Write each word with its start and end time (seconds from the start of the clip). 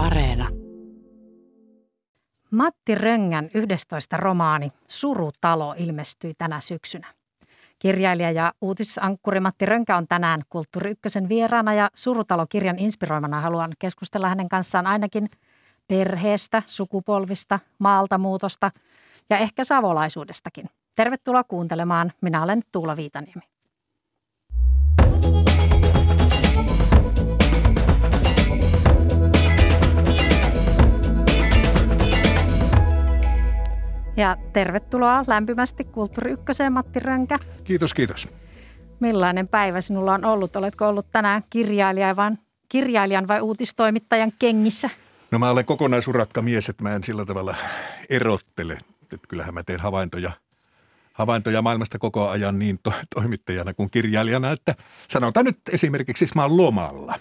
Areena. 0.00 0.48
Matti 2.50 2.94
Röngän 2.94 3.50
11 3.54 4.16
romaani 4.16 4.72
Surutalo 4.88 5.74
ilmestyi 5.78 6.34
tänä 6.38 6.60
syksynä. 6.60 7.06
Kirjailija 7.78 8.30
ja 8.30 8.52
uutisankkuri 8.60 9.40
Matti 9.40 9.66
Rönkä 9.66 9.96
on 9.96 10.06
tänään 10.08 10.40
Kulttuuri 10.48 10.90
Ykkösen 10.90 11.28
vieraana 11.28 11.74
ja 11.74 11.90
Surutalo-kirjan 11.94 12.78
inspiroimana 12.78 13.40
haluan 13.40 13.72
keskustella 13.78 14.28
hänen 14.28 14.48
kanssaan 14.48 14.86
ainakin 14.86 15.30
perheestä, 15.88 16.62
sukupolvista, 16.66 17.58
maaltamuutosta 17.78 18.70
ja 19.30 19.38
ehkä 19.38 19.64
savolaisuudestakin. 19.64 20.70
Tervetuloa 20.94 21.44
kuuntelemaan. 21.44 22.12
Minä 22.20 22.42
olen 22.42 22.62
Tuula 22.72 22.96
Viitaniemi. 22.96 23.42
Ja 34.16 34.36
tervetuloa 34.52 35.24
lämpimästi 35.26 35.84
Kulttuuri 35.84 36.32
Ykköseen, 36.32 36.72
Matti 36.72 37.00
Rönkä. 37.00 37.38
Kiitos, 37.64 37.94
kiitos. 37.94 38.28
Millainen 39.00 39.48
päivä 39.48 39.80
sinulla 39.80 40.14
on 40.14 40.24
ollut? 40.24 40.56
Oletko 40.56 40.88
ollut 40.88 41.06
tänään 41.12 41.44
kirjailija 41.50 42.16
vai, 42.16 42.30
kirjailijan 42.68 43.28
vai 43.28 43.40
uutistoimittajan 43.40 44.32
kengissä? 44.38 44.90
No 45.30 45.38
mä 45.38 45.50
olen 45.50 45.64
kokonaisurakka 45.64 46.42
mies, 46.42 46.68
että 46.68 46.82
mä 46.82 46.94
en 46.94 47.04
sillä 47.04 47.24
tavalla 47.24 47.54
erottele. 48.08 48.78
Että 49.02 49.26
kyllähän 49.28 49.54
mä 49.54 49.62
teen 49.62 49.80
havaintoja, 49.80 50.30
havaintoja 51.12 51.62
maailmasta 51.62 51.98
koko 51.98 52.28
ajan 52.28 52.58
niin 52.58 52.78
to, 52.82 52.92
toimittajana 53.14 53.74
kuin 53.74 53.90
kirjailijana, 53.90 54.52
että 54.52 54.74
sanotaan 55.08 55.46
nyt 55.46 55.58
esimerkiksi, 55.72 56.18
siis 56.18 56.34
mä 56.34 56.42
oon 56.42 56.56
lomalla. 56.56 57.14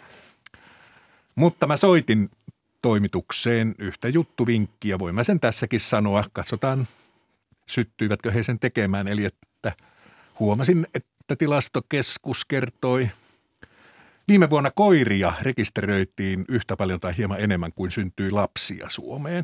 Mutta 1.36 1.68
mä 1.68 1.78
soitin 1.78 2.30
toimitukseen 2.82 3.76
yhtä 3.78 4.10
juttuvinkkiä. 4.10 5.00
Voin 5.00 5.16
mä 5.16 5.24
sen 5.24 5.40
tässäkin 5.40 5.80
sanoa. 5.80 6.24
Katsotaan, 6.34 6.88
syttyivätkö 7.68 8.32
he 8.32 8.44
sen 8.44 8.60
tekemään. 8.60 9.08
Eli 9.08 9.26
että 9.26 9.74
huomasin, 10.40 10.88
että 10.94 11.36
tilastokeskus 11.36 12.46
kertoi, 12.46 13.10
viime 14.28 14.50
vuonna 14.50 14.72
koiria 14.72 15.34
rekisteröitiin 15.42 16.46
yhtä 16.50 16.78
paljon 16.78 17.00
tai 17.00 17.18
hieman 17.18 17.40
enemmän 17.40 17.74
kuin 17.74 17.92
syntyi 17.92 18.32
lapsia 18.32 18.90
Suomeen. 18.90 19.44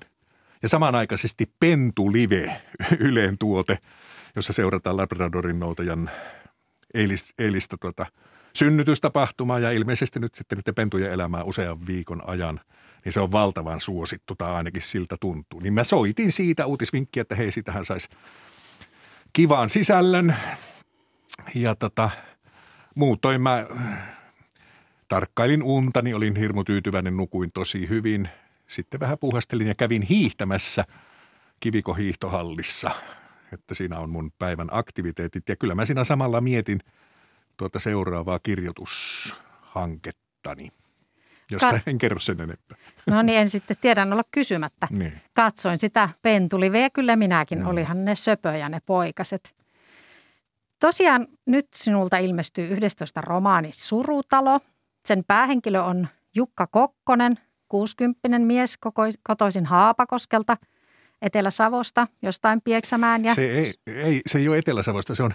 Ja 0.63 0.69
samanaikaisesti 0.69 1.51
Pentu 1.59 2.11
Live, 2.11 2.61
Yleen 2.99 3.37
tuote, 3.37 3.77
jossa 4.35 4.53
seurataan 4.53 4.97
Labradorin 4.97 5.59
noutajan 5.59 6.09
eilistä, 6.93 7.33
eilistä 7.39 7.77
tuota, 7.81 8.05
synnytystapahtumaa 8.53 9.59
ja 9.59 9.71
ilmeisesti 9.71 10.19
nyt 10.19 10.35
sitten 10.35 10.75
pentujen 10.75 11.11
elämää 11.11 11.43
usean 11.43 11.87
viikon 11.87 12.29
ajan– 12.29 12.61
niin 13.05 13.13
se 13.13 13.19
on 13.19 13.31
valtavan 13.31 13.79
suosittu, 13.79 14.35
tai 14.35 14.51
ainakin 14.51 14.81
siltä 14.81 15.17
tuntuu. 15.19 15.59
Niin 15.59 15.73
mä 15.73 15.83
soitin 15.83 16.31
siitä 16.31 16.65
uutisvinkkiä, 16.65 17.21
että 17.21 17.35
hei, 17.35 17.51
sitähän 17.51 17.85
saisi 17.85 18.09
kivan 19.33 19.69
sisällön. 19.69 20.35
Ja 21.55 21.75
tota, 21.75 22.09
muutoin 22.95 23.41
mä 23.41 23.65
tarkkailin 25.07 25.63
untani, 25.63 26.13
olin 26.13 26.35
hirmu 26.35 26.63
tyytyväinen, 26.63 27.17
nukuin 27.17 27.51
tosi 27.51 27.89
hyvin. 27.89 28.29
Sitten 28.67 28.99
vähän 28.99 29.19
puhastelin 29.19 29.67
ja 29.67 29.75
kävin 29.75 30.01
hiihtämässä 30.01 30.85
kivikohiihtohallissa, 31.59 32.91
että 33.53 33.75
siinä 33.75 33.99
on 33.99 34.09
mun 34.09 34.31
päivän 34.39 34.67
aktiviteetit. 34.71 35.49
Ja 35.49 35.55
kyllä 35.55 35.75
mä 35.75 35.85
siinä 35.85 36.03
samalla 36.03 36.41
mietin 36.41 36.79
tuota 37.57 37.79
seuraavaa 37.79 38.39
kirjoitushankettani 38.39 40.71
josta 41.51 41.71
Ka- 41.71 41.79
en 41.87 41.97
kerro 41.97 42.19
sen 42.19 42.41
enempää. 42.41 42.77
No 43.05 43.21
niin, 43.21 43.39
en 43.39 43.49
sitten 43.49 43.77
tiedän 43.81 44.13
olla 44.13 44.23
kysymättä. 44.31 44.87
Niin. 44.89 45.21
Katsoin 45.33 45.79
sitä 45.79 46.09
pentuliveä, 46.21 46.89
kyllä 46.89 47.15
minäkin. 47.15 47.59
No. 47.59 47.69
Olihan 47.69 48.05
ne 48.05 48.15
söpöjä 48.15 48.69
ne 48.69 48.79
poikaset. 48.85 49.55
Tosiaan 50.79 51.27
nyt 51.45 51.67
sinulta 51.75 52.17
ilmestyy 52.17 52.67
11 52.67 53.21
romaani 53.21 53.69
Surutalo. 53.71 54.59
Sen 55.05 55.23
päähenkilö 55.27 55.81
on 55.81 56.07
Jukka 56.35 56.67
Kokkonen, 56.67 57.39
60 57.69 58.39
mies 58.39 58.77
kotoisin 59.23 59.65
Haapakoskelta, 59.65 60.57
Etelä-Savosta, 61.21 62.07
jostain 62.21 62.61
Pieksämään. 62.61 63.25
Ja... 63.25 63.35
Se, 63.35 63.51
ei, 63.51 63.73
ei, 63.87 64.21
se 64.27 64.37
ei 64.37 64.47
ole 64.47 64.57
Etelä-Savosta, 64.57 65.15
se 65.15 65.23
on 65.23 65.33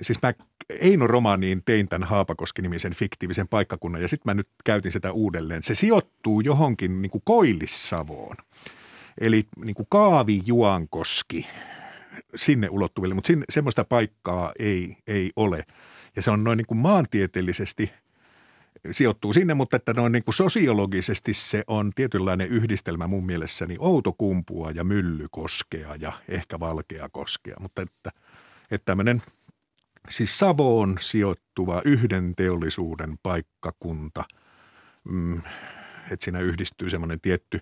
siis 0.00 0.22
mä 0.22 0.32
Eino 0.80 1.06
Romaaniin 1.06 1.62
tein 1.64 1.88
tämän 1.88 2.08
Haapakoski-nimisen 2.08 2.94
fiktiivisen 2.94 3.48
paikkakunnan 3.48 4.02
ja 4.02 4.08
sitten 4.08 4.30
mä 4.30 4.34
nyt 4.34 4.48
käytin 4.64 4.92
sitä 4.92 5.12
uudelleen. 5.12 5.62
Se 5.62 5.74
sijoittuu 5.74 6.40
johonkin 6.40 7.02
niin 7.02 7.10
kuin 7.10 7.22
Koillissavoon, 7.24 8.36
eli 9.20 9.46
niin 9.64 9.74
kuin 9.74 9.86
Kaavi 9.90 10.42
Juankoski 10.46 11.46
sinne 12.36 12.68
ulottuville, 12.68 13.14
mutta 13.14 13.26
sinne, 13.26 13.44
semmoista 13.50 13.84
paikkaa 13.84 14.52
ei, 14.58 14.96
ei 15.06 15.30
ole. 15.36 15.64
Ja 16.16 16.22
se 16.22 16.30
on 16.30 16.44
noin 16.44 16.56
niin 16.56 16.66
kuin 16.66 16.78
maantieteellisesti 16.78 17.92
sijoittuu 18.90 19.32
sinne, 19.32 19.54
mutta 19.54 19.76
että 19.76 19.92
noin 19.92 20.12
niin 20.12 20.24
kuin 20.24 20.34
sosiologisesti 20.34 21.34
se 21.34 21.64
on 21.66 21.90
tietynlainen 21.94 22.48
yhdistelmä 22.48 23.06
mun 23.06 23.26
mielessäni 23.26 23.76
Outokumpua 23.78 24.70
ja 24.70 24.84
Myllykoskea 24.84 25.96
ja 25.96 26.12
ehkä 26.28 26.60
Valkeakoskea, 26.60 27.56
mutta 27.60 27.82
että, 27.82 28.10
että 28.70 28.84
tämmöinen– 28.84 29.22
siis 30.10 30.38
Savoon 30.38 30.96
sijoittuva 31.00 31.82
yhden 31.84 32.36
teollisuuden 32.36 33.18
paikkakunta, 33.22 34.24
mm, 35.04 35.42
että 36.10 36.24
siinä 36.24 36.40
yhdistyy 36.40 36.90
semmoinen 36.90 37.20
tietty, 37.20 37.60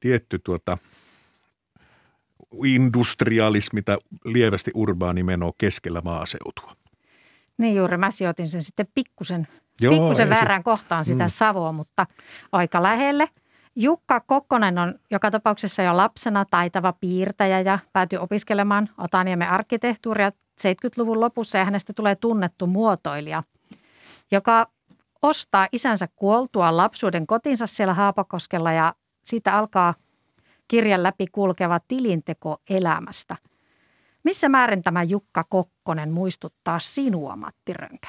tietty 0.00 0.38
tuota, 0.38 0.78
industrialismi 2.64 3.82
tai 3.82 3.98
lievästi 4.24 4.70
urbaani 4.74 5.22
meno 5.22 5.52
keskellä 5.58 6.00
maaseutua. 6.04 6.76
Niin 7.58 7.76
juuri, 7.76 7.96
mä 7.96 8.10
sijoitin 8.10 8.48
sen 8.48 8.62
sitten 8.62 8.86
pikkusen, 8.94 9.48
Joo, 9.80 9.94
pikkusen 9.94 10.30
väärään 10.30 10.60
se... 10.60 10.64
kohtaan 10.64 11.04
sitä 11.04 11.24
mm. 11.24 11.28
Savoa, 11.28 11.72
mutta 11.72 12.06
aika 12.52 12.82
lähelle. 12.82 13.28
Jukka 13.76 14.20
Kokkonen 14.20 14.78
on 14.78 14.94
joka 15.10 15.30
tapauksessa 15.30 15.82
jo 15.82 15.96
lapsena 15.96 16.44
taitava 16.44 16.92
piirtäjä 16.92 17.60
ja 17.60 17.78
päätyi 17.92 18.18
opiskelemaan 18.18 18.88
Otaniemen 18.98 19.48
arkkitehtuuria 19.48 20.30
70-luvun 20.60 21.20
lopussa 21.20 21.58
ja 21.58 21.64
hänestä 21.64 21.92
tulee 21.92 22.16
tunnettu 22.16 22.66
muotoilija, 22.66 23.42
joka 24.30 24.66
ostaa 25.22 25.68
isänsä 25.72 26.08
kuoltua 26.16 26.76
lapsuuden 26.76 27.26
kotinsa 27.26 27.66
siellä 27.66 27.94
Haapakoskella 27.94 28.72
ja 28.72 28.94
siitä 29.24 29.56
alkaa 29.56 29.94
kirjan 30.68 31.02
läpi 31.02 31.26
kulkeva 31.32 31.80
tilinteko 31.88 32.60
elämästä. 32.70 33.36
Missä 34.24 34.48
määrin 34.48 34.82
tämä 34.82 35.02
Jukka 35.02 35.44
Kokkonen 35.48 36.12
muistuttaa 36.12 36.78
sinua, 36.78 37.36
Matti 37.36 37.72
Rönkä? 37.72 38.08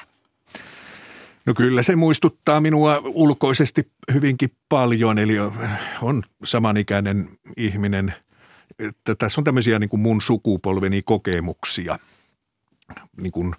No 1.46 1.54
kyllä 1.54 1.82
se 1.82 1.96
muistuttaa 1.96 2.60
minua 2.60 3.02
ulkoisesti 3.04 3.90
hyvinkin 4.14 4.50
paljon, 4.68 5.18
eli 5.18 5.34
on 6.02 6.22
samanikäinen 6.44 7.28
ihminen. 7.56 8.14
Että 8.78 9.14
tässä 9.14 9.40
on 9.40 9.44
tämmöisiä 9.44 9.78
niin 9.78 9.90
kuin 9.90 10.00
mun 10.00 10.22
sukupolveni 10.22 11.02
kokemuksia– 11.02 11.98
niin 13.16 13.32
kuin 13.32 13.54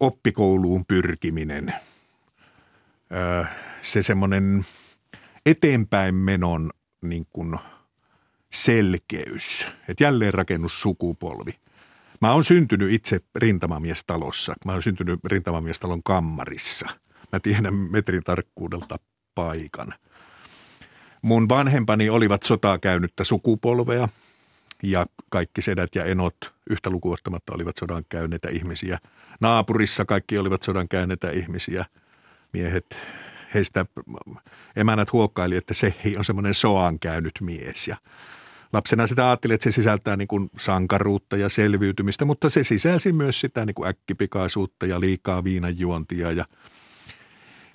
oppikouluun 0.00 0.84
pyrkiminen, 0.86 1.74
se 3.82 4.02
semmoinen 4.02 4.64
eteenpäin 5.46 6.14
menon 6.14 6.70
niin 7.02 7.26
kuin 7.32 7.58
selkeys, 8.52 9.66
että 9.88 10.04
jälleenrakennussukupolvi. 10.04 11.58
Mä 12.20 12.32
oon 12.32 12.44
syntynyt 12.44 12.92
itse 12.92 13.20
rintamamiestalossa. 13.34 14.54
Mä 14.64 14.72
oon 14.72 14.82
syntynyt 14.82 15.20
rintamamiestalon 15.24 16.02
kammarissa. 16.02 16.86
Mä 17.32 17.40
tiedän 17.40 17.74
metrin 17.74 18.24
tarkkuudelta 18.24 18.96
paikan. 19.34 19.94
Mun 21.22 21.48
vanhempani 21.48 22.10
olivat 22.10 22.42
sotaa 22.42 22.78
käynyttä 22.78 23.24
sukupolvea– 23.24 24.08
ja 24.82 25.06
kaikki 25.30 25.62
sedät 25.62 25.94
ja 25.94 26.04
enot 26.04 26.36
yhtä 26.70 26.90
lukuottamatta 26.90 27.54
olivat 27.54 27.76
sodan 27.80 28.04
käyneitä 28.08 28.48
ihmisiä. 28.48 28.98
Naapurissa 29.40 30.04
kaikki 30.04 30.38
olivat 30.38 30.62
sodan 30.62 30.88
käyneitä 30.88 31.30
ihmisiä. 31.30 31.84
Miehet, 32.52 32.96
heistä 33.54 33.86
emänät 34.76 35.12
huokkaili, 35.12 35.56
että 35.56 35.74
se 35.74 35.94
on 36.18 36.24
semmoinen 36.24 36.54
soan 36.54 36.98
käynyt 36.98 37.32
mies 37.40 37.88
ja 37.88 37.96
lapsena 38.72 39.06
sitä 39.06 39.26
ajattelin, 39.26 39.54
että 39.54 39.64
se 39.64 39.72
sisältää 39.72 40.16
niin 40.16 40.28
kuin 40.28 40.50
sankaruutta 40.58 41.36
ja 41.36 41.48
selviytymistä, 41.48 42.24
mutta 42.24 42.50
se 42.50 42.64
sisälsi 42.64 43.12
myös 43.12 43.40
sitä 43.40 43.66
niin 43.66 43.74
kuin 43.74 43.88
äkkipikaisuutta 43.88 44.86
ja 44.86 45.00
liikaa 45.00 45.44
viinanjuontia 45.44 46.32
ja– 46.32 46.44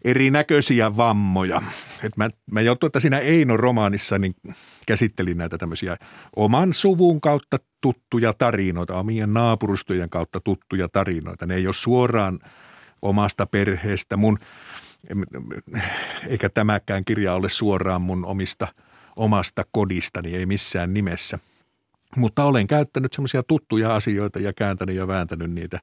erinäköisiä 0.08 0.98
vammoja. 0.98 1.62
Et 2.04 2.18
mä, 2.18 2.28
mä 2.52 2.62
jo 2.62 2.76
tuota 2.76 3.00
siinä 3.00 3.20
Eino 3.20 3.58
romaanissa 3.58 4.20
niin 4.20 4.36
käsittelin 4.86 5.38
näitä 5.38 5.58
tämmöisiä 5.58 5.98
oman 6.36 6.74
suvun 6.74 7.22
kautta 7.22 7.60
tuttuja 7.82 8.34
tarinoita, 8.34 9.00
omien 9.00 9.34
naapurustojen 9.34 10.10
kautta 10.10 10.40
tuttuja 10.40 10.88
tarinoita. 10.88 11.46
Ne 11.46 11.56
ei 11.56 11.68
ole 11.68 11.74
suoraan 11.74 12.40
omasta 13.02 13.46
perheestä. 13.46 14.18
Mun 14.18 14.40
eikä 16.28 16.50
tämäkään 16.50 17.06
kirja 17.06 17.34
ole 17.34 17.50
suoraan 17.50 18.02
mun 18.02 18.26
omista, 18.26 18.68
omasta 19.16 19.64
kodistani, 19.72 20.36
ei 20.36 20.46
missään 20.46 20.94
nimessä. 20.94 21.40
Mutta 22.16 22.44
olen 22.44 22.68
käyttänyt 22.68 23.14
semmoisia 23.14 23.44
tuttuja 23.44 23.96
asioita 23.96 24.40
ja 24.40 24.54
kääntänyt 24.54 24.96
ja 24.96 25.08
vääntänyt 25.08 25.52
niitä. 25.52 25.80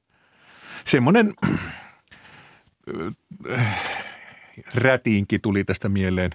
Semmoinen 0.85 1.33
rätiinki 4.73 5.39
tuli 5.39 5.63
tästä 5.63 5.89
mieleen, 5.89 6.31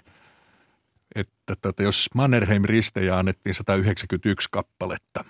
että 1.15 1.57
tota, 1.63 1.83
jos 1.83 2.11
Mannerheim-ristejä 2.15 3.19
annettiin 3.19 3.55
191 3.55 4.49
kappaletta, 4.51 5.25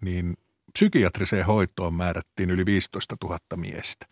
niin 0.00 0.36
psykiatriseen 0.72 1.46
hoitoon 1.46 1.94
määrättiin 1.94 2.50
yli 2.50 2.66
15 2.66 3.16
000 3.24 3.38
miestä 3.56 4.06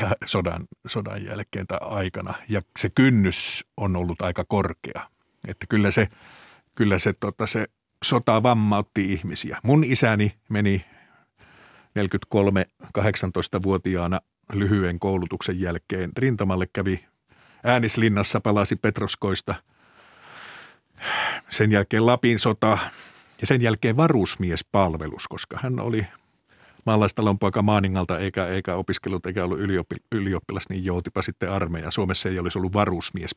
ja 0.00 0.16
sodan, 0.24 0.66
sodan 0.86 1.24
jälkeen 1.24 1.66
tai 1.66 1.78
aikana. 1.82 2.34
Ja 2.48 2.60
se 2.78 2.90
kynnys 2.90 3.64
on 3.76 3.96
ollut 3.96 4.22
aika 4.22 4.44
korkea. 4.44 5.08
Että 5.48 5.66
kyllä 5.68 5.90
se, 5.90 6.08
kyllä 6.74 6.98
se, 6.98 7.12
tota, 7.12 7.46
se 7.46 7.66
sota 8.04 8.42
vammautti 8.42 9.12
ihmisiä. 9.12 9.60
Mun 9.62 9.84
isäni 9.84 10.32
meni 10.48 10.84
43 11.94 12.66
18-vuotiaana 12.98 14.20
lyhyen 14.52 14.98
koulutuksen 14.98 15.60
jälkeen 15.60 16.10
rintamalle 16.16 16.66
kävi 16.72 17.04
Äänislinnassa, 17.64 18.40
palasi 18.40 18.76
Petroskoista. 18.76 19.54
Sen 21.50 21.72
jälkeen 21.72 22.06
Lapin 22.06 22.38
sota 22.38 22.78
ja 23.40 23.46
sen 23.46 23.62
jälkeen 23.62 23.96
varusmiespalvelus, 23.96 25.28
koska 25.28 25.58
hän 25.62 25.80
oli 25.80 26.06
maalaistalon 26.86 27.38
poika 27.38 27.62
Maaningalta 27.62 28.18
eikä, 28.18 28.46
eikä 28.46 28.74
opiskellut 28.74 29.26
eikä 29.26 29.44
ollut 29.44 29.60
ylioppi, 29.60 29.96
ylioppilas, 30.12 30.68
niin 30.68 30.84
joutipa 30.84 31.22
sitten 31.22 31.50
armeija. 31.50 31.90
Suomessa 31.90 32.28
ei 32.28 32.38
olisi 32.38 32.58
ollut 32.58 32.72
varusmies 32.72 33.36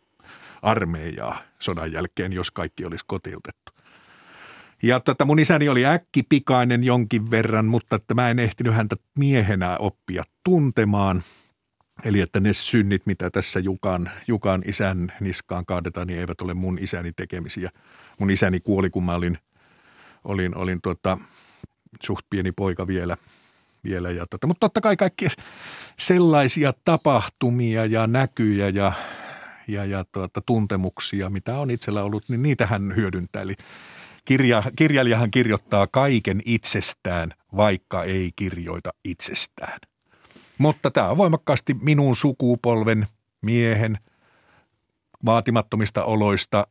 armeijaa 0.62 1.42
sodan 1.60 1.92
jälkeen, 1.92 2.34
jos 2.34 2.52
kaikki 2.52 2.86
olisi 2.86 3.06
kotiutettu. 3.08 3.72
Ja 4.84 5.00
tota, 5.00 5.26
mun 5.26 5.40
isäni 5.40 5.70
oli 5.70 5.86
äkkipikainen 5.86 6.84
jonkin 6.84 7.32
verran, 7.32 7.66
mutta 7.66 7.96
että 7.96 8.14
mä 8.14 8.30
en 8.30 8.40
ehtinyt 8.40 8.74
häntä 8.74 8.96
miehenä 9.18 9.78
oppia 9.78 10.24
tuntemaan. 10.44 11.24
Eli 12.04 12.22
että 12.22 12.40
ne 12.40 12.54
synnit, 12.54 13.06
mitä 13.06 13.30
tässä 13.30 13.60
Jukan, 13.60 14.12
Jukan 14.28 14.62
isän 14.66 15.14
niskaan 15.20 15.66
kaadetaan, 15.66 16.08
niin 16.08 16.20
eivät 16.20 16.42
ole 16.42 16.54
mun 16.54 16.78
isäni 16.82 17.12
tekemisiä. 17.16 17.70
Mun 18.20 18.32
isäni 18.32 18.60
kuoli, 18.60 18.90
kun 18.90 19.04
mä 19.04 19.16
olin, 19.16 19.38
olin, 20.24 20.58
olin 20.58 20.82
tota, 20.82 21.18
suht 22.04 22.26
pieni 22.30 22.52
poika 22.52 22.88
vielä. 22.88 23.18
vielä 23.84 24.12
ja 24.12 24.26
tota, 24.30 24.48
mutta 24.48 24.60
totta 24.60 24.82
kai 24.82 24.98
kaikki 24.98 25.28
sellaisia 26.00 26.74
tapahtumia 26.86 27.86
ja 27.86 28.08
näkyjä 28.08 28.70
ja, 28.70 28.94
ja, 29.68 29.86
ja 29.86 30.06
tuota, 30.12 30.42
tuntemuksia, 30.42 31.30
mitä 31.30 31.58
on 31.60 31.72
itsellä 31.72 32.04
ollut, 32.04 32.30
niin 32.30 32.44
niitä 32.44 32.68
hän 32.68 32.96
hyödyntää. 32.96 33.42
Eli 33.42 33.56
kirja, 34.26 34.64
kirjailijahan 34.76 35.32
kirjoittaa 35.32 35.88
kaiken 35.88 36.42
itsestään, 36.46 37.34
vaikka 37.56 38.04
ei 38.04 38.32
kirjoita 38.36 38.90
itsestään. 39.06 39.80
Mutta 40.58 40.92
tämä 40.92 41.10
on 41.10 41.18
voimakkaasti 41.18 41.74
minun 41.74 42.16
sukupolven 42.16 43.08
miehen 43.42 43.98
vaatimattomista 45.26 46.04
oloista 46.04 46.68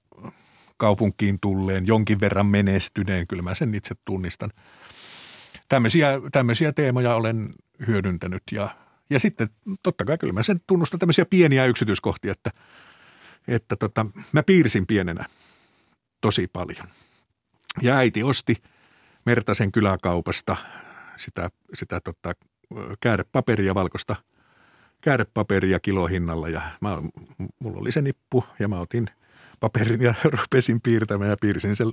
kaupunkiin 0.77 1.39
tulleen, 1.41 1.87
jonkin 1.87 2.21
verran 2.21 2.47
menestyneen, 2.47 3.27
kyllä 3.27 3.43
mä 3.43 3.55
sen 3.55 3.75
itse 3.75 3.95
tunnistan. 4.05 4.51
Tämmöisiä, 5.69 6.21
tämmöisiä 6.33 6.73
teemoja 6.73 7.15
olen 7.15 7.49
hyödyntänyt 7.87 8.43
ja, 8.53 8.77
ja 9.11 9.21
sitten 9.21 9.49
totta 9.83 10.05
kai 10.05 10.19
kyllä 10.19 10.33
mä 10.33 10.43
sen 10.43 10.61
tunnustan 10.67 11.01
tämmöisiä 11.01 11.25
pieniä 11.25 11.65
yksityiskohtia, 11.65 12.33
että, 12.33 12.51
että 13.49 13.77
tota, 13.77 14.07
mä 14.33 14.43
piirsin 14.43 14.87
pienenä 14.87 15.25
tosi 16.21 16.47
paljon– 16.47 16.89
ja 17.83 17.97
äiti 17.97 18.23
osti 18.23 18.63
Mertasen 19.27 19.73
kyläkaupasta 19.73 20.57
sitä, 21.17 21.51
sitä 21.75 22.01
tota, 22.01 22.33
käärepaperia, 23.01 23.75
valkoista 23.75 24.17
käärepaperia 25.01 25.81
kilohinnalla 25.81 26.49
ja 26.49 26.63
mä, 26.81 27.03
mulla 27.59 27.81
oli 27.81 27.93
se 27.93 28.03
nippu 28.03 28.45
ja 28.59 28.69
mä 28.69 28.81
otin 28.81 29.07
paperin 29.61 30.03
ja 30.03 30.15
rupesin 30.41 30.81
piirtämään 30.81 31.31
ja 31.31 31.37
piirsin 31.41 31.77
sen 31.77 31.93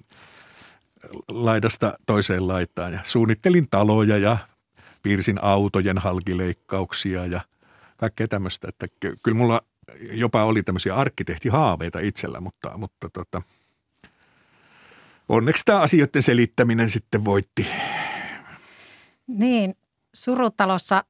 laidasta 1.30 1.98
toiseen 2.06 2.48
laitaan 2.48 2.94
ja 2.94 3.00
suunnittelin 3.04 3.70
taloja 3.70 4.18
ja 4.18 4.38
piirsin 5.04 5.44
autojen 5.44 5.98
halkileikkauksia 5.98 7.26
ja 7.26 7.42
kaikkea 7.98 8.28
tämmöistä, 8.28 8.68
että 8.68 8.88
kyllä 9.24 9.38
mulla 9.38 9.62
jopa 10.12 10.44
oli 10.44 10.64
tämmöisiä 10.64 10.96
arkkitehtihaaveita 10.96 12.00
itsellä, 12.00 12.40
mutta, 12.40 12.78
mutta 12.78 13.10
tota, 13.10 13.42
onneksi 15.30 15.66
tämä 15.66 15.80
asioiden 15.80 16.24
selittäminen 16.24 16.90
sitten 16.90 17.26
voitti. 17.26 17.68
Niin, 19.28 19.76
surutalossa 20.14 21.04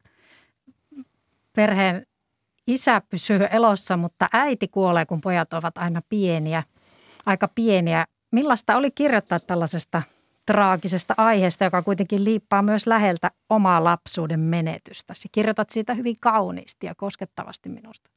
perheen 1.54 2.06
isä 2.68 3.02
pysyy 3.10 3.48
elossa, 3.52 3.98
mutta 3.98 4.30
äiti 4.34 4.68
kuolee, 4.68 5.06
kun 5.06 5.22
pojat 5.22 5.54
ovat 5.54 5.78
aina 5.78 6.02
pieniä, 6.10 6.64
aika 7.26 7.48
pieniä. 7.48 8.06
Millaista 8.32 8.76
oli 8.76 8.92
kirjoittaa 8.92 9.40
tällaisesta 9.40 10.02
traagisesta 10.46 11.14
aiheesta, 11.18 11.64
joka 11.64 11.82
kuitenkin 11.82 12.24
liippaa 12.24 12.62
myös 12.62 12.88
läheltä 12.88 13.32
omaa 13.50 13.84
lapsuuden 13.84 14.40
menetystäsi? 14.40 15.28
Kirjoitat 15.32 15.70
siitä 15.70 15.94
hyvin 15.94 16.16
kauniisti 16.20 16.88
ja 16.88 16.96
koskettavasti 16.96 17.70
minusta. 17.70 18.10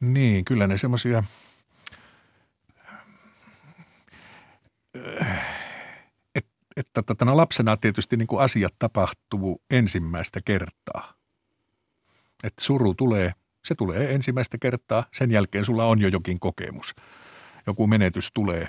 Niin, 0.00 0.44
kyllä 0.44 0.66
ne 0.66 0.78
semmoisia 0.78 1.24
että, 6.76 7.24
no 7.24 7.36
lapsena 7.36 7.76
tietysti 7.76 8.16
niin 8.16 8.26
kuin 8.26 8.42
asiat 8.42 8.74
tapahtuu 8.78 9.62
ensimmäistä 9.70 10.40
kertaa. 10.44 11.14
Että 12.44 12.64
suru 12.64 12.94
tulee, 12.94 13.32
se 13.64 13.74
tulee 13.74 14.14
ensimmäistä 14.14 14.58
kertaa, 14.58 15.04
sen 15.12 15.30
jälkeen 15.30 15.64
sulla 15.64 15.84
on 15.84 16.00
jo 16.00 16.08
jokin 16.08 16.40
kokemus. 16.40 16.94
Joku 17.66 17.86
menetys 17.86 18.30
tulee, 18.34 18.68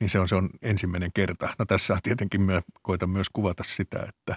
niin 0.00 0.10
se 0.10 0.18
on, 0.18 0.28
se 0.28 0.34
on 0.34 0.50
ensimmäinen 0.62 1.10
kerta. 1.14 1.54
No 1.58 1.64
tässä 1.64 1.98
tietenkin 2.02 2.42
mä 2.42 2.62
koitan 2.82 3.10
myös 3.10 3.30
kuvata 3.32 3.62
sitä, 3.62 4.06
että, 4.08 4.36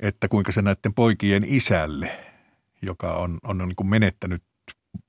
että 0.00 0.28
kuinka 0.28 0.52
se 0.52 0.62
näiden 0.62 0.94
poikien 0.94 1.44
isälle, 1.46 2.18
joka 2.82 3.14
on, 3.14 3.38
on 3.42 3.58
niin 3.58 3.76
kuin 3.76 3.86
menettänyt 3.86 4.42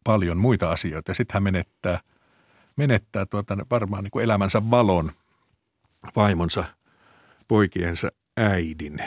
paljon 0.03 0.37
muita 0.37 0.71
asioita, 0.71 1.11
ja 1.11 1.15
sitten 1.15 1.33
hän 1.33 1.43
menettää– 1.43 1.99
menettää 2.75 3.25
tuota, 3.25 3.57
varmaan 3.71 4.03
niin 4.03 4.11
kuin 4.11 4.23
elämänsä 4.23 4.71
valon 4.71 5.11
vaimonsa 6.15 6.63
poikiensa 7.47 8.11
äidin. 8.37 8.99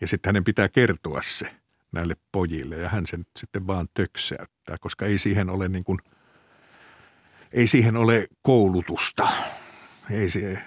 Ja 0.00 0.08
sitten 0.08 0.28
hänen 0.28 0.44
pitää 0.44 0.68
kertoa 0.68 1.22
se 1.22 1.50
näille 1.92 2.16
pojille 2.32 2.76
ja 2.76 2.88
hän 2.88 3.06
sen 3.06 3.26
sitten 3.36 3.66
vaan 3.66 3.88
töksäyttää, 3.94 4.76
koska 4.80 5.06
ei 5.06 5.18
siihen 5.18 5.50
ole 5.50 5.68
niin 5.68 5.84
kuin, 5.84 5.98
ei 7.52 7.66
siihen 7.66 7.96
ole 7.96 8.28
koulutusta. 8.42 9.28
Ei 10.10 10.28
se, 10.28 10.58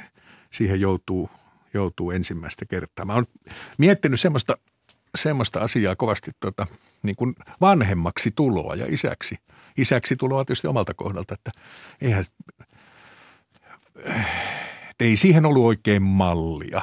siihen 0.51 0.81
joutuu, 0.81 1.29
joutuu 1.73 2.11
ensimmäistä 2.11 2.65
kertaa. 2.65 3.05
Mä 3.05 3.13
oon 3.13 3.25
miettinyt 3.77 4.19
semmoista, 4.19 4.57
semmoista 5.15 5.59
asiaa 5.59 5.95
kovasti 5.95 6.31
tota, 6.39 6.67
niin 7.03 7.15
kuin 7.15 7.35
vanhemmaksi 7.61 8.31
tuloa 8.35 8.75
ja 8.75 8.85
isäksi– 8.89 9.37
isäksi 9.77 10.15
tuloa 10.15 10.45
tietysti 10.45 10.67
omalta 10.67 10.93
kohdalta, 10.93 11.33
että 11.33 11.51
eihän, 12.01 12.25
ei 14.99 15.17
siihen 15.17 15.45
ollut 15.45 15.65
oikein 15.65 16.01
mallia. 16.01 16.81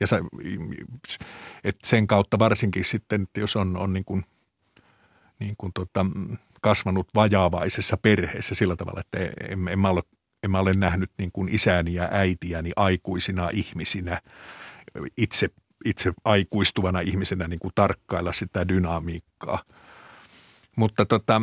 Ja 0.00 0.06
sä, 0.06 0.20
että 1.64 1.88
sen 1.88 2.06
kautta 2.06 2.38
varsinkin 2.38 2.84
sitten, 2.84 3.22
että 3.22 3.40
jos 3.40 3.56
on, 3.56 3.76
on 3.76 3.92
niin 3.92 4.04
kuin, 4.04 4.24
niin 5.38 5.54
kuin 5.58 5.72
tota, 5.72 6.06
kasvanut 6.60 7.08
vajaavaisessa 7.14 7.96
perheessä 7.96 8.54
sillä 8.54 8.76
tavalla, 8.76 9.00
että 9.00 9.18
en, 9.48 9.68
en, 9.68 9.78
mä, 9.78 9.88
ole, 9.88 10.02
en 10.42 10.50
mä 10.50 10.58
ole 10.58 10.74
nähnyt 10.74 11.10
niin 11.18 11.32
kuin 11.32 11.48
isäni 11.48 11.94
ja 11.94 12.08
äitiäni 12.10 12.70
aikuisina 12.76 13.48
ihmisinä 13.52 14.20
itse, 15.16 15.48
itse 15.84 16.12
aikuistuvana 16.24 17.00
ihmisenä 17.00 17.48
niin 17.48 17.60
kuin 17.60 17.72
tarkkailla 17.74 18.32
sitä 18.32 18.68
dynamiikkaa. 18.68 19.62
Mutta 20.76 21.06
tota, 21.06 21.42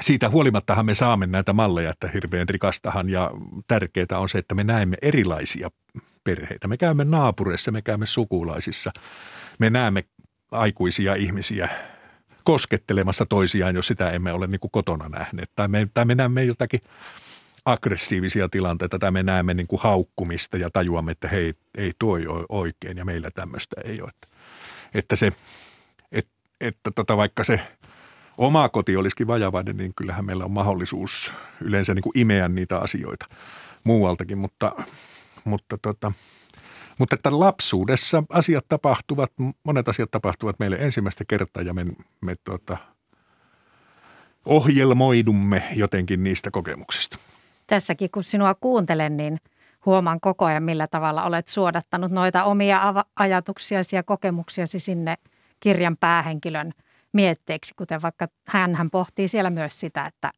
siitä 0.00 0.28
huolimattahan 0.28 0.86
me 0.86 0.94
saamme 0.94 1.26
näitä 1.26 1.52
malleja, 1.52 1.90
että 1.90 2.08
hirveän 2.14 2.48
rikastahan 2.48 3.08
ja 3.08 3.30
tärkeää 3.68 4.18
on 4.18 4.28
se, 4.28 4.38
että 4.38 4.54
me 4.54 4.64
näemme 4.64 4.96
erilaisia 5.02 5.70
perheitä. 6.24 6.68
Me 6.68 6.76
käymme 6.76 7.04
naapureissa, 7.04 7.70
me 7.70 7.82
käymme 7.82 8.06
sukulaisissa, 8.06 8.90
me 9.58 9.70
näemme 9.70 10.04
aikuisia 10.50 11.14
ihmisiä 11.14 11.68
koskettelemassa 12.44 13.26
toisiaan, 13.26 13.74
jos 13.74 13.86
sitä 13.86 14.10
emme 14.10 14.32
ole 14.32 14.46
niin 14.46 14.60
kuin 14.60 14.70
kotona 14.70 15.08
nähneet. 15.08 15.50
Tai 15.56 15.68
me, 15.68 15.88
tai 15.94 16.04
me 16.04 16.14
näemme 16.14 16.44
jotakin 16.44 16.80
aggressiivisia 17.64 18.48
tilanteita 18.48 18.98
tai 18.98 19.10
me 19.10 19.22
näemme 19.22 19.54
niin 19.54 19.66
kuin 19.66 19.82
haukkumista 19.82 20.56
ja 20.56 20.70
tajuamme, 20.70 21.12
että 21.12 21.28
hei, 21.28 21.54
ei 21.78 21.92
tuo 21.98 22.14
ole 22.14 22.44
oikein 22.48 22.96
ja 22.96 23.04
meillä 23.04 23.30
tämmöistä 23.30 23.76
ei 23.84 24.00
ole. 24.00 24.10
Että, 24.10 24.28
että 24.94 25.16
se, 25.16 25.32
et, 26.12 26.28
että 26.60 26.90
tota 26.90 27.16
vaikka 27.16 27.44
se 27.44 27.60
oma 28.38 28.68
koti 28.68 28.96
olisikin 28.96 29.26
vajavainen, 29.26 29.76
niin 29.76 29.94
kyllähän 29.96 30.24
meillä 30.24 30.44
on 30.44 30.50
mahdollisuus 30.50 31.32
yleensä 31.60 31.94
niin 31.94 32.02
kuin 32.02 32.18
imeä 32.18 32.48
niitä 32.48 32.78
asioita 32.78 33.26
muualtakin, 33.84 34.38
mutta, 34.38 34.72
mutta, 35.44 35.78
tota, 35.82 36.12
mutta 36.98 37.14
että 37.14 37.40
lapsuudessa 37.40 38.22
asiat 38.28 38.64
tapahtuvat, 38.68 39.32
monet 39.64 39.88
asiat 39.88 40.10
tapahtuvat 40.10 40.58
meille 40.58 40.76
ensimmäistä 40.76 41.24
kertaa 41.28 41.62
ja 41.62 41.74
me, 41.74 41.86
me 42.20 42.34
tota, 42.44 42.76
ohjelmoidumme 44.44 45.62
jotenkin 45.74 46.24
niistä 46.24 46.50
kokemuksista. 46.50 47.18
Tässäkin 47.66 48.10
kun 48.10 48.24
sinua 48.24 48.54
kuuntelen, 48.54 49.16
niin 49.16 49.38
huomaan 49.86 50.20
koko 50.20 50.44
ajan, 50.44 50.62
millä 50.62 50.86
tavalla 50.86 51.24
olet 51.24 51.48
suodattanut 51.48 52.12
noita 52.12 52.44
omia 52.44 52.94
ajatuksiasi 53.16 53.96
ja 53.96 54.02
kokemuksiasi 54.02 54.78
sinne 54.78 55.16
kirjan 55.60 55.96
päähenkilön 55.96 56.72
mietteeksi, 57.14 57.74
kuten 57.74 58.02
vaikka 58.02 58.28
hän, 58.48 58.74
hän 58.74 58.90
pohtii 58.90 59.28
siellä 59.28 59.50
myös 59.50 59.80
sitä, 59.80 60.06
että 60.06 60.30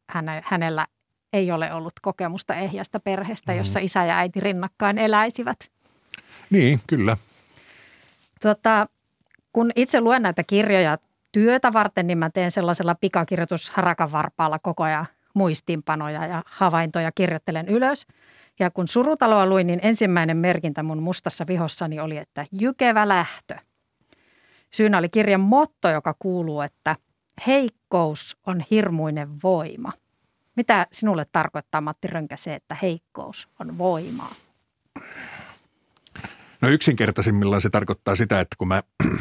hänellä 0.43 0.87
ei 1.33 1.51
ole 1.51 1.73
ollut 1.73 1.93
kokemusta 2.01 2.55
ehjästä 2.55 2.99
perheestä, 2.99 3.51
mm. 3.51 3.57
jossa 3.57 3.79
isä 3.79 4.05
ja 4.05 4.17
äiti 4.17 4.39
rinnakkain 4.39 4.97
eläisivät. 4.97 5.59
Niin, 6.49 6.79
kyllä. 6.87 7.17
Tota, 8.41 8.87
kun 9.53 9.71
itse 9.75 10.01
luen 10.01 10.21
näitä 10.21 10.43
kirjoja 10.43 10.97
työtä 11.31 11.73
varten, 11.73 12.07
niin 12.07 12.17
mä 12.17 12.29
teen 12.29 12.51
sellaisella 12.51 12.95
pikakirjoitusharakan 12.95 14.11
varpaalla 14.11 14.59
koko 14.59 14.83
ajan 14.83 15.05
muistiinpanoja 15.33 16.25
ja 16.25 16.43
havaintoja 16.45 17.11
kirjoittelen 17.11 17.67
ylös. 17.67 18.07
Ja 18.59 18.71
kun 18.71 18.87
surutaloa 18.87 19.45
luin, 19.45 19.67
niin 19.67 19.79
ensimmäinen 19.83 20.37
merkintä 20.37 20.83
mun 20.83 21.03
mustassa 21.03 21.47
vihossani 21.47 21.99
oli, 21.99 22.17
että 22.17 22.45
jykevä 22.51 23.07
lähtö. 23.07 23.55
Syynä 24.73 24.97
oli 24.97 25.09
kirjan 25.09 25.41
motto, 25.41 25.89
joka 25.89 26.15
kuuluu, 26.19 26.61
että 26.61 26.95
heikkous 27.47 28.37
on 28.45 28.63
hirmuinen 28.71 29.29
voima. 29.43 29.93
Mitä 30.55 30.87
sinulle 30.91 31.25
tarkoittaa, 31.31 31.81
Matti 31.81 32.07
Rönkä, 32.07 32.37
se, 32.37 32.55
että 32.55 32.77
heikkous 32.81 33.47
on 33.59 33.77
voimaa? 33.77 34.35
No 36.61 36.69
yksinkertaisimmillaan 36.69 37.61
se 37.61 37.69
tarkoittaa 37.69 38.15
sitä, 38.15 38.39
että 38.39 38.55
kun 38.57 38.67
mä 38.67 38.83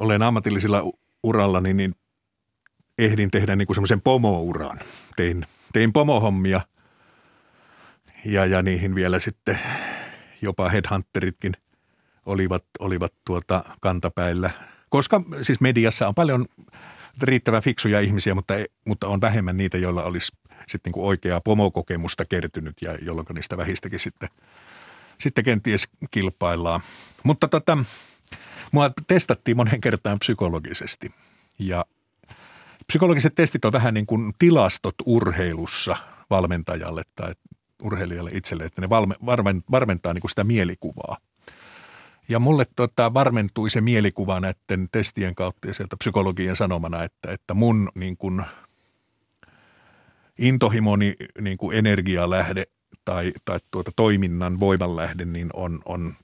olen 0.00 0.22
ammatillisilla 0.22 0.92
uralla, 1.22 1.60
niin, 1.60 1.76
niin 1.76 1.94
ehdin 2.98 3.30
tehdä 3.30 3.56
niin 3.56 3.74
semmoisen 3.74 4.00
pomouran. 4.00 4.78
Tein, 5.16 5.46
tein 5.72 5.92
pomohommia 5.92 6.60
ja, 8.24 8.46
ja 8.46 8.62
niihin 8.62 8.94
vielä 8.94 9.20
sitten 9.20 9.58
jopa 10.42 10.68
headhunteritkin 10.68 11.52
olivat, 12.26 12.64
olivat 12.78 13.12
tuota 13.24 13.64
kantapäillä. 13.80 14.50
Koska 14.88 15.22
siis 15.42 15.60
mediassa 15.60 16.08
on 16.08 16.14
paljon 16.14 16.46
riittävän 17.22 17.62
fiksuja 17.62 18.00
ihmisiä, 18.00 18.34
mutta, 18.34 18.54
mutta 18.84 19.08
on 19.08 19.20
vähemmän 19.20 19.56
niitä, 19.56 19.78
joilla 19.78 20.04
olisi 20.04 20.32
sitten 20.68 20.92
niin 20.92 21.04
oikeaa 21.04 21.40
pomokokemusta 21.40 22.24
kertynyt 22.24 22.76
ja 22.82 22.98
jolloin 23.02 23.26
niistä 23.34 23.56
vähistäkin 23.56 24.00
sitten, 24.00 24.28
sitten 25.18 25.44
kenties 25.44 25.88
kilpaillaan. 26.10 26.80
Mutta 27.24 27.48
tota, 27.48 27.78
mua 28.72 28.90
testattiin 29.06 29.56
monen 29.56 29.80
kertaan 29.80 30.18
psykologisesti 30.18 31.14
ja 31.58 31.84
psykologiset 32.86 33.34
testit 33.34 33.64
on 33.64 33.72
vähän 33.72 33.94
niin 33.94 34.06
kuin 34.06 34.32
tilastot 34.38 34.94
urheilussa 35.06 35.96
valmentajalle 36.30 37.02
tai 37.16 37.32
urheilijalle 37.82 38.30
itselle, 38.34 38.64
että 38.64 38.80
ne 38.80 38.88
valme, 38.88 39.14
varmentaa 39.70 40.14
niin 40.14 40.20
kuin 40.20 40.30
sitä 40.30 40.44
mielikuvaa– 40.44 41.16
ja 42.28 42.38
mulle 42.38 42.66
tota, 42.76 43.14
varmentui 43.14 43.70
se 43.70 43.80
mielikuva 43.80 44.40
näiden 44.40 44.88
testien 44.92 45.34
kautta 45.34 45.68
ja 45.68 45.74
sieltä 45.74 45.96
psykologian 45.96 46.56
sanomana, 46.56 47.04
että, 47.04 47.32
että 47.32 47.54
mun 47.54 47.90
niin 47.94 48.16
kuin, 48.16 48.42
intohimoni 50.38 51.16
niin 51.40 51.58
kuin 51.58 51.76
energialähde 51.78 52.66
tai, 53.04 53.32
tai 53.44 53.58
tuota, 53.70 53.90
toiminnan 53.96 54.60
voimanlähde 54.60 55.24
niin 55.24 55.50
on, 55.52 55.80
on 55.84 56.14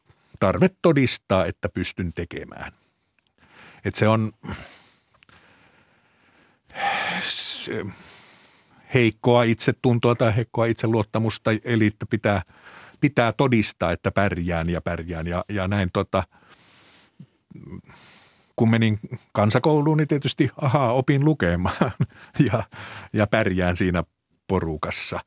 tarve 0.40 0.70
todistaa, 0.82 1.46
että 1.46 1.68
pystyn 1.68 2.12
tekemään. 2.14 2.72
Et 3.84 3.94
se 3.94 4.08
on 4.08 4.32
se, 7.22 7.86
heikkoa 8.94 9.42
itsetuntoa 9.42 10.14
tai 10.14 10.36
heikkoa 10.36 10.66
itseluottamusta, 10.66 11.50
eli 11.64 11.90
pitää– 12.10 12.42
pitää 13.00 13.32
todistaa, 13.32 13.92
että 13.92 14.10
pärjään 14.10 14.68
ja 14.68 14.80
pärjään. 14.80 15.26
Ja, 15.26 15.44
ja 15.48 15.68
näin 15.68 15.90
tota, 15.92 16.22
kun 18.56 18.70
menin 18.70 18.98
kansakouluun, 19.32 19.96
niin 19.96 20.08
tietysti 20.08 20.50
ahaa, 20.56 20.92
opin 20.92 21.24
lukemaan 21.24 21.92
ja, 22.52 22.62
ja 23.12 23.26
pärjään 23.26 23.76
siinä 23.76 24.04
porukassa. 24.46 25.20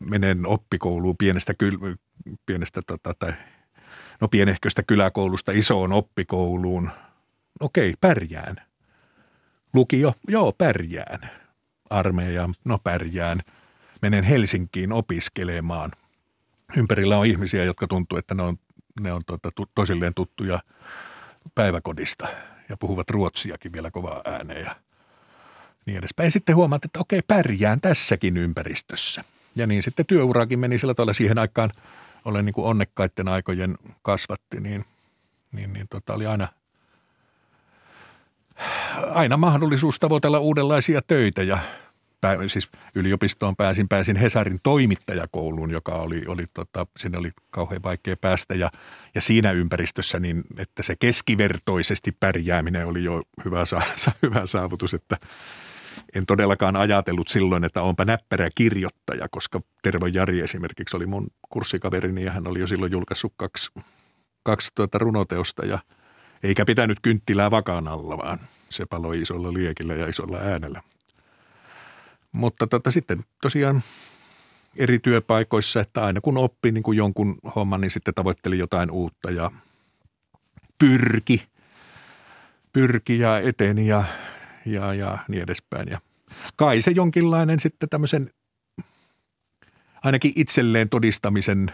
Menen 0.00 0.46
oppikouluun 0.46 1.16
pienestä, 1.16 1.54
kyl, 1.54 1.78
pienestä 2.46 2.82
tota, 2.86 3.14
tai, 3.18 3.32
no 4.20 4.28
pienehköstä 4.28 4.82
kyläkoulusta 4.82 5.52
isoon 5.52 5.92
oppikouluun. 5.92 6.90
Okei, 7.60 7.94
pärjään. 8.00 8.56
Lukio, 9.74 10.14
joo, 10.28 10.52
pärjään. 10.52 11.30
Armeija, 11.90 12.48
no 12.64 12.78
pärjään. 12.78 13.40
Menen 14.02 14.24
Helsinkiin 14.24 14.92
opiskelemaan– 14.92 15.92
ympärillä 16.76 17.18
on 17.18 17.26
ihmisiä, 17.26 17.64
jotka 17.64 17.86
tuntuu, 17.86 18.18
että 18.18 18.34
ne 18.34 18.42
on, 18.42 18.56
ne 19.00 19.12
on 19.12 19.22
tuota, 19.26 19.50
toisilleen 19.74 20.14
tuttuja 20.14 20.62
päiväkodista 21.54 22.28
ja 22.68 22.76
puhuvat 22.76 23.10
ruotsiakin 23.10 23.72
vielä 23.72 23.90
kovaa 23.90 24.22
ääneen 24.24 24.64
ja 24.64 24.76
niin 25.86 25.98
edespäin. 25.98 26.30
Sitten 26.30 26.56
huomaat, 26.56 26.84
että 26.84 27.00
okei, 27.00 27.22
pärjään 27.22 27.80
tässäkin 27.80 28.36
ympäristössä. 28.36 29.24
Ja 29.56 29.66
niin 29.66 29.82
sitten 29.82 30.06
työuraakin 30.06 30.58
meni 30.58 30.78
sillä 30.78 30.94
tavalla 30.94 31.12
siihen 31.12 31.38
aikaan, 31.38 31.72
olen 32.24 32.44
niin 32.44 32.52
kuin 32.54 32.66
onnekkaiden 32.66 33.28
aikojen 33.28 33.74
kasvatti, 34.02 34.60
niin, 34.60 34.84
niin, 35.52 35.72
niin 35.72 35.86
tota 35.90 36.14
oli 36.14 36.26
aina, 36.26 36.48
aina 39.14 39.36
mahdollisuus 39.36 39.98
tavoitella 39.98 40.38
uudenlaisia 40.38 41.02
töitä 41.02 41.42
ja– 41.42 41.58
siis 42.46 42.68
yliopistoon 42.94 43.56
pääsin, 43.56 43.88
pääsin 43.88 44.16
Hesarin 44.16 44.58
toimittajakouluun, 44.62 45.70
joka 45.70 45.92
oli, 45.92 46.22
oli 46.26 46.44
tota, 46.54 46.86
sinne 46.98 47.18
oli 47.18 47.30
kauhean 47.50 47.82
vaikea 47.82 48.16
päästä. 48.16 48.54
Ja, 48.54 48.70
ja 49.14 49.20
siinä 49.20 49.52
ympäristössä 49.52 50.20
niin, 50.20 50.44
että 50.58 50.82
se 50.82 50.96
keskivertoisesti 50.96 52.12
pärjääminen 52.20 52.86
oli 52.86 53.04
jo 53.04 53.22
hyvä, 53.44 53.64
sa, 53.64 53.82
hyvä 54.22 54.46
saavutus, 54.46 54.94
että 54.94 55.16
en 56.14 56.26
todellakaan 56.26 56.76
ajatellut 56.76 57.28
silloin, 57.28 57.64
että 57.64 57.82
onpa 57.82 58.04
näppärä 58.04 58.48
kirjoittaja, 58.54 59.28
koska 59.30 59.60
Tervo 59.82 60.06
Jari 60.06 60.40
esimerkiksi 60.40 60.96
oli 60.96 61.06
mun 61.06 61.26
kurssikaverini 61.48 62.24
ja 62.24 62.32
hän 62.32 62.46
oli 62.46 62.60
jo 62.60 62.66
silloin 62.66 62.92
julkaissut 62.92 63.32
kaksi, 63.36 63.70
kaksi 64.42 64.70
tuota 64.74 64.98
runoteosta. 64.98 65.66
Ja 65.66 65.78
eikä 66.42 66.64
pitänyt 66.64 66.98
kynttilää 67.02 67.50
vakaan 67.50 67.88
alla, 67.88 68.18
vaan 68.18 68.38
se 68.70 68.86
paloi 68.86 69.20
isolla 69.20 69.52
liekillä 69.52 69.94
ja 69.94 70.08
isolla 70.08 70.38
äänellä– 70.38 70.82
mutta 72.36 72.66
tota, 72.66 72.90
sitten 72.90 73.24
tosiaan 73.42 73.82
eri 74.76 74.98
työpaikoissa, 74.98 75.80
että 75.80 76.04
aina 76.04 76.20
kun 76.20 76.38
oppi 76.38 76.72
niin 76.72 76.82
kuin 76.82 76.98
jonkun 76.98 77.38
homman, 77.54 77.80
niin 77.80 77.90
sitten 77.90 78.14
tavoitteli 78.14 78.58
jotain 78.58 78.90
uutta 78.90 79.30
ja 79.30 79.50
pyrki, 80.78 81.46
pyrki 82.72 83.18
ja 83.18 83.38
eteni 83.38 83.86
ja, 83.86 84.04
ja, 84.66 84.94
ja 84.94 85.18
niin 85.28 85.42
edespäin. 85.42 85.88
Ja 85.90 86.00
kai 86.56 86.82
se 86.82 86.90
jonkinlainen 86.90 87.60
sitten 87.60 87.88
tämmöisen 87.88 88.30
ainakin 90.02 90.32
itselleen 90.36 90.88
todistamisen, 90.88 91.72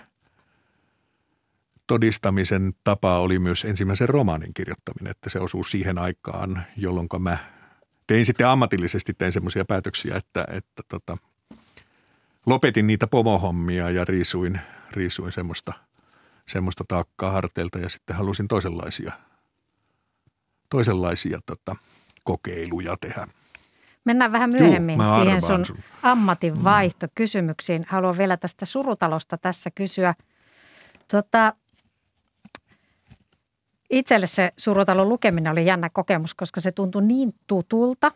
todistamisen 1.87 2.73
tapa 2.85 3.19
oli 3.19 3.39
myös 3.39 3.65
ensimmäisen 3.65 4.09
romaanin 4.09 4.55
kirjoittaminen, 4.55 5.11
että 5.11 5.31
se 5.31 5.39
osuu 5.39 5.65
siihen 5.65 5.99
aikaan, 5.99 6.63
jolloin 6.77 7.09
mä– 7.21 7.39
tein 8.13 8.27
sitten 8.27 8.49
ammatillisesti 8.49 9.15
tein 9.15 9.33
semmoisia 9.33 9.65
päätöksiä, 9.65 10.17
että, 10.17 10.45
että 10.51 10.83
tota, 10.89 11.17
lopetin 12.47 12.87
niitä 12.87 13.07
pomohommia 13.07 13.91
ja 13.91 14.05
riisuin, 14.05 14.61
riisuin 14.91 15.33
semmoista, 15.33 15.73
semmoista 16.49 16.85
taakkaa 16.89 17.31
harteilta 17.31 17.79
ja 17.79 17.89
sitten 17.89 18.17
halusin 18.17 18.49
toisenlaisia, 18.49 19.13
toisenlaisia 20.71 21.41
tota, 21.47 21.77
kokeiluja 22.25 22.97
tehdä. 23.01 23.29
Mennään 24.05 24.33
vähän 24.33 24.51
myöhemmin 24.53 24.99
Juh, 25.01 25.15
siihen 25.15 25.41
sun, 25.41 25.67
sun 25.67 25.79
ammatin 26.03 26.65
vaihtokysymyksiin. 26.65 27.87
Haluan 27.89 28.19
vielä 28.19 28.37
tästä 28.37 28.67
surutalosta 28.67 29.39
tässä 29.39 29.71
kysyä. 29.75 30.15
Tota, 31.09 31.53
Itselle 33.93 34.27
se 34.27 34.53
Surutalon 34.57 35.09
lukeminen 35.09 35.53
oli 35.53 35.67
jännä 35.67 35.91
kokemus, 35.91 36.35
koska 36.35 36.61
se 36.61 36.73
tuntui 36.73 37.03
niin 37.03 37.35
tutulta. 37.47 38.13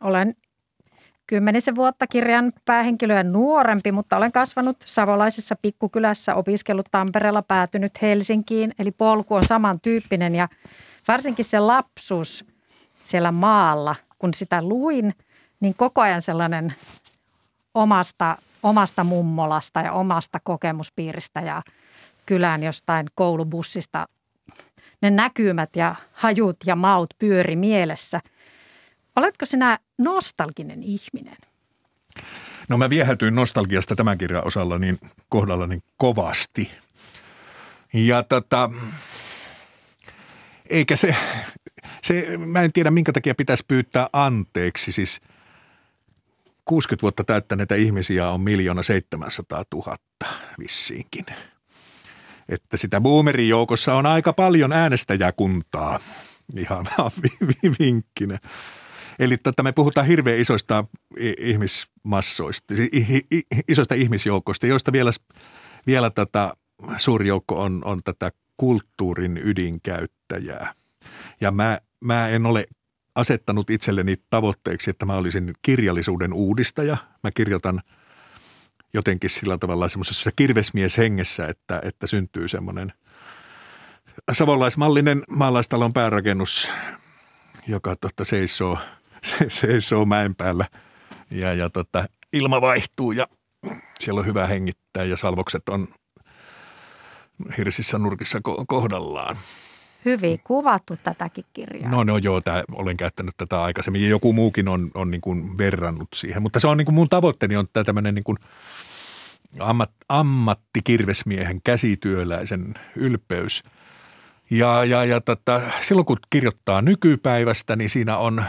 Olen 0.00 0.36
kymmenisen 1.26 1.76
vuotta 1.76 2.06
kirjan 2.06 2.52
päähenkilöä 2.64 3.22
nuorempi, 3.22 3.92
mutta 3.92 4.16
olen 4.16 4.32
kasvanut 4.32 4.76
savolaisessa 4.84 5.56
pikkukylässä, 5.62 6.34
opiskellut 6.34 6.86
Tampereella, 6.90 7.42
päätynyt 7.42 8.02
Helsinkiin. 8.02 8.74
Eli 8.78 8.90
polku 8.90 9.34
on 9.34 9.44
samantyyppinen 9.44 10.34
ja 10.34 10.48
varsinkin 11.08 11.44
se 11.44 11.58
lapsuus 11.58 12.44
siellä 13.06 13.32
maalla 13.32 13.96
kun 14.18 14.34
sitä 14.34 14.62
luin, 14.62 15.14
niin 15.60 15.74
koko 15.74 16.00
ajan 16.00 16.22
sellainen 16.22 16.74
omasta, 17.74 18.36
omasta 18.62 19.04
mummolasta 19.04 19.80
ja 19.80 19.92
omasta 19.92 20.40
kokemuspiiristä 20.44 21.40
ja 21.40 21.62
kylään 22.26 22.62
jostain 22.62 23.06
koulubussista 23.14 24.08
ne 25.02 25.10
näkymät 25.10 25.76
ja 25.76 25.94
hajut 26.12 26.56
ja 26.66 26.76
maut 26.76 27.14
pyöri 27.18 27.56
mielessä. 27.56 28.20
Oletko 29.16 29.46
sinä 29.46 29.78
nostalginen 29.98 30.82
ihminen? 30.82 31.36
No 32.68 32.78
mä 32.78 32.90
viehätyin 32.90 33.34
nostalgiasta 33.34 33.96
tämän 33.96 34.18
kirjan 34.18 34.46
osalla 34.46 34.78
niin 34.78 34.98
kohdalla 35.28 35.66
niin 35.66 35.82
kovasti. 35.96 36.70
Ja 37.92 38.22
tota, 38.22 38.70
eikä 40.70 40.96
se, 40.96 41.16
se, 42.02 42.38
mä 42.38 42.62
en 42.62 42.72
tiedä 42.72 42.90
minkä 42.90 43.12
takia 43.12 43.34
pitäisi 43.34 43.64
pyytää 43.68 44.08
anteeksi. 44.12 44.92
Siis 44.92 45.20
60 46.64 47.02
vuotta 47.02 47.24
täyttäneitä 47.24 47.74
ihmisiä 47.74 48.30
on 48.30 48.40
miljoona 48.40 48.82
700 48.82 49.64
000 49.74 49.96
vissiinkin. 50.58 51.26
Että 52.48 52.76
sitä 52.76 53.00
boomerin 53.00 53.48
joukossa 53.48 53.94
on 53.94 54.06
aika 54.06 54.32
paljon 54.32 54.72
äänestäjäkuntaa. 54.72 56.00
Ihan 56.56 56.86
vinkkinä. 57.80 58.38
Eli 59.18 59.36
tota, 59.36 59.62
me 59.62 59.72
puhutaan 59.72 60.06
hirveän 60.06 60.38
isoista 60.38 60.84
ihmismassoista, 61.38 62.74
isoista 63.68 63.94
ihmisjoukoista, 63.94 64.66
joista 64.66 64.92
vielä, 64.92 65.10
vielä 65.86 66.10
tätä 66.10 66.52
suuri 66.96 67.28
joukko 67.28 67.62
on, 67.62 67.82
on 67.84 68.00
tätä 68.04 68.32
kulttuurin 68.56 69.40
ydinkäyttäjää. 69.44 70.74
Ja 71.40 71.50
mä, 71.50 71.78
mä 72.00 72.28
en 72.28 72.46
ole 72.46 72.66
asettanut 73.14 73.70
itselleni 73.70 74.16
tavoitteeksi, 74.30 74.90
että 74.90 75.06
mä 75.06 75.16
olisin 75.16 75.52
kirjallisuuden 75.62 76.32
uudistaja. 76.32 76.96
Mä 77.22 77.30
kirjoitan 77.30 77.80
jotenkin 78.94 79.30
sillä 79.30 79.58
tavalla 79.58 79.88
semmoisessa 79.88 80.30
kirvesmieshengessä, 80.36 81.46
että, 81.46 81.80
että 81.84 82.06
syntyy 82.06 82.48
semmoinen 82.48 82.92
savolaismallinen 84.32 85.22
maalaistalon 85.28 85.92
päärakennus, 85.92 86.68
joka 87.66 87.96
totta 87.96 88.24
seisoo, 88.24 88.78
se, 89.22 89.36
seisoo 89.60 90.04
mäen 90.04 90.34
päällä 90.34 90.66
ja, 91.30 91.54
ja 91.54 91.70
totta, 91.70 92.04
ilma 92.32 92.60
vaihtuu 92.60 93.12
ja 93.12 93.26
siellä 94.00 94.20
on 94.20 94.26
hyvä 94.26 94.46
hengittää 94.46 95.04
ja 95.04 95.16
salvokset 95.16 95.68
on 95.68 95.88
hirsissä 97.58 97.98
nurkissa 97.98 98.40
kohdallaan. 98.68 99.36
Hyvin 100.04 100.40
kuvattu 100.44 100.96
tätäkin 101.02 101.44
kirjaa. 101.52 101.90
No, 101.90 102.04
no 102.04 102.18
joo, 102.18 102.40
tää, 102.40 102.64
olen 102.72 102.96
käyttänyt 102.96 103.34
tätä 103.36 103.62
aikaisemmin 103.62 104.02
ja 104.02 104.08
joku 104.08 104.32
muukin 104.32 104.68
on, 104.68 104.90
on 104.94 105.10
niin 105.10 105.20
kuin 105.20 105.58
verrannut 105.58 106.08
siihen. 106.14 106.42
Mutta 106.42 106.60
se 106.60 106.66
on 106.66 106.76
niin 106.76 106.84
kuin 106.84 106.94
mun 106.94 107.08
tavoitteeni 107.08 107.56
on 107.56 107.66
tämä 107.72 107.84
tämmöinen 107.84 108.14
niin 108.14 108.24
kuin 108.24 108.38
ammat, 109.60 109.90
ammattikirvesmiehen 110.08 111.60
käsityöläisen 111.64 112.74
ylpeys. 112.96 113.62
Ja, 114.50 114.84
ja, 114.84 115.04
ja 115.04 115.20
tota, 115.20 115.60
silloin 115.82 116.06
kun 116.06 116.18
kirjoittaa 116.30 116.82
nykypäivästä, 116.82 117.76
niin 117.76 117.90
siinä 117.90 118.18
on, 118.18 118.44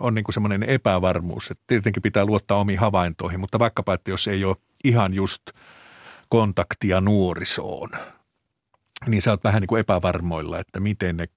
on 0.00 0.14
niin 0.14 0.24
semmoinen 0.30 0.62
epävarmuus, 0.62 1.50
että 1.50 1.64
tietenkin 1.66 2.02
pitää 2.02 2.24
luottaa 2.24 2.58
omiin 2.58 2.78
havaintoihin, 2.78 3.40
mutta 3.40 3.58
vaikkapa, 3.58 3.94
että 3.94 4.10
jos 4.10 4.28
ei 4.28 4.44
ole 4.44 4.56
ihan 4.84 5.14
just 5.14 5.42
kontaktia 6.28 7.00
nuorisoon– 7.00 7.90
niin 9.06 9.22
sä 9.22 9.30
oot 9.30 9.44
vähän 9.44 9.60
niin 9.60 9.68
kuin 9.68 9.80
epävarmoilla, 9.80 10.58
että 10.58 10.80
miten 10.80 11.16
ne 11.16 11.28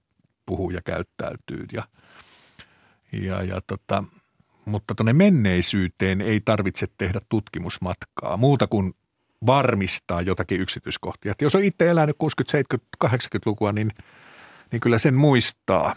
puhuu 0.46 0.70
ja 0.70 0.82
käyttäytyy. 0.82 1.66
Ja, 1.72 1.82
ja, 3.12 3.42
ja 3.42 3.60
tota, 3.66 4.04
mutta 4.64 4.94
tuonne 4.94 5.12
menneisyyteen 5.12 6.20
ei 6.20 6.40
tarvitse 6.40 6.86
tehdä 6.98 7.20
tutkimusmatkaa 7.28 8.36
muuta 8.36 8.66
kuin 8.66 8.94
varmistaa 9.46 10.22
jotakin 10.22 10.60
yksityiskohtia. 10.60 11.32
Että 11.32 11.44
jos 11.44 11.54
on 11.54 11.64
itse 11.64 11.90
elänyt 11.90 12.16
60-, 12.16 12.76
70-, 13.04 13.08
80-lukua, 13.08 13.72
niin, 13.72 13.90
niin 14.72 14.80
kyllä 14.80 14.98
sen 14.98 15.14
muistaa. 15.14 15.94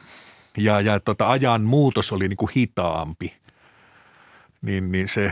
Ja, 0.58 0.82
ja 0.82 1.00
tota, 1.00 1.30
ajan 1.30 1.62
muutos 1.62 2.12
oli 2.12 2.28
niin 2.28 2.38
kuin 2.38 2.52
hitaampi. 2.56 3.34
Niin, 4.62 4.92
niin 4.92 5.10
se, 5.10 5.32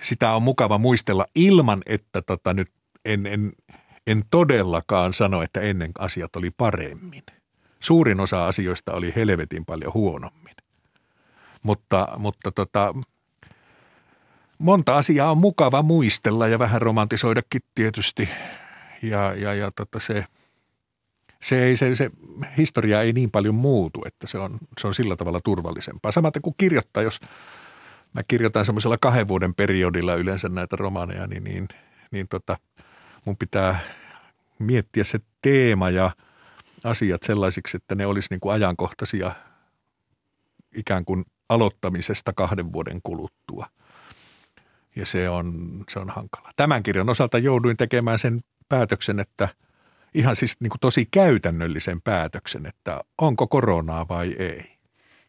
sitä 0.00 0.32
on 0.32 0.42
mukava 0.42 0.78
muistella 0.78 1.26
ilman, 1.34 1.82
että 1.86 2.22
tota 2.22 2.54
nyt 2.54 2.70
en, 3.04 3.26
en 3.26 3.52
en 4.06 4.22
todellakaan 4.30 5.14
sano, 5.14 5.42
että 5.42 5.60
ennen 5.60 5.90
asiat 5.98 6.36
oli 6.36 6.50
paremmin. 6.50 7.22
Suurin 7.80 8.20
osa 8.20 8.46
asioista 8.46 8.92
oli 8.92 9.12
helvetin 9.16 9.64
paljon 9.64 9.94
huonommin. 9.94 10.54
Mutta, 11.62 12.08
mutta 12.16 12.52
tota, 12.52 12.94
monta 14.58 14.96
asiaa 14.96 15.30
on 15.30 15.38
mukava 15.38 15.82
muistella 15.82 16.48
ja 16.48 16.58
vähän 16.58 16.82
romantisoidakin 16.82 17.60
tietysti. 17.74 18.28
Ja, 19.02 19.34
ja, 19.34 19.54
ja 19.54 19.70
tota 19.70 20.00
se, 20.00 20.26
se, 21.42 21.64
ei, 21.64 21.76
se, 21.76 21.96
se 21.96 22.10
historia 22.56 23.02
ei 23.02 23.12
niin 23.12 23.30
paljon 23.30 23.54
muutu, 23.54 24.02
että 24.06 24.26
se 24.26 24.38
on, 24.38 24.58
se 24.80 24.86
on 24.86 24.94
sillä 24.94 25.16
tavalla 25.16 25.40
turvallisempaa. 25.44 26.12
Samaten 26.12 26.42
kuin 26.42 26.54
kirjoittaa, 26.58 27.02
jos 27.02 27.20
mä 28.12 28.22
kirjoitan 28.28 28.64
semmoisella 28.64 28.96
kahden 29.00 29.28
vuoden 29.28 29.54
periodilla 29.54 30.14
yleensä 30.14 30.48
näitä 30.48 30.76
romaaneja, 30.76 31.26
niin, 31.26 31.44
niin, 31.44 31.68
niin 32.10 32.28
tota– 32.28 32.56
mun 33.24 33.36
pitää 33.36 33.78
miettiä 34.58 35.04
se 35.04 35.18
teema 35.42 35.90
ja 35.90 36.10
asiat 36.84 37.22
sellaisiksi, 37.22 37.76
että 37.76 37.94
ne 37.94 38.06
olisi 38.06 38.28
niin 38.30 38.40
kuin 38.40 38.54
ajankohtaisia 38.54 39.32
ikään 40.74 41.04
kuin 41.04 41.24
aloittamisesta 41.48 42.32
kahden 42.32 42.72
vuoden 42.72 43.00
kuluttua. 43.02 43.66
Ja 44.96 45.06
se 45.06 45.28
on, 45.28 45.54
se 45.90 45.98
on 45.98 46.10
hankala. 46.10 46.50
Tämän 46.56 46.82
kirjan 46.82 47.10
osalta 47.10 47.38
jouduin 47.38 47.76
tekemään 47.76 48.18
sen 48.18 48.40
päätöksen, 48.68 49.20
että 49.20 49.48
ihan 50.14 50.36
siis 50.36 50.56
niin 50.60 50.70
kuin 50.70 50.80
tosi 50.80 51.08
käytännöllisen 51.10 52.02
päätöksen, 52.02 52.66
että 52.66 53.00
onko 53.18 53.46
koronaa 53.46 54.08
vai 54.08 54.32
ei. 54.38 54.78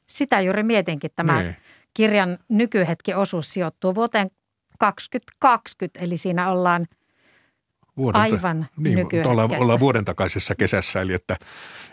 Sitä 0.06 0.42
juuri 0.42 0.64
mietinkin. 0.64 1.12
Tämä 1.16 1.44
ne. 1.44 1.56
kirjan 1.94 2.38
nykyhetki 2.50 3.14
osuus 3.14 3.54
sijoittuu 3.54 3.96
vuoteen 3.96 4.32
2020, 4.80 6.00
eli 6.00 6.18
siinä 6.18 6.52
ollaan– 6.52 6.88
vuoden, 7.98 8.22
Aivan 8.22 8.68
niin, 8.78 9.28
ollaan, 9.28 9.52
ollaan 9.64 9.80
vuoden 9.80 10.06
takaisessa 10.06 10.56
kesässä, 10.56 11.02
eli 11.02 11.14
että, 11.14 11.38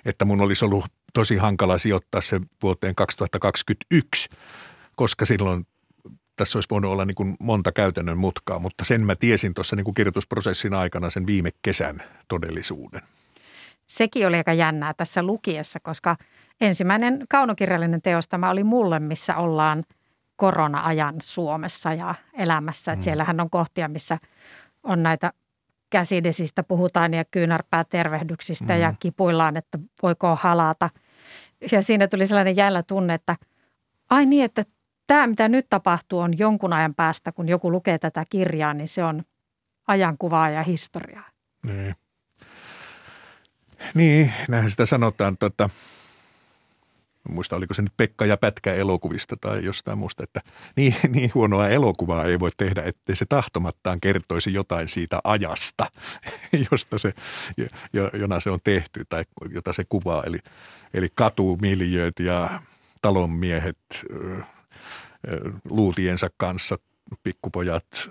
että 0.05 0.25
mun 0.25 0.41
olisi 0.41 0.65
ollut 0.65 0.85
tosi 1.13 1.37
hankala 1.37 1.79
sijoittaa 1.79 2.21
se 2.21 2.41
vuoteen 2.63 2.95
2021, 2.95 4.29
koska 4.97 5.27
silloin 5.27 5.67
tässä 6.37 6.59
olisi 6.59 6.71
voinut 6.71 6.93
olla 6.93 7.05
niin 7.05 7.15
kuin 7.15 7.37
monta 7.41 7.73
käytännön 7.73 8.19
mutkaa, 8.19 8.59
mutta 8.59 8.85
sen 8.85 9.07
mä 9.07 9.17
tiesin 9.17 9.55
tuossa 9.55 9.77
niin 9.77 9.85
kuin 9.85 9.95
kirjoitusprosessin 9.95 10.75
aikana 10.75 11.11
sen 11.11 11.27
viime 11.27 11.51
kesän 11.63 12.03
todellisuuden. 12.29 13.03
Sekin 13.87 14.27
oli 14.27 14.37
aika 14.37 14.53
jännää 14.53 14.95
tässä 14.95 15.23
lukiessa, 15.23 15.81
koska 15.81 16.17
ensimmäinen 16.61 17.25
kaunokirjallinen 17.29 18.03
teos 18.03 18.29
tämä 18.29 18.51
oli 18.51 18.65
mulle, 18.65 18.99
missä 18.99 19.37
ollaan 19.37 19.85
korona-ajan 20.37 21.15
Suomessa 21.23 21.95
ja 21.95 22.15
elämässä. 22.35 22.95
Mm. 22.95 23.03
siellähän 23.03 23.41
on 23.41 23.51
kohtia, 23.51 23.89
missä 23.89 24.19
on 24.83 25.03
näitä 25.03 25.33
käsidesistä 25.93 26.63
puhutaan 26.63 27.15
ja 27.15 27.25
kyynärpäätervehdyksistä 27.25 28.75
mm. 28.75 28.81
ja 28.81 28.95
kipuillaan, 29.01 29.57
että 29.57 29.79
voiko 30.03 30.37
halata. 30.37 30.91
Ja 31.73 31.83
siinä 31.83 32.09
tuli 32.09 32.27
sellainen 32.27 32.57
jällä 32.57 32.83
tunne, 32.83 33.15
että 33.15 33.37
ai 34.11 34.27
niin, 34.27 34.45
että 34.45 34.65
tämä 35.07 35.27
mitä 35.27 35.49
nyt 35.49 35.67
tapahtuu 35.69 36.19
on 36.19 36.39
jonkun 36.39 36.73
ajan 36.73 36.95
päästä, 36.95 37.33
kun 37.33 37.49
joku 37.49 37.73
lukee 37.73 37.99
tätä 37.99 38.25
kirjaa, 38.31 38.75
niin 38.75 38.89
se 38.89 39.05
on 39.05 39.23
ajankuvaa 39.89 40.51
ja 40.51 40.63
historiaa. 40.63 41.29
Niin, 41.67 41.95
niin 43.95 44.33
näinhän 44.49 44.71
sitä 44.71 44.87
sanotaan. 44.87 45.37
Muista 47.29 47.57
oliko 47.57 47.75
se 47.75 47.83
nyt 47.83 47.97
Pekka 47.97 48.27
ja 48.27 48.37
Pätkä 48.37 48.75
elokuvista 48.75 49.37
tai 49.41 49.65
jostain 49.65 49.99
muusta, 49.99 50.25
että 50.25 50.41
niin, 50.77 50.95
niin 51.15 51.31
huonoa 51.35 51.69
elokuvaa 51.69 52.25
ei 52.25 52.41
voi 52.41 52.51
tehdä, 52.57 52.83
ettei 52.83 53.17
se 53.17 53.25
tahtomattaan 53.29 54.01
kertoisi 54.01 54.53
jotain 54.53 54.89
siitä 54.89 55.21
ajasta, 55.25 55.87
josta 56.71 56.99
se, 56.99 57.15
jona 58.13 58.41
se 58.41 58.51
on 58.51 58.59
tehty 58.65 59.05
tai 59.09 59.25
jota 59.51 59.73
se 59.73 59.85
kuvaa. 59.89 60.23
Eli, 60.27 60.39
eli 60.95 61.09
katumiljööt 61.15 62.19
ja 62.21 62.61
talonmiehet 63.03 63.79
luutiensa 65.65 66.31
kanssa, 66.37 66.79
pikkupojat, 67.23 68.09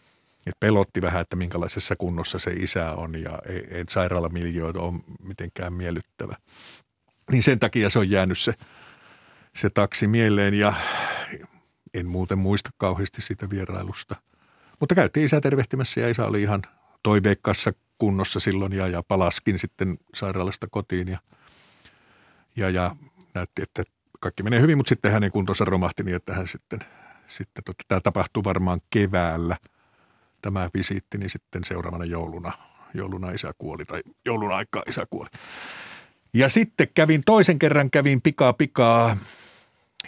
Et 0.46 0.54
pelotti 0.60 1.02
vähän, 1.02 1.22
että 1.22 1.36
minkälaisessa 1.36 1.96
kunnossa 1.96 2.38
se 2.38 2.50
isä 2.50 2.92
on 2.92 3.22
ja 3.22 3.38
ei, 3.46 3.66
ei 3.70 3.84
sairaalamiljoita 3.88 4.80
ole 4.80 5.00
mitenkään 5.22 5.72
miellyttävä. 5.72 6.36
Niin 7.32 7.42
sen 7.42 7.58
takia 7.58 7.90
se 7.90 7.98
on 7.98 8.10
jäänyt 8.10 8.38
se, 8.38 8.54
se 9.56 9.70
taksi 9.70 10.06
mieleen 10.06 10.54
ja 10.54 10.74
en 11.94 12.06
muuten 12.06 12.38
muista 12.38 12.70
kauheasti 12.76 13.22
sitä 13.22 13.50
vierailusta. 13.50 14.16
Mutta 14.80 14.94
käytiin 14.94 15.26
isä 15.26 15.40
tervehtimässä 15.40 16.00
ja 16.00 16.08
isä 16.08 16.26
oli 16.26 16.42
ihan 16.42 16.62
toiveikkaassa 17.02 17.72
kunnossa 17.98 18.40
silloin 18.40 18.72
ja, 18.72 18.88
ja 18.88 19.02
palaskin 19.08 19.58
sitten 19.58 19.98
sairaalasta 20.14 20.66
kotiin 20.70 21.08
ja, 21.08 21.18
ja, 22.56 22.70
ja 22.70 22.96
näytti, 23.34 23.62
että 23.62 23.84
kaikki 24.24 24.42
menee 24.42 24.60
hyvin, 24.60 24.76
mutta 24.76 24.88
sitten 24.88 25.12
hänen 25.12 25.30
kuntonsa 25.30 25.64
romahti 25.64 26.02
niin, 26.02 26.16
että 26.16 26.34
hän 26.34 26.48
sitten, 26.48 26.78
sitten 27.26 27.64
totta, 27.64 27.84
tämä 27.88 28.00
tapahtuu 28.00 28.44
varmaan 28.44 28.80
keväällä, 28.90 29.56
tämä 30.42 30.70
visiitti, 30.74 31.18
niin 31.18 31.30
sitten 31.30 31.64
seuraavana 31.64 32.04
jouluna, 32.04 32.52
jouluna 32.94 33.30
isä 33.30 33.54
kuoli 33.58 33.84
tai 33.84 34.02
joulun 34.24 34.52
aikaa 34.52 34.82
isä 34.88 35.06
kuoli. 35.10 35.28
Ja 36.34 36.48
sitten 36.48 36.88
kävin, 36.94 37.22
toisen 37.26 37.58
kerran 37.58 37.90
kävin 37.90 38.22
pikaa 38.22 38.52
pikaa 38.52 39.16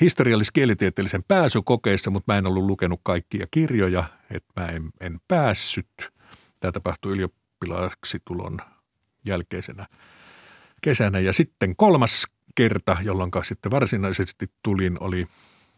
historiallis-kielitieteellisen 0.00 1.24
pääsykokeissa, 1.28 2.10
mutta 2.10 2.32
mä 2.32 2.38
en 2.38 2.46
ollut 2.46 2.64
lukenut 2.64 3.00
kaikkia 3.02 3.46
kirjoja, 3.50 4.04
että 4.30 4.60
mä 4.60 4.66
en, 4.66 4.90
en 5.00 5.20
päässyt. 5.28 5.88
Tämä 6.60 6.72
tapahtui 6.72 7.12
ylioppilaaksi 7.12 8.18
tulon 8.24 8.58
jälkeisenä 9.24 9.86
kesänä. 10.82 11.18
Ja 11.18 11.32
sitten 11.32 11.76
kolmas 11.76 12.26
kerta, 12.56 12.96
jolloin 13.02 13.30
sitten 13.42 13.70
varsinaisesti 13.70 14.50
tulin, 14.62 14.96
oli, 15.00 15.26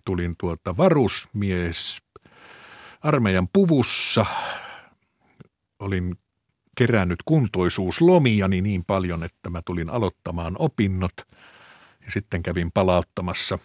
tulin 0.04 0.34
tuota 0.38 0.76
varusmies 0.76 2.02
armeijan 3.00 3.48
puvussa. 3.52 4.26
Olin 5.78 6.18
kerännyt 6.76 7.18
kuntoisuuslomia 7.24 8.48
niin 8.48 8.84
paljon, 8.84 9.24
että 9.24 9.50
mä 9.50 9.62
tulin 9.64 9.90
aloittamaan 9.90 10.56
opinnot 10.58 11.12
ja 12.04 12.10
sitten 12.12 12.42
kävin 12.42 12.72
palauttamassa 12.72 13.58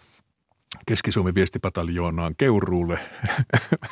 Keski-Suomen 0.86 1.34
viestipataljoonaan 1.34 2.34
Keuruulle 2.38 2.98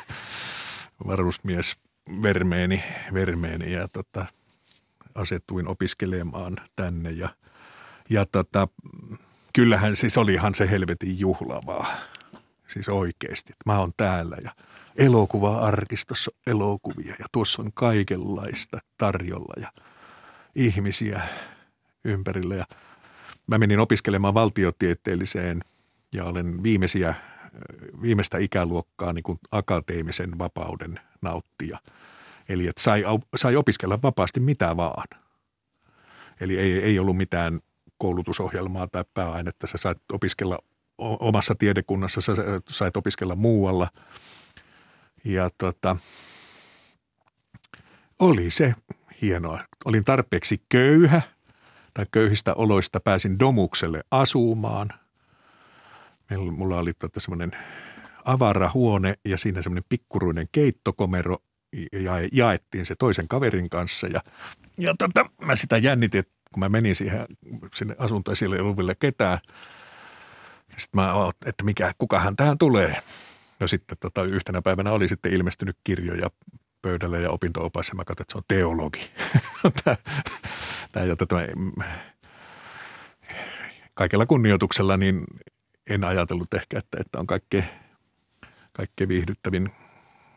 varusmies 1.07 1.77
vermeeni, 2.21 2.83
vermeeni 3.13 3.71
ja 3.71 3.87
tota, 3.87 4.25
asetuin 5.15 5.67
opiskelemaan 5.67 6.57
tänne 6.75 7.11
ja– 7.11 7.29
ja 8.09 8.25
tota, 8.25 8.67
kyllähän 9.53 9.95
siis 9.95 10.17
olihan 10.17 10.55
se 10.55 10.69
helvetin 10.69 11.19
juhlavaa. 11.19 11.87
Siis 12.67 12.89
oikeasti, 12.89 13.53
mä 13.65 13.79
oon 13.79 13.91
täällä 13.97 14.37
ja 14.43 14.51
elokuva-arkistossa 14.95 16.31
elokuvia 16.47 17.15
ja 17.19 17.25
tuossa 17.31 17.61
on 17.61 17.73
kaikenlaista 17.73 18.79
tarjolla 18.97 19.53
ja 19.61 19.71
ihmisiä 20.55 21.21
ympärillä. 22.03 22.55
Ja 22.55 22.65
mä 23.47 23.57
menin 23.57 23.79
opiskelemaan 23.79 24.33
valtiotieteelliseen 24.33 25.59
ja 26.11 26.25
olen 26.25 26.63
viimeisiä, 26.63 27.15
viimeistä 28.01 28.37
ikäluokkaa 28.37 29.13
niin 29.13 29.23
kuin 29.23 29.39
akateemisen 29.51 30.39
vapauden 30.39 30.99
nauttija. 31.21 31.79
Eli 32.49 32.67
että 32.67 32.81
sai, 32.81 33.03
sai 33.35 33.55
opiskella 33.55 34.01
vapaasti 34.01 34.39
mitä 34.39 34.77
vaan. 34.77 35.07
Eli 36.39 36.57
ei, 36.57 36.83
ei 36.83 36.99
ollut 36.99 37.17
mitään 37.17 37.59
koulutusohjelmaa 38.03 38.87
tai 38.87 39.03
pääainetta. 39.13 39.67
Sä 39.67 39.77
sait 39.77 39.97
opiskella 40.11 40.59
omassa 40.97 41.55
tiedekunnassa, 41.55 42.21
sä 42.21 42.33
sait 42.69 42.97
opiskella 42.97 43.35
muualla. 43.35 43.87
Ja 45.23 45.49
tota, 45.57 45.95
oli 48.19 48.51
se 48.51 48.75
hienoa. 49.21 49.59
Olin 49.85 50.05
tarpeeksi 50.05 50.61
köyhä 50.69 51.21
tai 51.93 52.05
köyhistä 52.11 52.53
oloista 52.53 52.99
pääsin 52.99 53.39
Domukselle 53.39 54.03
asumaan. 54.11 54.89
Meillä, 56.29 56.51
mulla 56.51 56.79
oli 56.79 56.93
tota 56.93 57.19
semmoinen 57.19 57.51
avarahuone 58.25 59.13
ja 59.25 59.37
siinä 59.37 59.61
semmoinen 59.61 59.85
pikkuruinen 59.89 60.47
keittokomero 60.51 61.37
ja 61.91 62.13
jaettiin 62.31 62.85
se 62.85 62.95
toisen 62.99 63.27
kaverin 63.27 63.69
kanssa 63.69 64.07
ja, 64.07 64.21
ja 64.77 64.95
tota, 64.99 65.29
mä 65.45 65.55
sitä 65.55 65.77
jännitin, 65.77 66.19
kun 66.53 66.59
mä 66.59 66.69
menin 66.69 66.95
siihen 66.95 67.25
sinne 67.75 67.95
asuntoon, 67.97 68.37
siellä 68.37 68.55
ei 68.55 68.61
ollut 68.61 68.77
vielä 68.77 68.95
ketään. 68.95 69.39
Sitten 70.77 71.01
mä 71.01 71.13
että 71.45 71.63
mikä, 71.63 71.91
kukahan 71.97 72.35
tähän 72.35 72.57
tulee. 72.57 72.97
No 73.59 73.67
sitten 73.67 73.97
tota, 73.99 74.23
yhtenä 74.23 74.61
päivänä 74.61 74.91
oli 74.91 75.07
sitten 75.07 75.33
ilmestynyt 75.33 75.77
kirjoja 75.83 76.29
pöydälle 76.81 77.21
ja 77.21 77.29
opinto-opas 77.31 77.89
ja 77.89 77.95
mä 77.95 78.05
katsoin, 78.05 78.25
että 78.25 78.33
se 78.33 78.37
on 78.37 78.43
teologi. 78.47 79.11
tämä, 79.83 79.97
tämä, 80.91 81.15
tota, 81.15 81.35
kaikella 83.93 84.25
kunnioituksella 84.25 84.97
niin 84.97 85.23
en 85.89 86.03
ajatellut 86.03 86.53
ehkä, 86.53 86.79
että, 86.79 86.97
että 87.01 87.19
on 87.19 87.27
kaikkein, 87.27 87.65
kaikkein 88.73 89.07
viihdyttävin 89.07 89.71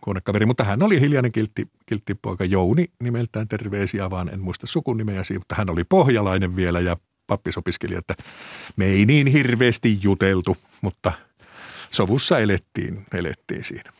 huonekaveri, 0.06 0.46
mutta 0.46 0.64
hän 0.64 0.82
oli 0.82 1.00
hiljainen 1.00 1.32
kiltti, 1.32 1.68
kiltti 1.86 2.14
poika 2.14 2.44
Jouni 2.44 2.90
nimeltään 3.02 3.48
terveisiä, 3.48 4.10
vaan 4.10 4.28
en 4.28 4.40
muista 4.40 4.66
sukunimeäsi, 4.66 5.38
mutta 5.38 5.54
hän 5.54 5.70
oli 5.70 5.84
pohjalainen 5.84 6.56
vielä 6.56 6.80
ja 6.80 6.96
pappisopiskeli, 7.26 7.94
että 7.94 8.14
me 8.76 8.84
ei 8.84 9.06
niin 9.06 9.26
hirveästi 9.26 9.98
juteltu, 10.02 10.56
mutta 10.82 11.12
sovussa 11.90 12.38
elettiin, 12.38 13.06
elettiin 13.14 13.64
siinä. 13.64 13.92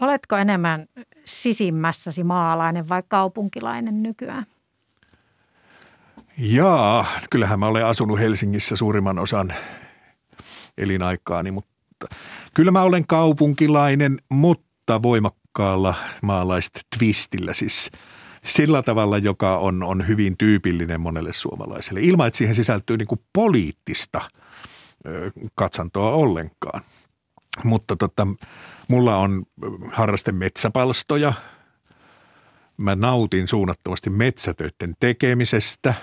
Oletko 0.00 0.36
enemmän 0.36 0.86
sisimmässäsi 1.24 2.24
maalainen 2.24 2.88
vai 2.88 3.02
kaupunkilainen 3.08 4.02
nykyään? 4.02 4.46
Jaa, 6.38 7.06
kyllähän 7.30 7.58
mä 7.58 7.66
olen 7.66 7.86
asunut 7.86 8.18
Helsingissä 8.18 8.76
suurimman 8.76 9.18
osan 9.18 9.54
elinaikaani, 10.78 11.50
mutta 11.50 12.06
kyllä 12.54 12.70
mä 12.70 12.82
olen 12.82 13.06
kaupunkilainen, 13.06 14.18
mutta 14.28 14.63
mutta 14.84 15.02
voimakkaalla 15.02 15.94
maalaista 16.22 16.80
twistillä, 16.98 17.54
siis 17.54 17.90
sillä 18.46 18.82
tavalla, 18.82 19.18
joka 19.18 19.58
on, 19.58 19.82
on 19.82 20.08
hyvin 20.08 20.36
tyypillinen 20.36 21.00
monelle 21.00 21.32
suomalaiselle, 21.32 22.00
ilman 22.00 22.28
että 22.28 22.38
siihen 22.38 22.54
sisältyy 22.54 22.96
niin 22.96 23.08
kuin 23.08 23.20
poliittista 23.32 24.20
ö, 25.06 25.30
katsantoa 25.54 26.10
ollenkaan. 26.10 26.82
Mutta 27.64 27.96
tota, 27.96 28.26
mulla 28.88 29.16
on 29.16 29.42
harraste 29.92 30.32
metsäpalstoja. 30.32 31.32
Mä 32.76 32.96
nautin 32.96 33.48
suunnattomasti 33.48 34.10
metsätöiden 34.10 34.94
tekemisestä. 35.00 35.94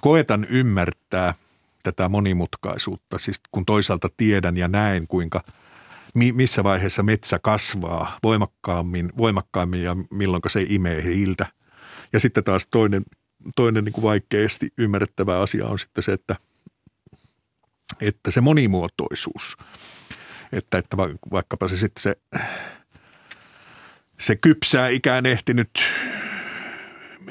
koetan 0.00 0.46
ymmärtää 0.50 1.34
tätä 1.82 2.08
monimutkaisuutta, 2.08 3.18
siis 3.18 3.40
kun 3.52 3.66
toisaalta 3.66 4.08
tiedän 4.16 4.56
ja 4.56 4.68
näen, 4.68 5.06
kuinka 5.06 5.44
missä 6.14 6.64
vaiheessa 6.64 7.02
metsä 7.02 7.38
kasvaa 7.38 8.18
voimakkaammin, 8.22 9.12
voimakkaammin 9.16 9.82
ja 9.82 9.96
milloin 10.10 10.42
se 10.48 10.66
imee 10.68 11.02
hiiltä. 11.04 11.46
Ja 12.12 12.20
sitten 12.20 12.44
taas 12.44 12.66
toinen, 12.70 13.02
toinen 13.56 13.84
niin 13.84 13.92
kuin 13.92 14.02
vaikeasti 14.02 14.68
ymmärrettävä 14.78 15.40
asia 15.40 15.66
on 15.66 15.78
sitten 15.78 16.04
se, 16.04 16.12
että, 16.12 16.36
että 18.00 18.30
se 18.30 18.40
monimuotoisuus, 18.40 19.56
että, 20.52 20.78
että 20.78 20.96
vaikkapa 21.32 21.68
se 21.68 21.76
sitten 21.76 22.02
se, 22.02 22.16
se 24.20 24.36
kypsää 24.36 24.88
ikään 24.88 25.26
ehtinyt 25.26 25.70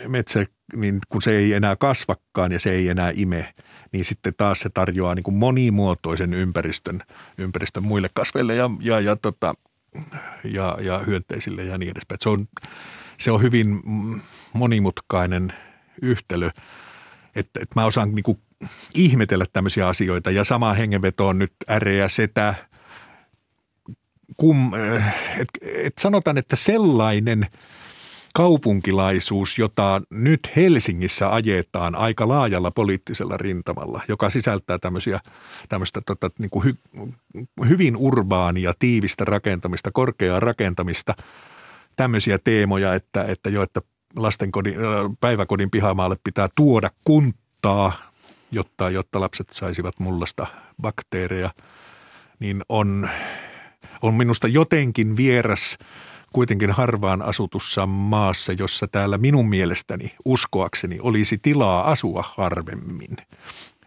metsä, 0.08 0.46
niin 0.76 1.00
kun 1.10 1.22
se 1.22 1.38
ei 1.38 1.54
enää 1.54 1.76
kasvakkaan 1.76 2.52
ja 2.52 2.60
se 2.60 2.72
ei 2.72 2.90
enää 2.90 3.12
ime, 3.16 3.54
niin 3.92 4.06
sitten 4.06 4.34
taas 4.38 4.60
se 4.60 4.70
tarjoaa 4.70 5.16
niin 5.16 5.24
kuin 5.24 5.36
monimuotoisen 5.36 6.34
ympäristön, 6.34 7.02
ympäristön 7.38 7.84
muille 7.84 8.10
kasveille 8.14 8.56
ja, 8.56 8.70
ja, 8.82 9.00
ja, 9.00 9.16
tota, 9.16 9.54
ja, 10.44 10.78
ja 10.82 11.00
hyönteisille 11.00 11.64
ja 11.64 11.78
niin 11.78 11.92
edespäin. 11.92 12.20
Se 12.22 12.30
on, 12.30 12.48
se 13.18 13.32
on 13.32 13.42
hyvin 13.42 13.82
monimutkainen 14.54 15.54
yhtälö, 16.02 16.50
että, 17.36 17.60
että 17.64 17.80
mä 17.80 17.86
osaan 17.86 18.16
niin 18.16 18.24
kuin 18.24 18.40
ihmetellä 18.94 19.46
tämmöisiä 19.54 19.88
asioita. 19.88 20.32
Ja 20.32 20.44
samaan 20.44 20.78
hengenvetoon 20.78 21.40
nyt 21.40 21.54
äreä 21.70 22.08
setä, 22.08 22.56
kum, 24.38 24.72
et, 25.38 25.50
et 25.64 25.94
sanotaan, 25.98 26.38
että 26.38 26.56
sellainen– 26.56 27.46
kaupunkilaisuus, 28.34 29.58
jota 29.58 30.02
nyt 30.10 30.52
Helsingissä 30.56 31.34
ajetaan 31.34 31.96
aika 31.96 32.28
laajalla 32.28 32.72
poliittisella 32.72 33.38
rintamalla, 33.38 34.02
joka 34.08 34.30
sisältää 34.30 34.78
tämmöisiä, 34.78 35.20
tämmöistä 35.70 36.02
tota, 36.06 36.32
niin 36.40 36.50
kuin 36.50 36.66
hy, 36.66 36.76
hyvin 37.70 37.96
urbaania, 37.98 38.74
tiivistä 38.80 39.26
rakentamista, 39.26 39.92
korkeaa 39.92 40.40
rakentamista, 40.40 41.16
tämmöisiä 41.96 42.40
teemoja, 42.44 42.96
että, 42.96 43.24
että 43.24 43.50
jo, 43.50 43.64
että 43.64 43.82
lastenkodin, 44.16 44.76
päiväkodin 45.20 45.72
pihamaalle 45.72 46.16
pitää 46.24 46.50
tuoda 46.56 46.90
kuntaa, 47.04 47.92
jotta, 48.52 48.90
jotta 48.90 49.20
lapset 49.20 49.48
saisivat 49.52 50.00
mullasta 50.00 50.48
bakteereja, 50.82 51.52
niin 52.40 52.62
on, 52.70 53.10
on 54.02 54.14
minusta 54.14 54.48
jotenkin 54.48 55.18
vieras– 55.18 55.78
kuitenkin 56.34 56.72
harvaan 56.72 57.22
asutussa 57.22 57.86
maassa, 57.86 58.54
jossa 58.54 58.88
täällä 58.88 59.18
minun 59.18 59.50
mielestäni, 59.50 60.16
uskoakseni, 60.26 61.00
olisi 61.02 61.38
tilaa 61.42 61.92
asua 61.92 62.24
harvemmin. 62.38 63.18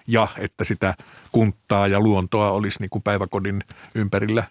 Ja 0.09 0.29
että 0.39 0.65
sitä 0.65 0.95
kunttaa 1.33 1.87
ja 1.87 2.01
luontoa 2.01 2.51
olisi 2.51 2.81
niin 2.81 2.91
kuin 2.91 3.03
päiväkodin 3.03 3.61
ympärillä, 3.95 4.45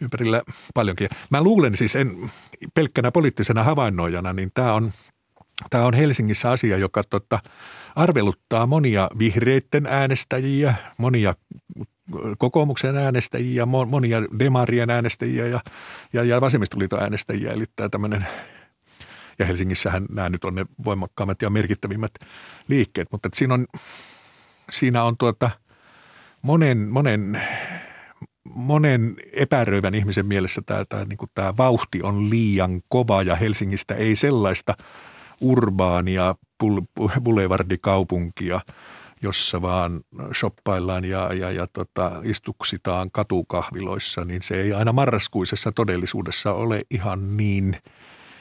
ympärillä 0.00 0.42
paljonkin. 0.74 1.08
Mä 1.30 1.42
luulen 1.42 1.76
siis, 1.76 1.96
en, 1.96 2.30
pelkkänä 2.74 3.12
poliittisena 3.12 3.62
havainnoijana, 3.62 4.32
niin 4.32 4.50
tämä 4.54 4.72
on, 4.72 4.92
tämä 5.70 5.86
on 5.86 5.94
Helsingissä 5.94 6.50
asia, 6.50 6.76
joka 6.76 7.02
tota, 7.10 7.38
arveluttaa 7.96 8.66
monia 8.66 9.10
vihreitten 9.18 9.86
äänestäjiä, 9.86 10.74
monia 10.98 11.34
kokoomuksen 12.38 12.96
äänestäjiä, 12.96 13.66
monia 13.66 14.22
demarien 14.38 14.90
äänestäjiä 14.90 15.46
ja, 15.46 15.60
ja, 16.12 16.24
ja 16.24 16.40
vasemmistoliiton 16.40 17.02
äänestäjiä. 17.02 17.52
Eli 17.52 17.64
tämä 17.76 17.88
tämmöinen, 17.88 18.26
ja 19.38 19.46
Helsingissähän 19.46 20.06
nämä 20.12 20.28
nyt 20.28 20.44
on 20.44 20.54
ne 20.54 20.66
voimakkaammat 20.84 21.42
ja 21.42 21.50
merkittävimmät 21.50 22.12
liikkeet, 22.68 23.08
mutta 23.12 23.28
siinä 23.34 23.54
on, 23.54 23.66
siinä 24.70 25.04
on 25.04 25.16
tuota 25.16 25.50
monen, 26.42 26.78
monen, 26.78 27.42
monen 28.54 29.16
epäröivän 29.32 29.94
ihmisen 29.94 30.26
mielessä 30.26 30.62
tämä, 30.66 30.84
tämä, 30.88 31.04
niin 31.04 31.18
tämä 31.34 31.56
vauhti 31.56 32.02
on 32.02 32.30
liian 32.30 32.80
kova 32.88 33.22
ja 33.22 33.36
Helsingistä 33.36 33.94
ei 33.94 34.16
sellaista 34.16 34.74
urbaania 35.40 36.34
boulevardikaupunkia– 37.22 38.60
jossa 39.22 39.62
vaan 39.62 40.00
shoppaillaan 40.34 41.04
ja, 41.04 41.34
ja, 41.34 41.50
ja 41.50 41.66
tota, 41.66 42.12
istuksitaan 42.22 43.10
katukahviloissa, 43.10 44.24
niin 44.24 44.42
se 44.42 44.60
ei 44.60 44.72
aina 44.72 44.92
marraskuisessa 44.92 45.72
todellisuudessa 45.72 46.52
ole 46.52 46.82
ihan 46.90 47.36
niin 47.36 47.76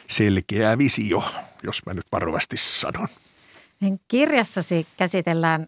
selkeä 0.08 0.78
visio, 0.78 1.24
jos 1.64 1.86
mä 1.86 1.94
nyt 1.94 2.06
varovasti 2.12 2.58
sanon. 2.58 3.08
Niin 3.80 4.00
kirjassasi 4.08 4.88
käsitellään 4.98 5.68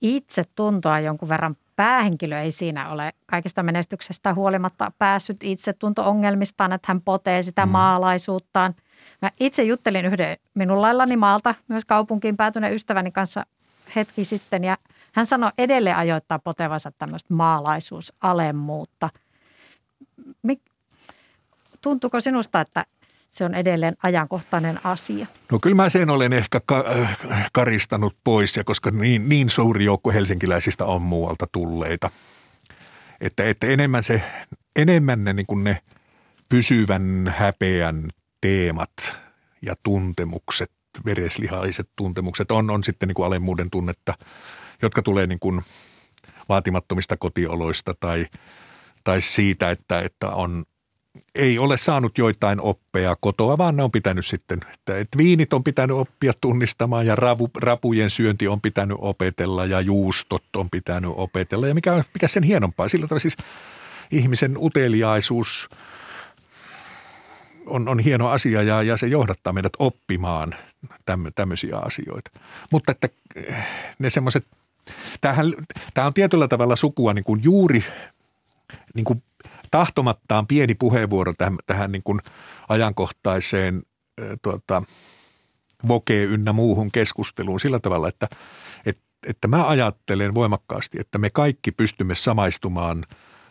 itse 0.00 0.44
tuntoa 0.54 1.00
jonkun 1.00 1.28
verran. 1.28 1.56
Päähenkilö 1.76 2.40
ei 2.40 2.52
siinä 2.52 2.90
ole 2.90 3.12
kaikesta 3.26 3.62
menestyksestä 3.62 4.34
huolimatta 4.34 4.92
päässyt 4.98 5.36
itsetunto-ongelmistaan, 5.42 6.72
että 6.72 6.86
hän 6.88 7.00
potee 7.00 7.42
sitä 7.42 7.66
mm. 7.66 7.72
maalaisuuttaan. 7.72 8.74
Mä 9.22 9.30
itse 9.40 9.62
juttelin 9.62 10.04
yhden 10.04 10.36
minun 10.54 10.82
laillani 10.82 11.16
maalta 11.16 11.54
myös 11.68 11.84
kaupunkiin 11.84 12.36
päätyneen 12.36 12.74
ystäväni 12.74 13.12
kanssa 13.12 13.46
hetki 13.96 14.24
sitten 14.24 14.64
ja 14.64 14.78
hän 15.12 15.26
sanoi 15.26 15.50
edelleen 15.58 15.96
ajoittaa 15.96 16.38
potevansa 16.38 16.92
tämmöistä 16.98 17.34
maalaisuusalemmuutta. 17.34 19.10
Mik, 20.42 20.60
tuntuuko 21.80 22.20
sinusta, 22.20 22.60
että 22.60 22.84
se 23.30 23.44
on 23.44 23.54
edelleen 23.54 23.94
ajankohtainen 24.02 24.80
asia? 24.84 25.26
No 25.52 25.58
kyllä 25.58 25.76
mä 25.76 25.88
sen 25.88 26.10
olen 26.10 26.32
ehkä 26.32 26.60
ka- 26.66 26.84
äh, 27.00 27.50
karistanut 27.52 28.16
pois, 28.24 28.56
ja 28.56 28.64
koska 28.64 28.90
niin, 28.90 29.28
niin 29.28 29.50
suuri 29.50 29.84
joukko 29.84 30.12
helsinkiläisistä 30.12 30.84
on 30.84 31.02
muualta 31.02 31.46
tulleita. 31.52 32.10
Että, 33.20 33.44
että 33.44 33.66
enemmän, 33.66 34.04
se, 34.04 34.22
enemmän 34.76 35.24
ne, 35.24 35.32
niin 35.32 35.64
ne 35.64 35.82
pysyvän 36.48 37.34
häpeän 37.36 38.10
teemat 38.40 38.92
ja 39.62 39.74
tuntemukset 39.82 40.70
vereslihaiset 41.04 41.88
tuntemukset 41.96 42.50
on, 42.50 42.70
on 42.70 42.84
sitten 42.84 43.08
niin 43.08 43.14
kuin 43.14 43.26
alemmuuden 43.26 43.70
tunnetta, 43.70 44.14
jotka 44.82 45.02
tulee 45.02 45.26
niin 45.26 45.38
kuin 45.38 45.62
vaatimattomista 46.48 47.16
kotioloista 47.16 47.94
tai, 48.00 48.26
tai 49.04 49.20
siitä, 49.20 49.70
että, 49.70 50.00
että 50.00 50.28
on, 50.28 50.64
ei 51.34 51.58
ole 51.58 51.76
saanut 51.76 52.18
joitain 52.18 52.60
oppeja 52.60 53.16
kotoa, 53.20 53.58
vaan 53.58 53.76
ne 53.76 53.82
on 53.82 53.90
pitänyt 53.90 54.26
sitten, 54.26 54.58
että, 54.74 54.98
että 54.98 55.18
viinit 55.18 55.52
on 55.52 55.64
pitänyt 55.64 55.96
oppia 55.96 56.32
tunnistamaan 56.40 57.06
ja 57.06 57.16
rapu, 57.16 57.50
rapujen 57.56 58.10
syönti 58.10 58.48
on 58.48 58.60
pitänyt 58.60 58.96
opetella 59.00 59.64
ja 59.64 59.80
juustot 59.80 60.56
on 60.56 60.70
pitänyt 60.70 61.10
opetella. 61.14 61.68
Ja 61.68 61.74
mikä, 61.74 62.04
mikä 62.14 62.28
sen 62.28 62.42
hienompaa, 62.42 62.88
sillä 62.88 63.06
tavalla 63.06 63.20
siis 63.20 63.36
ihmisen 64.10 64.56
uteliaisuus– 64.58 65.68
on, 67.66 67.88
on 67.88 67.98
hieno 67.98 68.28
asia 68.28 68.62
ja, 68.62 68.82
ja 68.82 68.96
se 68.96 69.06
johdattaa 69.06 69.52
meidät 69.52 69.72
oppimaan 69.78 70.54
tämmöisiä 71.34 71.76
asioita. 71.76 72.30
Mutta 72.70 72.92
että 72.92 73.08
eh, 73.34 73.66
ne 73.98 74.10
semmoiset, 74.10 74.46
tämähän, 75.20 75.52
tämä 75.94 76.06
on 76.06 76.14
tietyllä 76.14 76.48
tavalla 76.48 76.76
sukua 76.76 77.14
niin 77.14 77.24
kuin 77.24 77.42
juuri 77.42 77.84
niin 78.94 79.04
kuin 79.04 79.22
tahtomattaan 79.70 80.46
pieni 80.46 80.74
puheenvuoro 80.74 81.34
tähän, 81.38 81.56
tähän 81.66 81.92
niin 81.92 82.02
kuin 82.02 82.20
ajankohtaiseen 82.68 83.82
eh, 84.18 84.28
tuota, 84.42 84.82
voke 85.88 86.22
ynnä 86.22 86.52
muuhun 86.52 86.92
keskusteluun 86.92 87.60
sillä 87.60 87.80
tavalla, 87.80 88.08
että, 88.08 88.28
että, 88.86 89.02
että 89.26 89.48
mä 89.48 89.68
ajattelen 89.68 90.34
voimakkaasti, 90.34 91.00
että 91.00 91.18
me 91.18 91.30
kaikki 91.30 91.72
pystymme 91.72 92.14
samaistumaan 92.14 93.04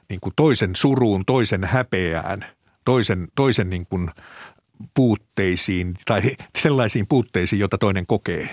niin 0.10 0.20
kuin 0.20 0.34
toisen 0.36 0.76
suruun, 0.76 1.26
toisen 1.26 1.64
häpeään– 1.64 2.46
toisen, 2.86 3.28
toisen 3.36 3.70
niin 3.70 3.86
kuin 3.86 4.10
puutteisiin 4.94 5.94
tai 6.06 6.22
sellaisiin 6.58 7.08
puutteisiin, 7.08 7.60
joita 7.60 7.78
toinen 7.78 8.06
kokee 8.06 8.50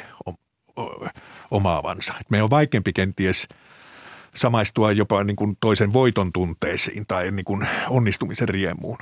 omaavansa. 1.50 2.14
Me 2.28 2.42
on 2.42 2.50
vaikeampi 2.50 2.92
kenties 2.92 3.48
samaistua 4.34 4.92
jopa 4.92 5.24
niin 5.24 5.36
kuin 5.36 5.56
toisen 5.60 5.92
voiton 5.92 6.32
tunteisiin 6.32 7.04
tai 7.08 7.30
niin 7.30 7.44
kuin 7.44 7.68
onnistumisen 7.88 8.48
riemuun. 8.48 8.98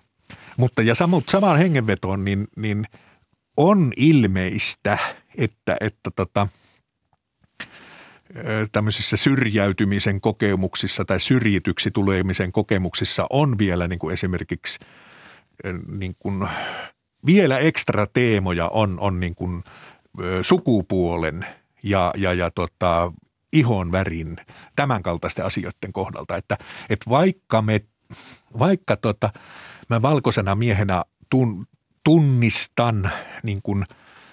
Mutta 0.56 0.82
ja 0.82 0.94
samaan 1.28 1.58
hengenvetoon, 1.58 2.24
niin, 2.24 2.48
niin 2.56 2.84
on 3.56 3.92
ilmeistä, 3.96 4.98
että, 5.38 5.76
että 5.80 6.10
tota, 6.16 6.48
tämmöisissä 8.72 9.16
syrjäytymisen 9.16 10.20
kokemuksissa 10.20 11.04
tai 11.04 11.20
syrjityksi 11.20 11.90
tulemisen 11.90 12.52
kokemuksissa 12.52 13.26
on 13.30 13.58
vielä 13.58 13.88
niin 13.88 13.98
kuin 13.98 14.12
esimerkiksi– 14.12 14.78
niin 15.88 16.16
kuin 16.18 16.48
vielä 17.26 17.58
ekstra 17.58 18.06
teemoja 18.06 18.68
on, 18.68 19.00
on 19.00 19.20
niin 19.20 19.34
kuin 19.34 19.64
sukupuolen 20.42 21.46
ja, 21.82 22.12
ja, 22.16 22.32
ja 22.32 22.50
tota, 22.50 23.12
ihon 23.52 23.92
värin, 23.92 24.36
tämän 24.76 25.02
kaltaisten 25.02 25.44
asioiden 25.44 25.92
kohdalta. 25.92 26.36
Että, 26.36 26.56
että 26.90 27.10
vaikka 27.10 27.62
me, 27.62 27.80
vaikka 28.58 28.96
tota, 28.96 29.30
mä 29.88 30.02
valkoisena 30.02 30.54
miehenä 30.54 31.04
tun, 31.30 31.66
tunnistan 32.04 33.10
niin 33.42 33.60
kuin, 33.62 33.84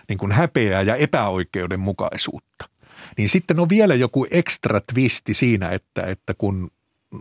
niin 0.09 0.17
kuin 0.17 0.31
häpeää 0.31 0.81
ja 0.81 0.95
epäoikeudenmukaisuutta, 0.95 2.69
Niin 3.17 3.29
sitten 3.29 3.59
on 3.59 3.69
vielä 3.69 3.95
joku 3.95 4.27
ekstra 4.31 4.81
twisti 4.93 5.33
siinä, 5.33 5.69
että, 5.69 6.01
että 6.03 6.33
kun 6.37 6.69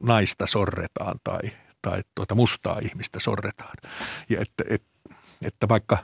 naista 0.02 0.46
sorretaan 0.46 1.20
tai, 1.24 1.40
tai 1.82 2.02
tuota 2.14 2.34
mustaa 2.34 2.78
ihmistä 2.78 3.20
sorretaan. 3.20 3.76
Ja 4.28 4.40
että, 4.40 4.64
että, 4.68 4.95
että 5.42 5.68
vaikka, 5.68 5.98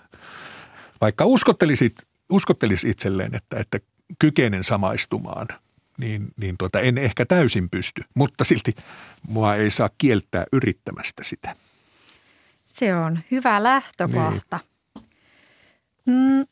vaikka 1.01 1.25
uskottelisit, 1.25 1.95
uskottelisi 2.31 2.91
itselleen, 2.91 3.35
että, 3.35 3.61
että 3.61 3.81
kykenen 4.19 4.65
samaistumaan, 4.65 5.49
niin, 5.99 6.29
niin 6.37 6.55
tuota, 6.59 6.81
en 6.81 6.99
ehkä 6.99 7.27
täysin 7.27 7.71
pysty, 7.71 8.03
mutta 8.15 8.45
silti 8.45 8.75
mua 9.29 9.55
ei 9.55 9.71
saa 9.71 9.91
kieltää 9.99 10.45
yrittämästä 10.53 11.25
sitä. 11.25 11.57
Se 12.65 12.95
on 12.95 13.19
hyvä 13.31 13.63
lähtökohta. 13.63 14.61
Niin. 16.07 16.47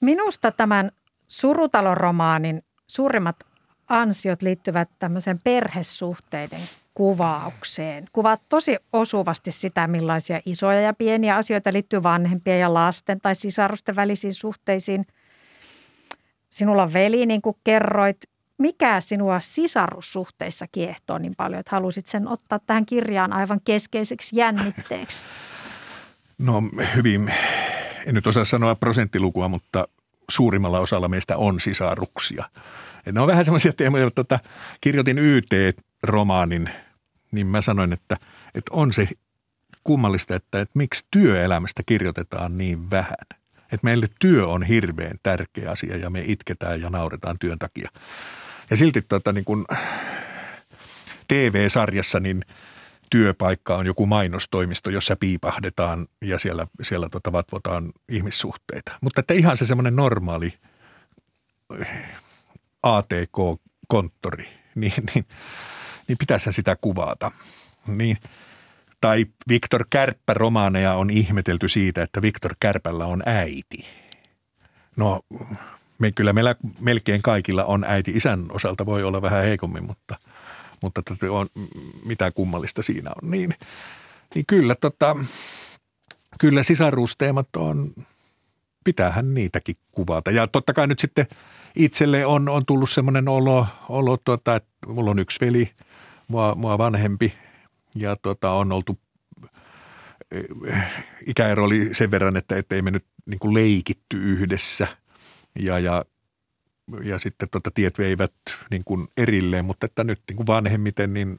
Minusta 0.00 0.52
tämän 0.52 0.90
surutalon 1.28 1.96
romaanin 1.96 2.62
suurimmat 2.86 3.36
ansiot 3.88 4.42
liittyvät 4.42 4.88
tämmöiseen 4.98 5.40
perhesuhteiden 5.44 6.60
kuvaukseen. 6.98 8.04
Kuvaat 8.12 8.42
tosi 8.48 8.76
osuvasti 8.92 9.52
sitä, 9.52 9.86
millaisia 9.86 10.40
isoja 10.46 10.80
ja 10.80 10.94
pieniä 10.94 11.36
asioita 11.36 11.72
liittyy 11.72 12.02
vanhempien 12.02 12.60
ja 12.60 12.74
lasten 12.74 13.20
tai 13.20 13.34
sisarusten 13.34 13.96
välisiin 13.96 14.34
suhteisiin. 14.34 15.06
Sinulla 16.48 16.82
on 16.82 16.92
veli, 16.92 17.26
niin 17.26 17.42
kuin 17.42 17.56
kerroit. 17.64 18.16
Mikä 18.58 19.00
sinua 19.00 19.40
sisarussuhteissa 19.40 20.66
kiehtoo 20.72 21.18
niin 21.18 21.34
paljon, 21.36 21.60
että 21.60 21.76
halusit 21.76 22.06
sen 22.06 22.28
ottaa 22.28 22.58
tähän 22.58 22.86
kirjaan 22.86 23.32
aivan 23.32 23.60
keskeiseksi 23.64 24.36
jännitteeksi? 24.36 25.26
No 26.38 26.62
hyvin, 26.96 27.32
en 28.06 28.14
nyt 28.14 28.26
osaa 28.26 28.44
sanoa 28.44 28.74
prosenttilukua, 28.74 29.48
mutta 29.48 29.88
suurimmalla 30.30 30.80
osalla 30.80 31.08
meistä 31.08 31.36
on 31.36 31.60
sisaruksia. 31.60 32.44
Et 33.06 33.14
ne 33.14 33.20
on 33.20 33.26
vähän 33.26 33.44
semmoisia 33.44 33.72
teemoja, 33.72 34.06
että 34.06 34.14
tota, 34.14 34.38
kirjoitin 34.80 35.18
YT-romaanin, 35.18 36.70
niin 37.32 37.46
mä 37.46 37.60
sanoin, 37.60 37.92
että, 37.92 38.16
että 38.54 38.70
on 38.74 38.92
se 38.92 39.08
kummallista, 39.84 40.34
että, 40.34 40.60
että 40.60 40.78
miksi 40.78 41.06
työelämästä 41.10 41.82
kirjoitetaan 41.86 42.58
niin 42.58 42.90
vähän. 42.90 43.16
Että 43.72 43.84
meille 43.84 44.08
työ 44.20 44.46
on 44.46 44.62
hirveän 44.62 45.16
tärkeä 45.22 45.70
asia 45.70 45.96
ja 45.96 46.10
me 46.10 46.22
itketään 46.26 46.80
ja 46.80 46.90
nauretaan 46.90 47.38
työn 47.38 47.58
takia. 47.58 47.90
Ja 48.70 48.76
silti 48.76 49.02
tota, 49.02 49.32
niin 49.32 49.44
kun 49.44 49.64
TV-sarjassa 51.28 52.20
niin 52.20 52.42
työpaikka 53.10 53.76
on 53.76 53.86
joku 53.86 54.06
mainostoimisto, 54.06 54.90
jossa 54.90 55.16
piipahdetaan 55.16 56.06
ja 56.22 56.38
siellä, 56.38 56.66
siellä 56.82 57.08
tota 57.08 57.32
vatvotaan 57.32 57.92
ihmissuhteita. 58.08 58.92
Mutta 59.00 59.20
että 59.20 59.34
ihan 59.34 59.56
se 59.56 59.64
semmoinen 59.64 59.96
normaali 59.96 60.54
ATK-konttori, 62.82 64.48
niin, 64.74 64.92
niin, 65.14 65.24
niin 66.08 66.18
pitäisi 66.18 66.52
sitä 66.52 66.76
kuvata. 66.80 67.30
Niin, 67.86 68.16
tai 69.00 69.26
Viktor 69.48 69.84
Kärppä 69.90 70.34
romaaneja 70.34 70.94
on 70.94 71.10
ihmetelty 71.10 71.68
siitä, 71.68 72.02
että 72.02 72.22
Viktor 72.22 72.54
Kärpällä 72.60 73.06
on 73.06 73.22
äiti. 73.26 73.84
No 74.96 75.20
me, 75.98 76.12
kyllä 76.12 76.32
meillä 76.32 76.56
melkein 76.80 77.22
kaikilla 77.22 77.64
on 77.64 77.84
äiti. 77.84 78.10
Isän 78.10 78.44
osalta 78.50 78.86
voi 78.86 79.04
olla 79.04 79.22
vähän 79.22 79.44
heikommin, 79.44 79.84
mutta, 79.84 80.18
mutta 80.82 81.02
on, 81.30 81.46
mitä 82.04 82.30
kummallista 82.30 82.82
siinä 82.82 83.10
on. 83.22 83.30
Niin, 83.30 83.54
niin 84.34 84.44
kyllä, 84.46 84.74
tota, 84.74 85.16
kyllä 86.40 86.62
sisaruusteemat 86.62 87.56
on, 87.56 87.94
pitäähän 88.84 89.34
niitäkin 89.34 89.76
kuvata. 89.92 90.30
Ja 90.30 90.46
totta 90.46 90.72
kai 90.72 90.86
nyt 90.86 90.98
sitten– 90.98 91.26
itselle 91.78 92.26
on, 92.26 92.48
on 92.48 92.66
tullut 92.66 92.90
semmoinen 92.90 93.28
olo, 93.28 93.66
olo 93.88 94.16
tuota, 94.16 94.56
että 94.56 94.70
mulla 94.86 95.10
on 95.10 95.18
yksi 95.18 95.46
veli, 95.46 95.70
mua, 96.28 96.54
mua 96.54 96.78
vanhempi 96.78 97.34
ja 97.94 98.16
tuota, 98.16 98.50
on 98.50 98.72
oltu 98.72 98.98
eh, 100.30 100.44
ikäero 101.26 101.64
oli 101.64 101.94
sen 101.94 102.10
verran, 102.10 102.36
että, 102.36 102.54
ei 102.70 102.82
me 102.82 102.90
nyt 102.90 103.04
niin 103.26 103.38
kuin 103.38 103.54
leikitty 103.54 104.16
yhdessä 104.16 104.86
ja, 105.58 105.78
ja, 105.78 106.04
ja 107.02 107.18
sitten 107.18 107.48
tuota, 107.50 107.70
tiet 107.70 107.98
veivät 107.98 108.32
niin 108.70 108.82
kuin 108.84 109.08
erilleen, 109.16 109.64
mutta 109.64 109.86
että 109.86 110.04
nyt 110.04 110.20
niin 110.28 110.36
kuin 110.36 110.46
vanhemmiten 110.46 111.14
niin, 111.14 111.36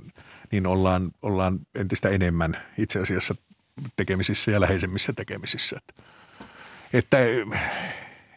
niin 0.52 0.67
ollaan, 0.67 1.12
ollaan 1.21 1.60
entistä 1.75 2.10
enemmän 2.10 2.58
itse 2.78 2.99
asiassa 2.99 3.36
tekemisissä 3.95 4.52
ja 4.52 4.62
läheisemmissä 4.62 5.13
tekemisissä. 5.13 5.78
Että, 5.78 5.93
että 6.93 7.17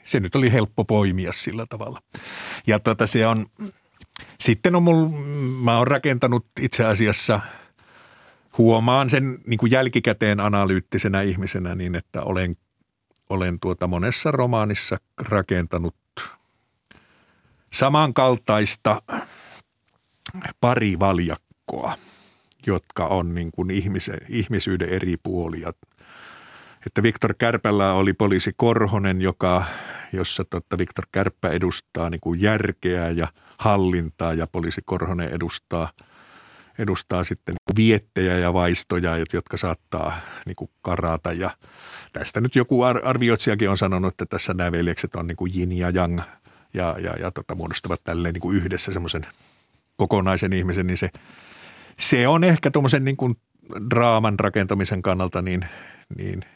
se 0.05 0.21
nyt 0.21 0.35
oli 0.35 0.53
helppo 0.53 0.85
poimia 0.85 1.33
sillä 1.33 1.67
tavalla. 1.67 2.03
Ja 2.67 2.79
tota, 2.79 3.07
se 3.07 3.27
on, 3.27 3.47
sitten 4.41 4.75
on 4.75 4.83
mulla, 4.83 5.09
mä 5.63 5.79
oon 5.79 5.87
rakentanut 5.87 6.47
itse 6.61 6.85
asiassa, 6.85 7.41
huomaan 8.59 9.11
sen 9.11 9.39
niin 9.47 9.59
kuin 9.59 9.73
jälkikäteen 9.73 10.41
analyyttisenä 10.41 11.23
ihmisenä 11.23 11.75
niin, 11.75 11.95
että 11.95 12.23
olen, 12.23 12.57
olen 13.29 13.61
tuota 13.61 13.87
monessa 13.87 14.31
romaanissa 14.31 15.01
rakentanut 15.19 15.97
samankaltaista 17.73 19.03
parivaljakkoa, 20.61 21.95
jotka 22.67 23.07
on 23.07 23.35
niin 23.35 23.53
kuin 23.53 23.71
ihmisen, 23.71 24.19
ihmisyyden 24.29 24.89
eri 24.89 25.17
puolia– 25.23 25.73
että 26.87 27.03
Viktor 27.03 27.35
Kärpällä 27.39 27.93
oli 27.93 28.13
poliisi 28.13 28.53
Korhonen, 28.57 29.23
joka, 29.23 29.65
jossa 30.13 30.45
totta 30.45 30.79
Viktor 30.79 31.07
Kärppä 31.13 31.49
edustaa 31.49 32.11
niin 32.11 32.21
kuin 32.21 32.43
järkeä 32.43 33.11
ja 33.11 33.29
hallintaa 33.59 34.35
ja 34.35 34.47
poliisi 34.47 34.81
Korhonen 34.85 35.29
edustaa, 35.29 35.93
edustaa 36.79 37.25
sitten 37.25 37.55
niin 37.55 37.77
viettejä 37.77 38.39
ja 38.39 38.53
vaistoja, 38.53 39.13
jotka 39.33 39.57
saattaa 39.57 40.21
niin 40.47 40.57
kuin 40.57 40.71
karata. 40.83 41.33
Ja 41.33 41.51
tästä 42.13 42.41
nyt 42.41 42.57
joku 42.57 42.83
arvioitsijakin 42.83 43.71
on 43.71 43.79
sanonut, 43.79 44.13
että 44.13 44.27
tässä 44.27 44.55
nämä 44.55 44.73
veljekset 44.73 45.15
on 45.15 45.27
niin 45.27 45.37
kuin 45.37 45.53
yin 45.59 45.73
ja 45.73 45.91
yang 45.95 46.21
ja, 46.75 46.97
ja, 47.03 47.13
ja 47.21 47.31
tota, 47.31 47.55
muodostavat 47.55 48.05
tälleen 48.05 48.35
niin 48.35 48.43
kuin 48.43 48.57
yhdessä 48.57 48.93
semmoisen 48.93 49.27
kokonaisen 49.97 50.53
ihmisen, 50.53 50.87
niin 50.87 50.99
se, 50.99 51.11
se 51.99 52.29
on 52.29 52.45
ehkä 52.45 52.71
tuommoisen 52.71 53.05
niin 53.05 53.17
kuin 53.17 53.35
draaman 53.91 54.39
rakentamisen 54.39 55.03
kannalta 55.03 55.43
niin, 55.43 55.65
niin– 56.17 56.45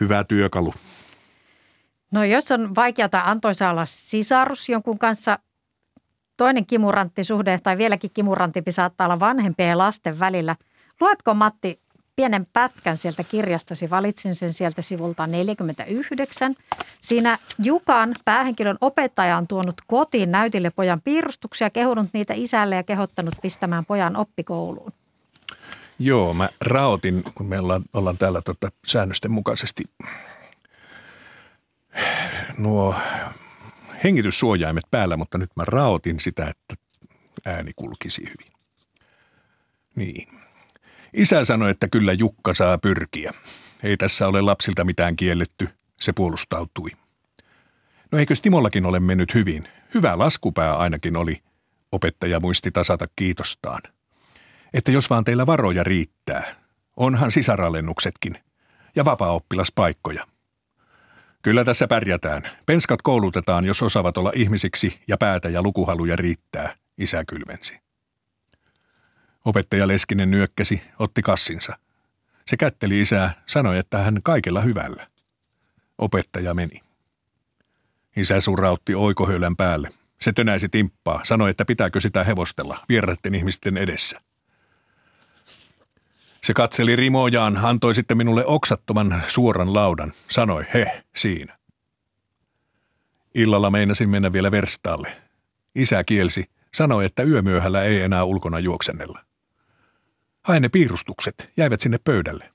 hyvä 0.00 0.24
työkalu. 0.24 0.74
No 2.10 2.24
jos 2.24 2.50
on 2.50 2.74
vaikeata 2.74 3.22
antoisa 3.24 3.70
olla 3.70 3.86
sisarus 3.86 4.68
jonkun 4.68 4.98
kanssa, 4.98 5.38
toinen 6.36 6.66
kimuranttisuhde 6.66 7.60
tai 7.62 7.78
vieläkin 7.78 8.10
kimurantimpi 8.14 8.72
saattaa 8.72 9.06
olla 9.06 9.20
vanhempien 9.20 9.68
ja 9.68 9.78
lasten 9.78 10.18
välillä. 10.18 10.56
Luetko 11.00 11.34
Matti 11.34 11.80
pienen 12.16 12.46
pätkän 12.52 12.96
sieltä 12.96 13.24
kirjastasi? 13.24 13.90
Valitsin 13.90 14.34
sen 14.34 14.52
sieltä 14.52 14.82
sivulta 14.82 15.26
49. 15.26 16.54
Siinä 17.00 17.38
Jukan 17.62 18.14
päähenkilön 18.24 18.78
opettaja 18.80 19.36
on 19.36 19.46
tuonut 19.46 19.74
kotiin 19.86 20.30
näytille 20.30 20.70
pojan 20.70 21.00
piirustuksia, 21.00 21.70
kehunut 21.70 22.08
niitä 22.12 22.34
isälle 22.36 22.76
ja 22.76 22.82
kehottanut 22.82 23.34
pistämään 23.42 23.84
pojan 23.84 24.16
oppikouluun. 24.16 24.92
Joo, 25.98 26.34
mä 26.34 26.48
raotin, 26.60 27.22
kun 27.34 27.46
me 27.46 27.58
ollaan, 27.58 27.82
ollaan 27.94 28.18
täällä 28.18 28.40
tota 28.42 28.72
säännösten 28.86 29.30
mukaisesti 29.30 29.82
nuo 32.58 32.94
hengityssuojaimet 34.04 34.84
päällä, 34.90 35.16
mutta 35.16 35.38
nyt 35.38 35.50
mä 35.56 35.64
raotin 35.64 36.20
sitä, 36.20 36.46
että 36.46 36.74
ääni 37.46 37.72
kulkisi 37.76 38.22
hyvin. 38.22 38.52
Niin. 39.96 40.28
Isä 41.14 41.44
sanoi, 41.44 41.70
että 41.70 41.88
kyllä 41.88 42.12
Jukka 42.12 42.54
saa 42.54 42.78
pyrkiä. 42.78 43.34
Ei 43.82 43.96
tässä 43.96 44.28
ole 44.28 44.40
lapsilta 44.40 44.84
mitään 44.84 45.16
kielletty, 45.16 45.68
se 46.00 46.12
puolustautui. 46.12 46.90
No 48.12 48.18
eikö 48.18 48.34
Timollakin 48.42 48.86
ole 48.86 49.00
mennyt 49.00 49.34
hyvin? 49.34 49.68
Hyvä 49.94 50.18
laskupää 50.18 50.76
ainakin 50.76 51.16
oli. 51.16 51.42
Opettaja 51.92 52.40
muisti 52.40 52.70
tasata 52.70 53.08
kiitostaan– 53.16 53.82
että 54.74 54.90
jos 54.92 55.10
vaan 55.10 55.24
teillä 55.24 55.46
varoja 55.46 55.84
riittää, 55.84 56.54
onhan 56.96 57.32
sisaralennuksetkin 57.32 58.38
ja 58.96 59.04
vapaa-oppilaspaikkoja. 59.04 60.26
Kyllä 61.42 61.64
tässä 61.64 61.88
pärjätään. 61.88 62.42
Penskat 62.66 63.02
koulutetaan, 63.02 63.64
jos 63.64 63.82
osaavat 63.82 64.16
olla 64.16 64.32
ihmisiksi 64.34 65.00
ja 65.08 65.16
päätä 65.16 65.48
ja 65.48 65.62
lukuhaluja 65.62 66.16
riittää, 66.16 66.74
isä 66.98 67.24
kylmensi. 67.24 67.80
Opettaja 69.44 69.88
Leskinen 69.88 70.30
nyökkäsi, 70.30 70.82
otti 70.98 71.22
kassinsa. 71.22 71.78
Se 72.46 72.56
kätteli 72.56 73.00
isää, 73.00 73.42
sanoi, 73.46 73.78
että 73.78 73.98
hän 73.98 74.20
kaikella 74.22 74.60
hyvällä. 74.60 75.06
Opettaja 75.98 76.54
meni. 76.54 76.80
Isä 78.16 78.40
surrautti 78.40 78.94
oikohöylän 78.94 79.56
päälle. 79.56 79.90
Se 80.20 80.32
tönäisi 80.32 80.68
timppaa, 80.68 81.20
sanoi, 81.24 81.50
että 81.50 81.64
pitääkö 81.64 82.00
sitä 82.00 82.24
hevostella 82.24 82.78
vieraiden 82.88 83.34
ihmisten 83.34 83.76
edessä. 83.76 84.20
Se 86.50 86.54
katseli 86.54 86.96
rimojaan, 86.96 87.56
antoi 87.56 87.94
sitten 87.94 88.16
minulle 88.16 88.46
oksattoman 88.46 89.22
suoran 89.28 89.74
laudan, 89.74 90.12
sanoi 90.30 90.66
he 90.74 91.04
siinä. 91.16 91.58
Illalla 93.34 93.70
meinasin 93.70 94.08
mennä 94.08 94.32
vielä 94.32 94.50
verstaalle. 94.50 95.12
Isä 95.74 96.04
kielsi, 96.04 96.50
sanoi, 96.74 97.04
että 97.04 97.22
yömyöhällä 97.22 97.82
ei 97.82 98.02
enää 98.02 98.24
ulkona 98.24 98.58
juoksennella. 98.58 99.24
Hain 100.42 100.62
ne 100.62 100.68
piirustukset, 100.68 101.50
jäivät 101.56 101.80
sinne 101.80 101.98
pöydälle. 102.04 102.50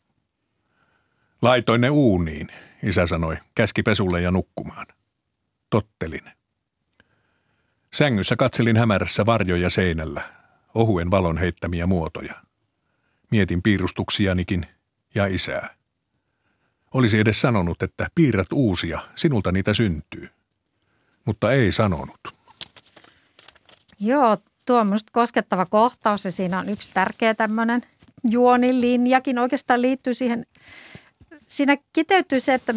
Laitoin 1.41 1.81
ne 1.81 1.89
uuniin, 1.89 2.47
isä 2.83 3.07
sanoi, 3.07 3.37
käski 3.55 3.83
pesulle 3.83 4.21
ja 4.21 4.31
nukkumaan. 4.31 4.87
Tottelin. 5.69 6.25
Sängyssä 7.93 8.35
katselin 8.35 8.77
hämärässä 8.77 9.25
varjoja 9.25 9.69
seinällä, 9.69 10.21
ohuen 10.73 11.11
valon 11.11 11.37
heittämiä 11.37 11.87
muotoja. 11.87 12.44
Mietin 13.32 13.61
piirustuksianikin 13.61 14.65
ja 15.15 15.26
isää. 15.26 15.76
Olisi 16.93 17.19
edes 17.19 17.41
sanonut, 17.41 17.84
että 17.84 18.07
piirrät 18.15 18.53
uusia, 18.53 18.99
sinulta 19.15 19.51
niitä 19.51 19.73
syntyy. 19.73 20.30
Mutta 21.26 21.51
ei 21.51 21.71
sanonut. 21.71 22.19
Joo, 23.99 24.38
tuo 24.65 24.80
on 24.80 24.88
minusta 24.88 25.11
koskettava 25.13 25.65
kohtaus 25.65 26.26
ja 26.26 26.32
siinä 26.32 26.59
on 26.59 26.69
yksi 26.69 26.91
tärkeä 26.93 27.34
tämmöinen 27.34 27.82
juonilinjakin 28.23 29.39
oikeastaan 29.39 29.82
liittyy 29.82 30.13
siihen. 30.13 30.45
Siinä 31.47 31.78
kiteytyy 31.93 32.39
se, 32.39 32.53
että 32.53 32.73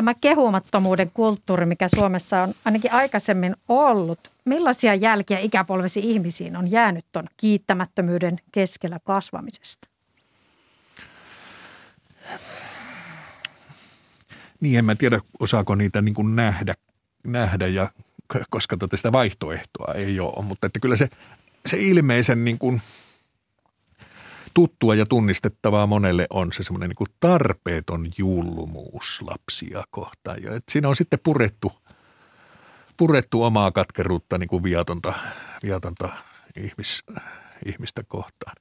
tämä 0.00 0.14
kehumattomuuden 0.20 1.10
kulttuuri, 1.14 1.66
mikä 1.66 1.88
Suomessa 1.88 2.42
on 2.42 2.54
ainakin 2.64 2.92
aikaisemmin 2.92 3.56
ollut, 3.68 4.30
millaisia 4.44 4.94
jälkiä 4.94 5.38
ikäpolvesi 5.38 6.00
ihmisiin 6.00 6.56
on 6.56 6.70
jäänyt 6.70 7.04
tuon 7.12 7.28
kiittämättömyyden 7.36 8.40
keskellä 8.52 9.00
kasvamisesta? 9.04 9.88
Niin, 14.60 14.78
en 14.78 14.84
mä 14.84 14.94
tiedä, 14.94 15.20
osaako 15.40 15.74
niitä 15.74 16.02
niin 16.02 16.14
kuin 16.14 16.36
nähdä, 16.36 16.74
nähdä 17.26 17.66
ja 17.66 17.90
koska 18.50 18.76
tota 18.76 18.96
sitä 18.96 19.12
vaihtoehtoa 19.12 19.94
ei 19.94 20.20
ole, 20.20 20.44
mutta 20.44 20.66
että 20.66 20.80
kyllä 20.80 20.96
se, 20.96 21.08
se 21.66 21.76
ilmeisen 21.80 22.44
niin 22.44 22.58
kuin 22.58 22.82
tuttua 24.54 24.94
ja 24.94 25.06
tunnistettavaa 25.06 25.86
monelle 25.86 26.26
on 26.30 26.52
se 26.52 26.62
semmoinen 26.62 26.90
niin 26.90 27.16
tarpeeton 27.20 28.08
jullumuus 28.18 29.22
lapsia 29.22 29.84
kohtaan. 29.90 30.42
Ja 30.42 30.54
että 30.54 30.72
siinä 30.72 30.88
on 30.88 30.96
sitten 30.96 31.18
purettu, 31.22 31.72
purettu 32.96 33.42
omaa 33.42 33.70
katkeruutta 33.70 34.38
niin 34.38 34.48
kuin 34.48 34.62
viatonta, 34.62 35.14
viatonta 35.62 36.08
ihmis, 36.56 37.02
ihmistä 37.66 38.02
kohtaan. 38.08 38.56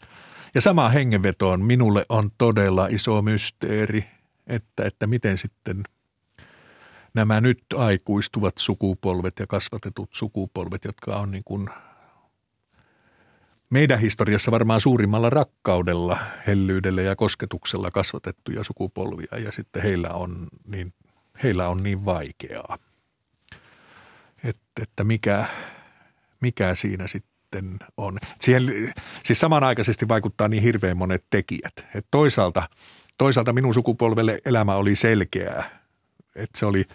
Ja 0.55 0.61
sama 0.61 0.89
hengenveto 0.89 1.49
on 1.49 1.65
minulle 1.65 2.05
on 2.09 2.31
todella 2.37 2.87
iso 2.87 3.21
mysteeri, 3.21 4.05
että, 4.47 4.85
että 4.85 5.07
miten 5.07 5.37
sitten– 5.37 5.83
nämä 7.13 7.41
nyt 7.41 7.63
aikuistuvat 7.77 8.57
sukupolvet 8.57 9.33
ja 9.39 9.47
kasvatetut 9.47 10.09
sukupolvet, 10.11 10.85
jotka 10.85 11.15
on 11.15 11.31
niin 11.31 11.43
kuin 11.45 11.69
meidän 13.70 13.99
historiassa 13.99 14.51
varmaan 14.51 14.82
suurimmalla 14.82 15.30
rakkaudella, 15.30 16.17
hellyydellä 16.47 17.01
ja 17.01 17.15
kosketuksella 17.15 17.91
kasvatettuja 17.91 18.63
sukupolvia 18.63 19.38
ja 19.38 19.51
sitten 19.51 19.82
heillä 19.82 20.09
on 20.09 20.47
niin, 20.67 20.93
heillä 21.43 21.70
on 21.70 21.84
niin 21.84 22.05
vaikeaa. 22.05 22.78
että 24.43 24.61
että 24.82 25.03
mikä, 25.03 25.45
mikä 26.41 26.76
siinä 26.76 27.07
sitten 27.07 27.78
on. 27.97 28.17
Siihen, 28.41 28.93
siis 29.24 29.39
samanaikaisesti 29.39 30.07
vaikuttaa 30.07 30.47
niin 30.47 30.63
hirveän 30.63 30.97
monet 30.97 31.24
tekijät. 31.30 31.74
Et 31.95 32.05
toisaalta, 32.11 32.70
toisaalta 33.17 33.53
minun 33.53 33.74
sukupolvelle 33.74 34.39
elämä 34.45 34.76
oli 34.76 34.95
selkeää 34.95 35.80
että 36.36 36.59
se 36.59 36.65
oli, 36.65 36.86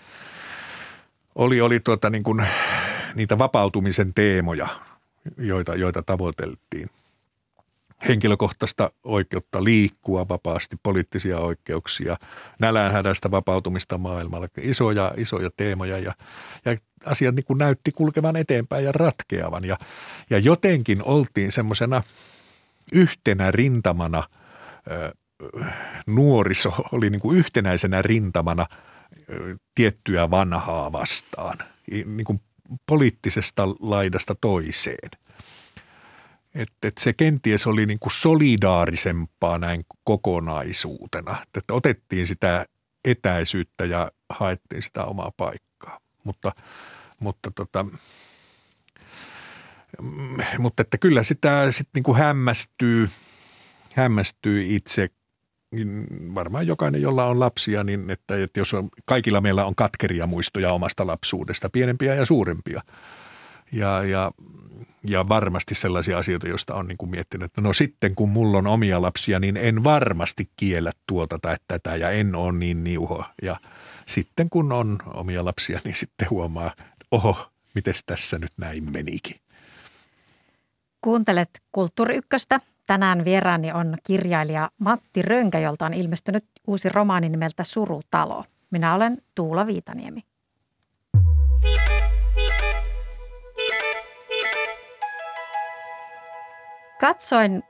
oli, 1.34 1.60
oli 1.60 1.80
tuota 1.80 2.10
niin 2.10 2.22
kuin 2.22 2.46
niitä 3.14 3.38
vapautumisen 3.38 4.14
teemoja, 4.14 4.68
joita, 5.38 5.74
joita 5.74 6.02
tavoiteltiin. 6.02 6.90
Henkilökohtaista 8.08 8.90
oikeutta 9.04 9.64
liikkua 9.64 10.28
vapaasti, 10.28 10.76
poliittisia 10.82 11.38
oikeuksia, 11.38 12.16
nälänhädästä 12.60 13.30
vapautumista 13.30 13.98
maailmalla, 13.98 14.48
isoja, 14.60 15.12
isoja 15.16 15.50
teemoja 15.56 15.98
ja, 15.98 16.14
ja 16.64 16.76
asiat 17.04 17.34
niin 17.34 17.44
kuin 17.44 17.58
näytti 17.58 17.92
kulkevan 17.92 18.36
eteenpäin 18.36 18.84
ja 18.84 18.92
ratkeavan. 18.92 19.64
Ja, 19.64 19.78
ja 20.30 20.38
jotenkin 20.38 21.02
oltiin 21.02 21.52
semmoisena 21.52 22.02
yhtenä 22.92 23.50
rintamana, 23.50 24.22
nuoriso 26.06 26.72
oli 26.92 27.10
niin 27.10 27.20
kuin 27.20 27.38
yhtenäisenä 27.38 28.02
rintamana– 28.02 28.66
tiettyä 29.74 30.30
vanhaa 30.30 30.92
vastaan, 30.92 31.58
niin 31.90 32.24
kuin 32.24 32.40
poliittisesta 32.86 33.68
laidasta 33.68 34.34
toiseen. 34.34 35.10
Että 36.54 36.88
et 36.88 36.98
se 36.98 37.12
kenties 37.12 37.66
oli 37.66 37.86
niin 37.86 37.98
kuin 37.98 38.12
solidaarisempaa 38.12 39.58
näin 39.58 39.86
kokonaisuutena, 40.04 41.36
että 41.54 41.74
otettiin 41.74 42.26
sitä 42.26 42.66
etäisyyttä 43.04 43.84
ja 43.84 44.12
haettiin 44.30 44.82
sitä 44.82 45.04
omaa 45.04 45.32
paikkaa. 45.36 46.00
Mutta, 46.24 46.52
mutta, 47.20 47.50
tota, 47.50 47.86
mutta 50.58 50.80
että 50.80 50.98
kyllä 50.98 51.22
sitä 51.22 51.72
sitten 51.72 51.90
niin 51.94 52.02
kuin 52.02 52.18
hämmästyy, 52.18 53.10
hämmästyy 53.92 54.64
itse 54.68 55.08
varmaan 56.34 56.66
jokainen, 56.66 57.02
jolla 57.02 57.24
on 57.24 57.40
lapsia, 57.40 57.84
niin 57.84 58.10
että, 58.10 58.42
että 58.42 58.60
jos 58.60 58.74
on, 58.74 58.88
kaikilla 59.04 59.40
meillä 59.40 59.64
on 59.64 59.74
katkeria 59.74 60.26
muistoja 60.26 60.72
omasta 60.72 61.06
lapsuudesta, 61.06 61.70
pienempiä 61.70 62.14
ja 62.14 62.24
suurempia. 62.24 62.82
Ja, 63.72 64.04
ja, 64.04 64.32
ja 65.04 65.28
varmasti 65.28 65.74
sellaisia 65.74 66.18
asioita, 66.18 66.48
joista 66.48 66.74
on 66.74 66.88
niin 66.88 66.98
kuin 66.98 67.10
miettinyt, 67.10 67.44
että 67.44 67.60
no 67.60 67.72
sitten 67.72 68.14
kun 68.14 68.28
mulla 68.28 68.58
on 68.58 68.66
omia 68.66 69.02
lapsia, 69.02 69.38
niin 69.40 69.56
en 69.56 69.84
varmasti 69.84 70.50
kiellä 70.56 70.92
tuota 71.06 71.38
tai 71.38 71.56
tätä 71.68 71.96
ja 71.96 72.10
en 72.10 72.34
ole 72.34 72.52
niin 72.52 72.84
niuho. 72.84 73.24
Ja 73.42 73.56
sitten 74.06 74.50
kun 74.50 74.72
on 74.72 74.98
omia 75.06 75.44
lapsia, 75.44 75.80
niin 75.84 75.94
sitten 75.94 76.30
huomaa, 76.30 76.66
että 76.66 77.06
oho, 77.10 77.50
miten 77.74 77.94
tässä 78.06 78.38
nyt 78.38 78.52
näin 78.56 78.92
menikin. 78.92 79.36
Kuuntelet 81.00 81.62
Kulttuuri 81.72 82.16
Ykköstä– 82.16 82.60
Tänään 82.86 83.24
vieraani 83.24 83.72
on 83.72 83.96
kirjailija 84.04 84.70
Matti 84.78 85.22
Rönkä, 85.22 85.58
jolta 85.58 85.86
on 85.86 85.94
ilmestynyt 85.94 86.44
uusi 86.66 86.88
romaani 86.88 87.28
nimeltä 87.28 87.64
Surutalo. 87.64 88.44
Minä 88.70 88.94
olen 88.94 89.18
Tuula 89.34 89.66
Viitaniemi. 89.66 90.20
Katsoin 97.00 97.62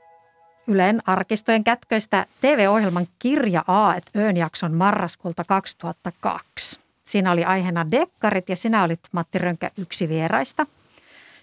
Ylen 0.67 1.01
arkistojen 1.05 1.63
kätköistä 1.63 2.25
TV-ohjelman 2.41 3.07
Kirja 3.19 3.63
A 3.67 3.95
et 3.95 4.11
Öön 4.15 4.37
jakson 4.37 4.73
marraskuulta 4.73 5.43
2002. 5.43 6.79
Siinä 7.03 7.31
oli 7.31 7.43
aiheena 7.43 7.91
dekkarit 7.91 8.49
ja 8.49 8.55
sinä 8.55 8.83
olit 8.83 8.99
Matti 9.11 9.37
Rönkä 9.37 9.71
yksi 9.77 10.09
vieraista– 10.09 10.65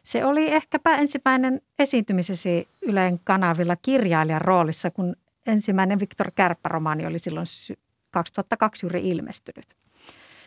se 0.02 0.24
oli 0.24 0.52
ehkäpä 0.52 0.96
ensimmäinen 0.96 1.60
esiintymisesi 1.78 2.68
Ylen 2.82 3.20
kanavilla 3.24 3.76
kirjailijan 3.76 4.40
roolissa, 4.40 4.90
kun 4.90 5.16
ensimmäinen 5.46 6.00
Viktor 6.00 6.30
Kärppä-romaani 6.30 7.06
oli 7.06 7.18
silloin 7.18 7.46
2002 8.10 8.86
juuri 8.86 9.08
ilmestynyt. 9.08 9.76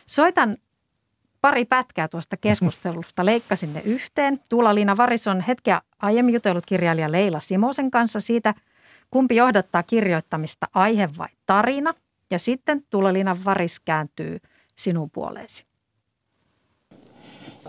Soitan 0.06 0.56
pari 1.40 1.64
pätkää 1.64 2.08
tuosta 2.08 2.36
keskustelusta, 2.36 3.24
leikkasin 3.30 3.74
ne 3.74 3.82
yhteen. 3.84 4.40
Tuula-Liina 4.48 4.96
Varis 4.96 5.26
on 5.26 5.40
hetkeä 5.40 5.80
aiemmin 5.98 6.34
jutellut 6.34 6.66
kirjailija 6.66 7.12
Leila 7.12 7.40
Simosen 7.40 7.90
kanssa 7.90 8.20
siitä, 8.20 8.54
kumpi 9.10 9.36
johdattaa 9.36 9.82
kirjoittamista, 9.82 10.68
aihe 10.74 11.08
vai 11.18 11.28
tarina. 11.46 11.94
Ja 12.30 12.38
sitten 12.38 12.82
Tuula-Liina 12.90 13.36
Varis 13.44 13.80
kääntyy 13.80 14.38
sinun 14.76 15.10
puoleesi. 15.10 15.66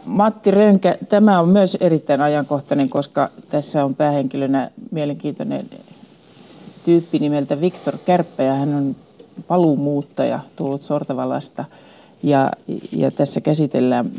Matti 0.07 0.51
Rönkä, 0.51 0.95
tämä 1.09 1.39
on 1.39 1.49
myös 1.49 1.77
erittäin 1.79 2.21
ajankohtainen, 2.21 2.89
koska 2.89 3.29
tässä 3.49 3.85
on 3.85 3.95
päähenkilönä 3.95 4.71
mielenkiintoinen 4.91 5.69
tyyppi 6.83 7.19
nimeltä 7.19 7.61
Viktor 7.61 7.97
Kärppä 8.05 8.43
ja 8.43 8.53
hän 8.53 8.73
on 8.73 8.95
paluumuuttaja 9.47 10.39
tullut 10.55 10.81
Sortavalasta. 10.81 11.65
Ja, 12.23 12.51
ja 12.91 13.11
tässä 13.11 13.41
käsitellään 13.41 14.11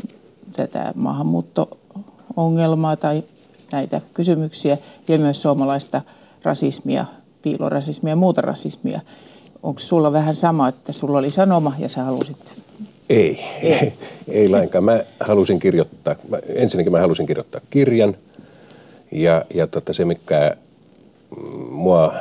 tätä 0.55 0.91
maahanmuutto-ongelmaa 0.95 2.95
tai 2.95 3.23
näitä 3.71 4.01
kysymyksiä 4.13 4.77
ja 5.07 5.17
myös 5.17 5.41
suomalaista 5.41 6.01
rasismia, 6.43 7.05
piilorasismia 7.41 8.11
ja 8.11 8.15
muuta 8.15 8.41
rasismia. 8.41 9.01
Onko 9.63 9.79
sulla 9.79 10.11
vähän 10.11 10.35
sama, 10.35 10.67
että 10.67 10.91
sulla 10.91 11.17
oli 11.17 11.31
sanoma 11.31 11.73
ja 11.79 11.89
sä 11.89 12.03
halusit 12.03 12.68
ei, 13.09 13.39
ei, 13.61 13.93
ei 14.27 14.49
lainkaan. 14.49 14.83
Mä 14.83 15.03
halusin 15.19 15.59
kirjoittaa, 15.59 16.15
mä, 16.29 16.39
ensinnäkin 16.47 16.91
mä 16.91 16.99
halusin 16.99 17.25
kirjoittaa 17.25 17.61
kirjan 17.69 18.17
ja, 19.11 19.45
ja 19.53 19.67
tota, 19.67 19.93
se 19.93 20.05
mikä 20.05 20.55
mua 21.69 22.13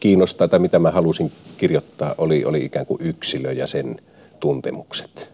kiinnostaa 0.00 0.48
tai 0.48 0.58
mitä 0.58 0.78
mä 0.78 0.90
halusin 0.90 1.32
kirjoittaa 1.58 2.14
oli, 2.18 2.44
oli 2.44 2.64
ikään 2.64 2.86
kuin 2.86 3.00
yksilö 3.02 3.52
ja 3.52 3.66
sen 3.66 4.00
tuntemukset. 4.40 5.30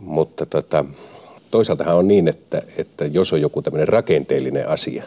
mutta 0.00 0.46
tota, 0.46 0.84
toisaaltahan 1.50 1.96
on 1.96 2.08
niin, 2.08 2.28
että, 2.28 2.62
että 2.76 3.06
jos 3.06 3.32
on 3.32 3.40
joku 3.40 3.62
tämmöinen 3.62 3.88
rakenteellinen 3.88 4.68
asia, 4.68 5.02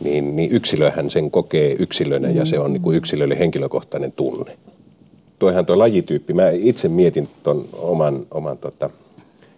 niin, 0.00 0.36
niin 0.36 0.52
yksilöhän 0.52 1.10
sen 1.10 1.30
kokee 1.30 1.76
yksilönä 1.78 2.30
ja 2.30 2.44
se 2.44 2.58
on 2.58 2.72
niin 2.72 2.82
kuin 2.82 2.96
yksilölle 2.96 3.38
henkilökohtainen 3.38 4.12
tunne. 4.12 4.56
Toihan 5.42 5.66
tuo 5.66 5.78
lajityyppi, 5.78 6.32
mä 6.32 6.50
itse 6.50 6.88
mietin 6.88 7.28
tuon 7.42 7.68
oman, 7.72 8.26
oman 8.30 8.58
tota, 8.58 8.90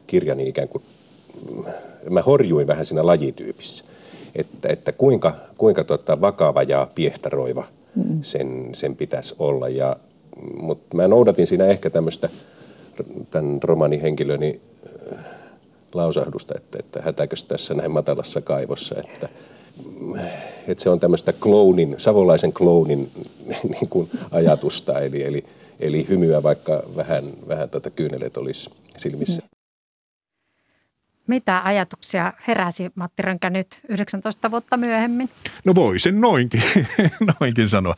kirjani 0.07 0.49
ikään 0.49 0.69
kuin, 0.69 0.83
mä 2.11 2.23
horjuin 2.23 2.67
vähän 2.67 2.85
siinä 2.85 3.07
lajityypissä, 3.07 3.85
että, 4.35 4.69
että 4.69 4.93
kuinka, 4.93 5.35
kuinka 5.59 5.85
tota 5.85 6.21
vakava 6.21 6.63
ja 6.63 6.89
piehtaroiva 6.95 7.65
sen, 8.23 8.69
sen 8.73 8.97
pitäisi 8.97 9.35
olla. 9.39 9.69
Ja, 9.69 9.97
mutta 10.61 10.97
mä 10.97 11.09
noudatin 11.09 11.47
siinä 11.47 11.67
ehkä 11.67 11.91
tämmöistä 11.91 12.29
tämän 13.31 13.59
romanin 13.63 14.01
henkilöni 14.01 14.61
lausahdusta, 15.95 16.55
että, 16.57 16.79
että 16.79 17.03
hätäkös 17.03 17.45
tässä 17.45 17.75
näin 17.75 17.91
matalassa 17.91 18.41
kaivossa, 18.41 18.95
että, 19.01 19.29
että 20.69 20.83
se 20.83 20.91
on 20.91 21.01
tämmöistä 21.01 21.33
kloonin, 21.33 21.95
savolaisen 21.99 22.53
kloonin 22.53 23.11
niin 23.81 23.89
kuin 23.89 24.11
ajatusta, 24.31 25.01
eli, 25.01 25.23
eli, 25.23 25.45
eli 25.85 26.07
hymyä 26.09 26.43
vaikka 26.43 26.83
vähän, 26.97 27.25
vähän 27.49 27.71
tätä 27.71 27.91
kyynelet 27.91 28.37
olisi 28.37 28.71
silmissä. 28.97 29.43
Mitä 31.27 31.63
ajatuksia 31.65 32.33
heräsi 32.49 32.91
Matti 32.95 33.23
Rönkä 33.23 33.51
nyt 33.51 33.81
19 33.89 34.51
vuotta 34.51 34.77
myöhemmin? 34.77 35.31
No 35.65 35.75
voi 35.75 35.99
sen 35.99 36.21
noinkin, 36.21 36.63
noinkin 37.41 37.69
sanoa. 37.69 37.95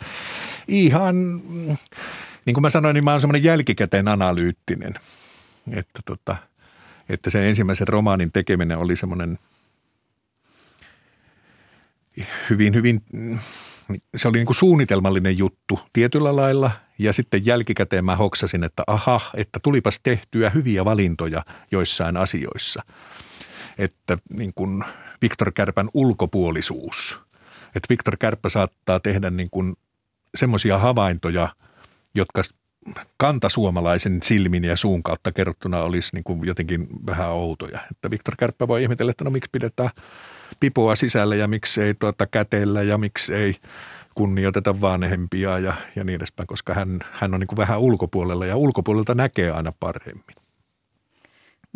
Ihan, 0.68 1.42
niin 2.44 2.54
kuin 2.54 2.62
mä 2.62 2.70
sanoin, 2.70 2.94
niin 2.94 3.04
mä 3.04 3.12
oon 3.12 3.20
semmoinen 3.20 3.44
jälkikäteen 3.44 4.08
analyyttinen. 4.08 4.94
Että 5.70 6.00
tota, 6.04 6.36
että 7.08 7.30
se 7.30 7.48
ensimmäisen 7.48 7.88
romaanin 7.88 8.32
tekeminen 8.32 8.78
oli 8.78 8.96
semmoinen 8.96 9.38
hyvin, 12.50 12.74
hyvin, 12.74 13.02
se 14.16 14.28
oli 14.28 14.38
niin 14.38 14.46
kuin 14.46 14.56
suunnitelmallinen 14.56 15.38
juttu 15.38 15.80
tietyllä 15.92 16.36
lailla 16.36 16.70
ja 16.98 17.12
sitten 17.12 17.46
jälkikäteen 17.46 18.04
mä 18.04 18.16
hoksasin, 18.16 18.64
että 18.64 18.82
aha, 18.86 19.20
että 19.34 19.60
tulipas 19.62 20.00
tehtyä 20.02 20.50
hyviä 20.50 20.84
valintoja 20.84 21.44
joissain 21.70 22.16
asioissa. 22.16 22.82
Että 23.78 24.18
niin 24.30 24.52
kuin 24.54 24.84
Viktor 25.22 25.52
Kärpän 25.52 25.88
ulkopuolisuus, 25.94 27.20
että 27.66 27.86
Viktor 27.88 28.16
Kärppä 28.16 28.48
saattaa 28.48 29.00
tehdä 29.00 29.30
niin 29.30 29.50
kuin 29.50 29.76
semmoisia 30.34 30.78
havaintoja, 30.78 31.48
jotka 32.14 32.42
kantasuomalaisen 33.16 34.20
silmin 34.22 34.64
ja 34.64 34.76
suun 34.76 35.02
kautta 35.02 35.32
kerrottuna 35.32 35.82
olisi 35.82 36.10
niin 36.12 36.24
kuin 36.24 36.46
jotenkin 36.46 36.86
vähän 37.06 37.28
outoja. 37.28 37.80
Että 37.90 38.10
Viktor 38.10 38.36
Kärppä 38.36 38.68
voi 38.68 38.82
ihmetellä, 38.82 39.10
että 39.10 39.24
no 39.24 39.30
miksi 39.30 39.50
pidetään 39.52 39.90
pipoa 40.60 40.96
sisällä 40.96 41.36
ja 41.36 41.48
miksi 41.48 41.82
ei 41.82 41.94
tuota 41.94 42.26
käteellä 42.26 42.82
ja 42.82 42.98
miksi 42.98 43.34
ei 43.34 43.54
kunnioiteta 44.14 44.80
vanhempia 44.80 45.58
ja, 45.58 45.74
ja 45.96 46.04
niin 46.04 46.16
edespäin, 46.16 46.46
koska 46.46 46.74
hän, 46.74 47.00
hän 47.12 47.34
on 47.34 47.40
niin 47.40 47.48
kuin 47.48 47.56
vähän 47.56 47.80
ulkopuolella 47.80 48.46
ja 48.46 48.56
ulkopuolelta 48.56 49.14
näkee 49.14 49.50
aina 49.50 49.72
paremmin. 49.80 50.36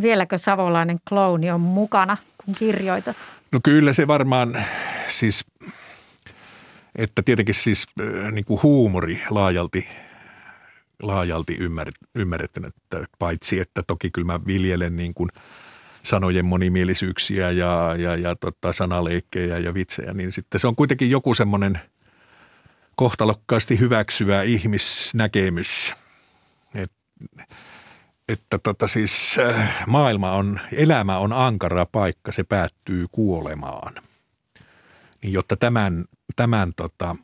Vieläkö 0.02 0.38
savolainen 0.38 0.98
klooni 1.08 1.50
on 1.50 1.60
mukana, 1.60 2.16
kun 2.44 2.54
kirjoitat? 2.54 3.16
No 3.52 3.60
kyllä 3.64 3.92
se 3.92 4.06
varmaan 4.06 4.64
siis, 5.08 5.44
että 6.96 7.22
tietenkin 7.22 7.54
siis 7.54 7.86
niin 8.32 8.44
kuin 8.44 8.62
huumori 8.62 9.22
laajalti– 9.30 9.86
laajalti 11.02 11.58
ymmärretty, 12.14 12.60
että 12.66 13.06
paitsi 13.18 13.60
että 13.60 13.82
toki 13.86 14.10
kyllä 14.10 14.26
mä 14.26 14.40
viljelen 14.46 14.96
niin 14.96 15.14
kuin 15.14 15.30
sanojen 16.02 16.46
monimielisyyksiä 16.46 17.50
ja, 17.50 17.94
ja, 17.98 18.16
ja 18.16 18.36
tota, 18.36 18.72
sanaleikkejä 18.72 19.58
ja 19.58 19.74
vitsejä, 19.74 20.12
niin 20.12 20.32
sitten 20.32 20.60
se 20.60 20.66
on 20.66 20.76
kuitenkin 20.76 21.10
joku 21.10 21.34
semmoinen 21.34 21.80
kohtalokkaasti 22.96 23.78
hyväksyvä 23.78 24.42
ihmisnäkemys, 24.42 25.94
Et, 26.74 26.92
että 28.28 28.58
tota 28.58 28.88
siis 28.88 29.36
äh, 29.38 29.84
maailma 29.86 30.32
on, 30.32 30.60
elämä 30.72 31.18
on 31.18 31.32
ankara 31.32 31.86
paikka, 31.86 32.32
se 32.32 32.44
päättyy 32.44 33.06
kuolemaan. 33.12 33.94
Niin 35.22 35.32
jotta 35.32 35.56
tämän, 35.56 36.04
tämän 36.36 36.72
tota, 36.76 37.16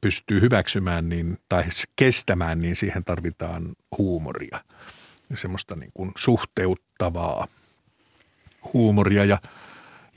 pystyy 0.00 0.40
hyväksymään 0.40 1.08
niin, 1.08 1.38
tai 1.48 1.64
kestämään, 1.96 2.62
niin 2.62 2.76
siihen 2.76 3.04
tarvitaan 3.04 3.72
huumoria. 3.98 4.64
Semmoista 5.34 5.76
niin 5.76 5.90
kuin 5.94 6.12
suhteuttavaa 6.16 7.46
huumoria 8.72 9.24
ja, 9.24 9.38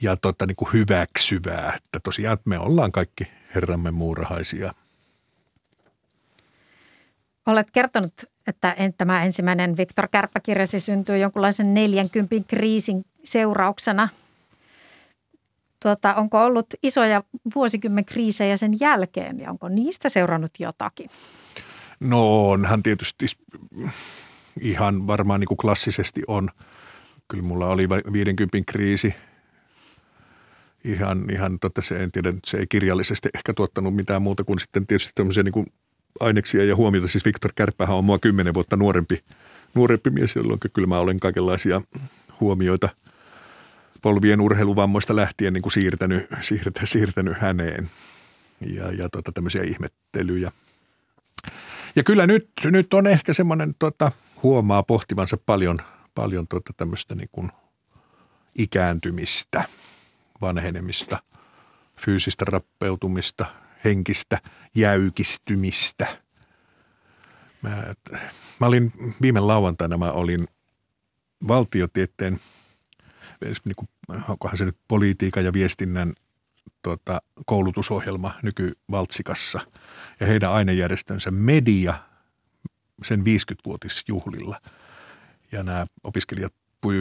ja 0.01 0.15
tota 0.15 0.45
niin 0.45 0.55
kuin 0.55 0.73
hyväksyvää. 0.73 1.73
Että 1.75 1.99
tosiaan 2.03 2.37
me 2.45 2.59
ollaan 2.59 2.91
kaikki 2.91 3.27
herramme 3.55 3.91
muurahaisia. 3.91 4.73
Olet 7.45 7.71
kertonut, 7.71 8.13
että 8.47 8.75
tämä 8.97 9.23
ensimmäinen 9.23 9.77
Viktor 9.77 10.07
Kärppäkirjasi 10.07 10.79
syntyy 10.79 11.17
jonkunlaisen 11.17 11.73
40 11.73 12.35
kriisin 12.47 13.05
seurauksena– 13.23 14.09
Tuota, 15.85 16.15
onko 16.15 16.43
ollut 16.43 16.67
isoja 16.83 17.23
vuosikymmen 17.55 18.05
kriisejä 18.05 18.57
sen 18.57 18.79
jälkeen 18.79 19.39
ja 19.39 19.49
onko 19.49 19.69
niistä 19.69 20.09
seurannut 20.09 20.51
jotakin? 20.59 21.09
No 21.99 22.49
onhan 22.49 22.83
tietysti 22.83 23.25
ihan 24.61 25.07
varmaan 25.07 25.39
niin 25.39 25.47
kuin 25.47 25.57
klassisesti 25.57 26.21
on. 26.27 26.49
Kyllä 27.27 27.43
mulla 27.43 27.67
oli 27.67 27.89
50 27.89 28.71
kriisi. 28.71 29.15
Ihan, 30.83 31.25
ihan 31.31 31.59
totta 31.59 31.81
se, 31.81 32.03
en 32.03 32.11
tiedä, 32.11 32.33
se 32.45 32.57
ei 32.57 32.67
kirjallisesti 32.69 33.29
ehkä 33.35 33.53
tuottanut 33.53 33.95
mitään 33.95 34.21
muuta 34.21 34.43
kuin 34.43 34.59
sitten 34.59 34.87
tietysti 34.87 35.11
tämmöisiä 35.15 35.43
niin 35.43 35.51
kuin 35.51 35.65
aineksia 36.19 36.63
ja 36.63 36.75
huomiota. 36.75 37.07
Siis 37.07 37.25
Viktor 37.25 37.51
Kärppähän 37.55 37.95
on 37.95 38.05
mua 38.05 38.19
kymmenen 38.19 38.53
vuotta 38.53 38.77
nuorempi, 38.77 39.23
nuorempi 39.75 40.09
mies, 40.09 40.35
jolloin 40.35 40.59
kyllä 40.73 40.87
mä 40.87 40.99
olen 40.99 41.19
kaikenlaisia 41.19 41.81
huomioita– 42.39 42.89
polvien 44.05 44.41
urheiluvammoista 44.41 45.15
lähtien 45.15 45.53
niin 45.53 45.61
kuin 45.61 45.73
siirtänyt, 45.73 46.27
siirtä, 46.41 46.81
siirtänyt 46.83 47.37
häneen 47.37 47.89
ja, 48.61 48.91
ja 48.91 49.09
tota, 49.09 49.31
tämmöisiä 49.31 49.63
ihmettelyjä. 49.63 50.51
Ja 51.95 52.03
kyllä 52.03 52.27
nyt, 52.27 52.49
nyt 52.63 52.93
on 52.93 53.07
ehkä 53.07 53.33
semmoinen, 53.33 53.75
tota, 53.79 54.11
huomaa 54.43 54.83
pohtivansa 54.83 55.37
paljon, 55.45 55.81
paljon 56.15 56.47
tota, 56.47 56.73
tämmöistä 56.77 57.15
niin 57.15 57.29
kuin 57.31 57.51
ikääntymistä, 58.55 59.63
vanhenemista, 60.41 61.19
fyysistä 62.05 62.45
rappeutumista, 62.45 63.45
henkistä 63.85 64.41
jäykistymistä. 64.75 66.17
Mä, 67.61 67.93
mä 68.59 68.67
olin 68.67 68.93
viime 69.21 69.39
lauantaina, 69.39 69.97
mä 69.97 70.11
olin 70.11 70.47
valtiotieteen– 71.47 72.39
niin 73.41 73.75
kuin, 73.75 73.89
onkohan 74.29 74.57
se 74.57 74.65
nyt 74.65 74.77
politiikan 74.87 75.45
ja 75.45 75.53
viestinnän 75.53 76.13
tuota, 76.81 77.21
koulutusohjelma 77.45 78.33
nykyvaltsikassa 78.43 79.59
ja 80.19 80.27
heidän 80.27 80.51
ainejärjestönsä 80.51 81.31
media 81.31 81.93
sen 83.03 83.19
50-vuotisjuhlilla. 83.19 84.61
Ja 85.51 85.63
nämä 85.63 85.85
opiskelijat 86.03 86.53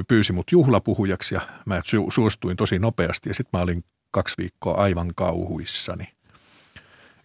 pyysi 0.09 0.33
mut 0.33 0.53
juhlapuhujaksi 0.53 1.35
ja 1.35 1.41
mä 1.67 1.83
suostuin 2.09 2.57
tosi 2.57 2.79
nopeasti 2.79 3.31
ja 3.31 3.35
sitten 3.35 3.59
mä 3.59 3.63
olin 3.63 3.85
kaksi 4.11 4.35
viikkoa 4.39 4.75
aivan 4.75 5.13
kauhuissani 5.15 6.15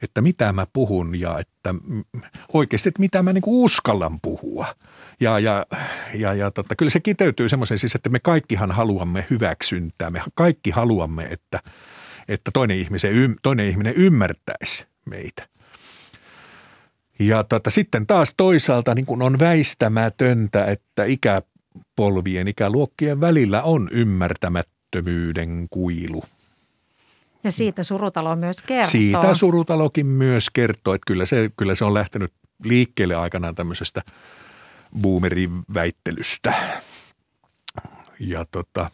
että 0.01 0.21
mitä 0.21 0.53
mä 0.53 0.67
puhun 0.73 1.19
ja 1.19 1.39
että 1.39 1.75
oikeasti, 2.53 2.89
että 2.89 2.99
mitä 2.99 3.23
mä 3.23 3.33
niin 3.33 3.43
uskallan 3.45 4.19
puhua. 4.21 4.75
Ja, 5.19 5.39
ja, 5.39 5.65
ja, 6.13 6.33
ja 6.33 6.51
totta, 6.51 6.75
kyllä 6.75 6.89
se 6.89 6.99
kiteytyy 6.99 7.49
semmoisen 7.49 7.79
siis, 7.79 7.95
että 7.95 8.09
me 8.09 8.19
kaikkihan 8.19 8.71
haluamme 8.71 9.25
hyväksyntää. 9.29 10.09
Me 10.09 10.21
kaikki 10.33 10.71
haluamme, 10.71 11.23
että, 11.23 11.59
että 12.27 12.51
toinen, 12.53 12.77
ihmisen, 12.77 13.35
toinen 13.41 13.67
ihminen 13.67 13.93
ymmärtäisi 13.93 14.85
meitä. 15.05 15.47
Ja 17.19 17.43
tota, 17.43 17.69
sitten 17.69 18.07
taas 18.07 18.33
toisaalta 18.37 18.95
niin 18.95 19.05
kuin 19.05 19.21
on 19.21 19.39
väistämätöntä, 19.39 20.65
että 20.65 21.03
ikäpolvien, 21.03 22.47
ikäluokkien 22.47 23.21
välillä 23.21 23.61
on 23.63 23.89
ymmärtämättömyyden 23.91 25.67
kuilu– 25.69 26.23
ja 27.43 27.51
siitä 27.51 27.83
surutalo 27.83 28.35
myös 28.35 28.61
kertoo. 28.61 28.91
Siitä 28.91 29.35
surutalokin 29.35 30.05
myös 30.05 30.49
kertoo, 30.49 30.93
että 30.93 31.05
kyllä 31.07 31.25
se, 31.25 31.51
kyllä 31.57 31.75
se 31.75 31.85
on 31.85 31.93
lähtenyt 31.93 32.33
liikkeelle 32.63 33.15
aikanaan 33.15 33.55
tämmöisestä 33.55 34.01
boomeriväittelystä. 35.01 36.53
Ja 38.19 38.45
tota, 38.51 38.91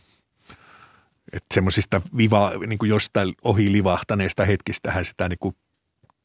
että 1.33 1.53
semmoisista 1.53 2.01
viva, 2.17 2.51
niin 2.67 2.79
kuin 2.79 2.89
jostain 2.89 3.33
ohi 3.43 3.71
livahtaneista 3.71 4.45
hetkistä 4.45 4.91
hän 4.91 5.05
sitä 5.05 5.29
niin 5.29 5.39
kuin 5.39 5.55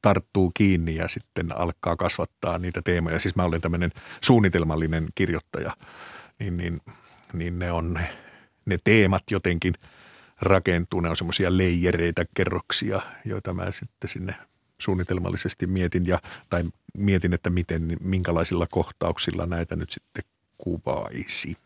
tarttuu 0.03 0.51
kiinni 0.55 0.95
ja 0.95 1.09
sitten 1.09 1.57
alkaa 1.57 1.97
kasvattaa 1.97 2.59
niitä 2.59 2.83
teemoja. 2.83 3.19
Siis 3.19 3.37
mä 3.37 3.45
olen 3.45 3.61
tämmöinen 3.61 3.91
suunnitelmallinen 4.21 5.09
kirjoittaja, 5.15 5.77
niin, 6.39 6.57
niin, 6.57 6.81
niin 7.33 7.59
ne 7.59 7.73
on 7.73 7.95
ne, 7.95 8.09
ne 8.67 8.79
teemat 8.85 9.23
jotenkin 9.31 9.75
rakentuu. 10.41 11.01
Ne 11.01 11.11
on 11.11 11.17
semmoisia 11.17 11.57
leijereitä, 11.57 12.25
kerroksia, 12.35 13.03
joita 13.25 13.55
mä 13.55 13.73
sitten 13.73 14.11
sinne 14.11 14.35
suunnitelmallisesti 14.79 15.67
mietin 15.67 16.07
ja, 16.07 16.19
tai 16.51 16.65
mietin, 16.97 17.33
että 17.33 17.51
miten, 17.51 17.97
minkälaisilla 18.01 18.67
kohtauksilla 18.71 19.47
näitä 19.47 19.77
nyt 19.77 19.91
sitten 19.91 20.25
kuvaisi. 20.59 21.57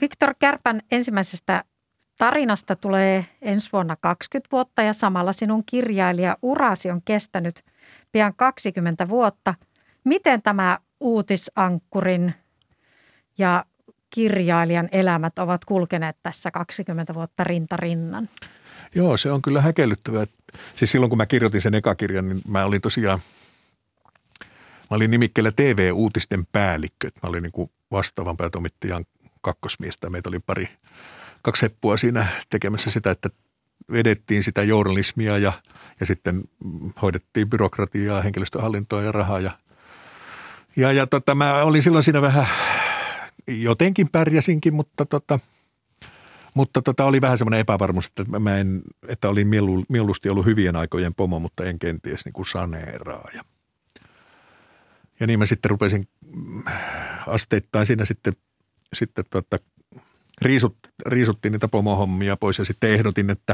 Viktor 0.00 0.34
Kärpän 0.38 0.80
ensimmäisestä 0.90 1.64
tarinasta 2.18 2.76
tulee 2.76 3.26
ensi 3.42 3.68
vuonna 3.72 3.96
20 3.96 4.48
vuotta 4.52 4.82
ja 4.82 4.92
samalla 4.92 5.32
sinun 5.32 5.62
kirjailija-urasi 5.66 6.90
on 6.90 7.02
kestänyt 7.04 7.64
pian 8.12 8.34
20 8.36 9.08
vuotta. 9.08 9.54
Miten 10.04 10.42
tämä 10.42 10.78
uutisankkurin 11.00 12.34
ja 13.38 13.64
kirjailijan 14.10 14.88
elämät 14.92 15.38
ovat 15.38 15.64
kulkeneet 15.64 16.16
tässä 16.22 16.50
20 16.50 17.14
vuotta 17.14 17.44
rinta 17.44 17.76
rinnan? 17.76 18.28
Joo, 18.94 19.16
se 19.16 19.32
on 19.32 19.42
kyllä 19.42 19.60
häkellyttävää. 19.60 20.26
Siis 20.76 20.92
silloin 20.92 21.10
kun 21.10 21.16
mä 21.16 21.26
kirjoitin 21.26 21.60
sen 21.60 21.74
ekakirjan, 21.74 22.28
niin 22.28 22.42
mä 22.48 22.64
olin 22.64 22.80
tosiaan, 22.80 23.18
mä 24.90 24.96
olin 24.96 25.10
nimikkeellä 25.10 25.52
TV-uutisten 25.52 26.46
päällikkö. 26.52 27.10
Mä 27.22 27.28
olin 27.28 27.42
niin 27.42 27.52
kuin 27.52 27.70
vastaavan 27.90 28.36
päätoimittajan 28.36 29.04
kakkosmiestä. 29.40 30.10
Meitä 30.10 30.28
oli 30.28 30.38
pari, 30.46 30.68
kaksi 31.48 31.62
heppua 31.62 31.96
siinä 31.96 32.26
tekemässä 32.50 32.90
sitä, 32.90 33.10
että 33.10 33.30
vedettiin 33.92 34.44
sitä 34.44 34.62
journalismia 34.62 35.38
ja, 35.38 35.52
ja 36.00 36.06
sitten 36.06 36.44
hoidettiin 37.02 37.50
byrokratiaa, 37.50 38.22
henkilöstöhallintoa 38.22 39.02
ja 39.02 39.12
rahaa. 39.12 39.40
Ja, 39.40 39.50
ja, 40.76 40.92
ja 40.92 41.06
tota, 41.06 41.34
mä 41.34 41.62
olin 41.62 41.82
silloin 41.82 42.04
siinä 42.04 42.22
vähän, 42.22 42.46
jotenkin 43.46 44.08
pärjäsinkin, 44.08 44.74
mutta 44.74 45.06
tota, 45.06 45.38
mutta 46.54 46.82
tota, 46.82 47.04
oli 47.04 47.20
vähän 47.20 47.38
semmoinen 47.38 47.60
epävarmuus, 47.60 48.06
että 48.06 48.24
mä 48.38 48.58
en, 48.58 48.82
että 49.08 49.28
olin 49.28 49.48
mielu, 49.48 49.84
mieluusti 49.88 50.28
ollut 50.28 50.46
hyvien 50.46 50.76
aikojen 50.76 51.14
pomo, 51.14 51.38
mutta 51.38 51.64
en 51.64 51.78
kenties 51.78 52.24
niin 52.24 52.32
kuin 52.32 52.46
saneeraa. 52.46 53.28
Ja, 53.34 53.44
ja 55.20 55.26
niin 55.26 55.38
mä 55.38 55.46
sitten 55.46 55.70
rupesin 55.70 56.08
asteittain 57.26 57.86
siinä 57.86 58.04
sitten 58.04 58.32
sitten 58.92 59.24
tota, 59.30 59.58
riisut, 60.42 60.76
riisuttiin 61.06 61.52
niitä 61.52 61.68
pomohommia 61.68 62.36
pois 62.36 62.58
ja 62.58 62.64
sitten 62.64 62.90
ehdotin, 62.90 63.30
että, 63.30 63.52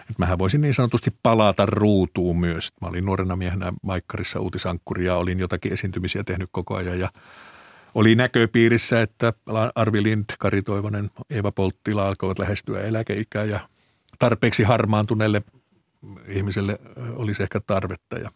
että 0.00 0.14
mähän 0.18 0.38
voisin 0.38 0.60
niin 0.60 0.74
sanotusti 0.74 1.14
palata 1.22 1.66
ruutuun 1.66 2.40
myös. 2.40 2.72
Mä 2.80 2.88
olin 2.88 3.04
nuorena 3.04 3.36
miehenä 3.36 3.72
Maikkarissa 3.82 4.40
uutisankkuria, 4.40 5.16
olin 5.16 5.38
jotakin 5.38 5.72
esiintymisiä 5.72 6.24
tehnyt 6.24 6.48
koko 6.52 6.76
ajan 6.76 6.98
ja 6.98 7.10
oli 7.94 8.14
näköpiirissä, 8.14 9.02
että 9.02 9.32
Arvi 9.74 10.02
Lind, 10.02 10.24
Kari 10.38 10.62
Toivonen, 10.62 11.10
Eeva 11.30 11.52
Polttila 11.52 12.08
alkoivat 12.08 12.38
lähestyä 12.38 12.80
eläkeikää 12.80 13.44
ja 13.44 13.68
tarpeeksi 14.18 14.62
harmaantuneelle 14.62 15.42
ihmiselle 16.28 16.78
olisi 17.14 17.42
ehkä 17.42 17.60
tarvetta. 17.66 18.18
Ja 18.18 18.30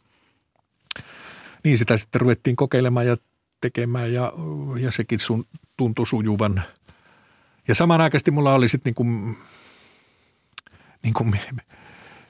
niin 1.64 1.78
sitä 1.78 1.96
sitten 1.96 2.20
ruvettiin 2.20 2.56
kokeilemaan 2.56 3.06
ja 3.06 3.16
tekemään 3.60 4.12
ja, 4.12 4.32
ja 4.80 4.90
sekin 4.90 5.20
sun 5.20 5.44
tuntui 5.76 6.06
sujuvan. 6.06 6.62
Ja 7.68 7.74
samanaikaisesti 7.74 8.30
mulla 8.30 8.54
oli 8.54 8.68
sitten 8.68 8.90
niin 8.90 8.94
kuin, 8.94 9.36
niin 11.02 11.14
kuin 11.14 11.40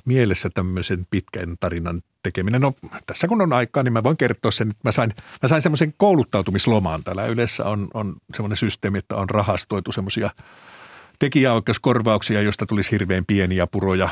mielessä 0.04 0.50
tämmöisen 0.50 1.06
pitkän 1.10 1.56
tarinan 1.60 2.02
tekeminen. 2.22 2.60
No 2.60 2.74
tässä 3.06 3.28
kun 3.28 3.42
on 3.42 3.52
aikaa, 3.52 3.82
niin 3.82 3.92
mä 3.92 4.02
voin 4.02 4.16
kertoa 4.16 4.50
sen, 4.50 4.70
että 4.70 4.88
mä 4.88 4.92
sain, 4.92 5.14
mä 5.42 5.48
sain 5.48 5.62
semmoisen 5.62 5.94
kouluttautumislomaan. 5.96 7.04
Täällä 7.04 7.26
yleensä 7.26 7.64
on, 7.64 7.88
on 7.94 8.16
semmoinen 8.34 8.56
systeemi, 8.56 8.98
että 8.98 9.16
on 9.16 9.30
rahastoitu 9.30 9.92
semmoisia 9.92 10.30
tekijäoikeuskorvauksia, 11.18 12.42
joista 12.42 12.66
tulisi 12.66 12.90
hirveän 12.90 13.24
pieniä 13.26 13.66
puroja, 13.66 14.08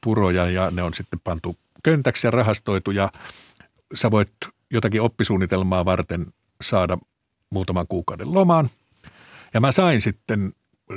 puroja 0.00 0.50
ja 0.50 0.70
ne 0.70 0.82
on 0.82 0.94
sitten 0.94 1.20
pantu 1.24 1.56
köntäksi 1.82 2.26
ja 2.26 2.30
rahastoitu 2.30 2.90
ja 2.90 3.12
sä 3.94 4.10
voit 4.10 4.32
jotakin 4.70 5.02
oppisuunnitelmaa 5.02 5.84
varten 5.84 6.26
saada 6.62 6.98
muutaman 7.50 7.86
kuukauden 7.86 8.34
lomaan. 8.34 8.68
Ja 9.54 9.60
mä 9.60 9.72
sain 9.72 10.00
sitten 10.00 10.52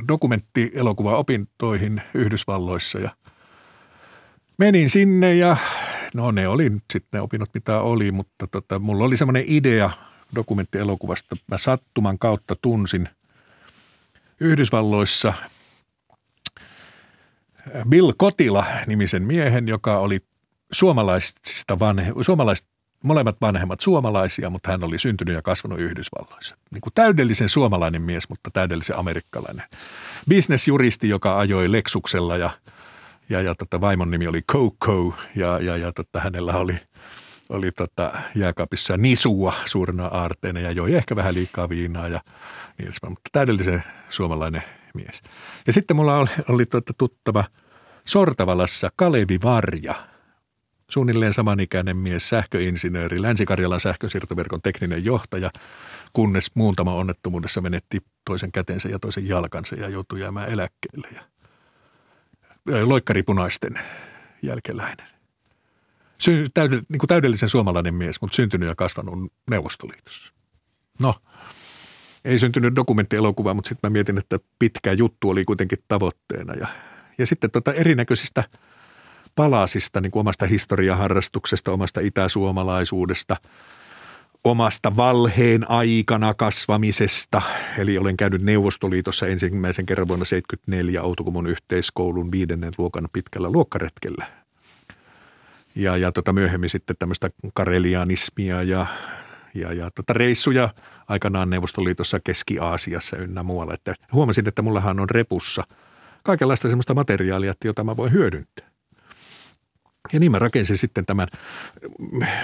dokumenttielokuva-opintoihin 0.08 2.01
Yhdysvalloissa 2.14 2.99
ja 2.99 3.10
menin 4.58 4.89
sinne 4.89 5.36
ja 5.36 5.58
no 6.14 6.32
ne 6.32 6.47
oli 6.47 6.72
sitten 6.93 7.10
ne 7.14 7.22
opinnot 7.22 7.49
mitä 7.53 7.80
oli, 7.82 8.12
mutta 8.12 8.47
tota, 8.47 8.80
mulla 8.80 9.06
oli 9.06 9.18
semmoinen 9.18 9.43
idea 9.47 9.89
dokumenttielokuvasta. 10.36 11.36
Mä 11.51 11.58
sattuman 11.58 12.20
kautta 12.20 12.56
tunsin 12.62 13.10
Yhdysvalloissa 14.39 15.34
Bill 17.89 18.14
Kotila 18.18 18.66
nimisen 18.88 19.24
miehen, 19.24 19.68
joka 19.68 19.99
oli 19.99 20.20
suomalaisista 20.72 21.80
vanhe, 21.80 22.14
suomalaisista 22.22 22.74
molemmat 23.06 23.36
vanhemmat 23.41 23.80
suomalaisia, 23.80 24.49
mutta 24.49 24.72
hän 24.72 24.84
oli 24.84 24.99
syntynyt 24.99 25.36
ja 25.36 25.41
kasvanut 25.41 25.80
Yhdysvalloissa. 25.80 26.58
Niin 26.72 26.82
kuin 26.82 26.93
täydellisen 26.95 27.49
suomalainen 27.49 28.01
mies, 28.01 28.30
mutta 28.30 28.51
täydellisen 28.51 28.97
amerikkalainen. 28.97 29.66
Businessjuristi, 30.30 31.10
joka 31.10 31.39
ajoi 31.39 31.72
Lexuksella 31.72 32.38
ja, 32.38 32.49
ja, 33.30 33.41
ja 33.41 33.56
tota, 33.56 33.82
vaimon 33.82 34.12
nimi 34.12 34.28
oli 34.28 34.41
Coco 34.51 35.16
ja, 35.36 35.60
ja, 35.60 35.78
ja 35.78 35.91
tota, 35.91 36.20
hänellä 36.20 36.53
oli, 36.53 36.78
oli 37.49 37.72
tota, 37.72 38.12
jääkaapissa 38.36 38.97
nisua 38.97 39.53
suurena 39.66 40.08
aarteena 40.08 40.60
ja 40.60 40.72
joi 40.72 40.95
ehkä 40.95 41.16
vähän 41.16 41.34
liikaa 41.34 41.70
viinaa 41.70 42.08
ja 42.08 42.22
niin 42.78 42.91
mutta 43.10 43.30
täydellisen 43.32 43.84
suomalainen 44.10 44.64
mies. 44.93 45.22
Ja 45.68 45.74
sitten 45.74 45.95
mulla 45.95 46.18
oli, 46.18 46.30
oli 46.49 46.66
tuota, 46.66 46.93
tuttava 46.97 47.43
Sortavalassa 48.06 48.89
Kalevi 48.95 49.39
Varja– 49.43 49.95
suunnilleen 50.92 51.34
samanikäinen 51.34 51.98
mies, 51.98 52.30
sähköinsinööri, 52.30 53.22
Länsi-Karjalan 53.22 53.82
sähkösiirtoverkon 53.82 54.62
tekninen 54.62 55.06
johtaja, 55.06 55.52
kunnes 56.14 56.52
muuntama 56.56 56.94
onnettomuudessa 56.94 57.62
menetti 57.62 58.02
toisen 58.26 58.52
kätensä 58.52 58.90
ja 58.90 59.00
toisen 59.00 59.28
jalkansa 59.28 59.76
ja 59.76 59.90
joutui 59.90 60.20
jäämään 60.20 60.50
eläkkeelle. 60.50 61.08
Ja, 61.16 61.22
loikkaripunaisten 62.88 63.80
jälkeläinen. 64.42 65.08
Sy- 66.18 66.50
täydell, 66.54 66.82
niin 66.90 67.00
kuin 67.00 67.08
täydellisen 67.08 67.50
suomalainen 67.50 67.94
mies, 67.94 68.22
mutta 68.22 68.36
syntynyt 68.36 68.70
ja 68.70 68.76
kasvanut 68.76 69.32
Neuvostoliitossa. 69.50 70.34
No, 71.00 71.16
ei 72.26 72.40
syntynyt 72.40 72.76
dokumenttielokuvaa, 72.76 73.54
mutta 73.54 73.70
sitten 73.70 73.90
mä 73.90 73.94
mietin, 73.94 74.18
että 74.18 74.40
pitkä 74.60 74.92
juttu 74.92 75.30
oli 75.30 75.46
kuitenkin 75.46 75.78
tavoitteena. 75.88 76.54
Ja, 76.54 76.68
ja 77.18 77.26
sitten 77.26 77.52
tota 77.52 77.74
erinäköisistä– 77.74 78.44
palasista 79.36 80.02
niin 80.02 80.12
kuin 80.12 80.22
omasta 80.22 80.46
historiaharrastuksesta, 80.46 81.72
omasta 81.72 82.00
itäsuomalaisuudesta, 82.00 83.38
omasta 84.44 84.96
valheen 84.96 85.72
aikana 85.72 86.34
kasvamisesta. 86.34 87.42
Eli 87.78 87.98
olen 87.98 88.18
käynyt 88.18 88.42
Neuvostoliitossa 88.42 89.28
ensimmäisen 89.28 89.86
kerran 89.86 90.08
vuonna 90.08 90.26
1974 90.26 91.04
Outokumon 91.04 91.48
yhteiskoulun 91.48 92.32
viidennen 92.32 92.72
luokan 92.78 93.08
pitkällä 93.14 93.50
luokkaretkellä. 93.50 94.28
Ja, 95.76 95.98
ja 95.98 96.12
tota 96.12 96.34
myöhemmin 96.34 96.70
sitten 96.70 96.96
tämmöistä 97.00 97.30
karelianismia 97.54 98.64
ja, 98.64 98.86
ja, 99.54 99.74
ja 99.74 99.92
tota 99.92 100.14
reissuja 100.14 100.70
aikanaan 101.08 101.50
Neuvostoliitossa 101.50 102.20
Keski-Aasiassa 102.20 103.18
ynnä 103.18 103.44
muualla. 103.44 103.74
Että 103.74 103.96
huomasin, 104.12 104.48
että 104.48 104.62
mullahan 104.62 105.00
on 105.00 105.10
repussa 105.10 105.64
kaikenlaista 106.24 106.68
semmoista 106.68 106.94
materiaalia, 106.94 107.54
jota 107.64 107.84
mä 107.84 107.98
voin 107.98 108.14
hyödyntää. 108.14 108.64
Ja 110.14 110.20
niin 110.20 110.32
mä 110.32 110.39
rakensin 110.39 110.78
sitten 110.78 111.06
tämän 111.06 111.28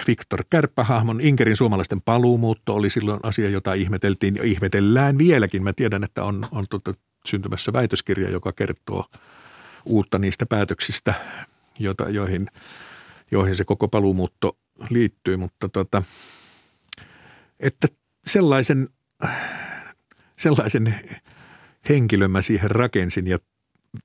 Viktor 0.08 0.44
Kärppähahmon. 0.50 1.22
Inkerin 1.22 1.58
suomalaisten 1.58 2.02
paluumuutto 2.02 2.76
oli 2.76 2.90
silloin 2.90 3.20
asia, 3.24 3.50
jota 3.50 3.74
ihmeteltiin 3.74 4.36
ja 4.36 4.44
ihmetellään 4.44 5.18
vieläkin. 5.18 5.64
Mä 5.64 5.74
tiedän, 5.74 6.04
että 6.04 6.24
on, 6.24 6.48
on 6.52 6.66
tuota, 6.70 6.94
syntymässä 7.26 7.74
väitöskirja, 7.74 8.30
joka 8.30 8.52
kertoo 8.52 9.06
uutta 9.86 10.20
niistä 10.20 10.46
päätöksistä, 10.46 11.14
joita, 11.80 12.10
joihin, 12.10 12.48
joihin 13.32 13.56
se 13.56 13.66
koko 13.66 13.88
paluumuutto 13.88 14.58
liittyy. 14.90 15.38
Mutta 15.38 15.70
tota, 15.70 16.04
että 17.60 17.88
sellaisen, 18.26 18.90
sellaisen 20.38 20.96
henkilön 21.90 22.32
mä 22.32 22.42
siihen 22.42 22.72
rakensin 22.72 23.28
ja 23.28 23.40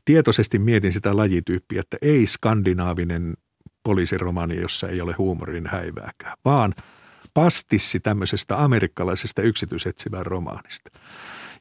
tietoisesti 0.05 0.59
mietin 0.59 0.93
sitä 0.93 1.17
lajityyppiä, 1.17 1.81
että 1.81 1.97
ei 2.03 2.27
skandinaavinen 2.27 3.35
poliisiromaani, 3.87 4.61
jossa 4.61 4.89
ei 4.89 5.01
ole 5.01 5.15
huumorin 5.19 5.67
häivääkään, 5.67 6.37
vaan 6.45 6.75
pastissi 7.35 8.01
tämmöisestä 8.01 8.65
amerikkalaisesta 8.65 9.43
yksityisetsivän 9.43 10.27
romaanista. 10.27 10.91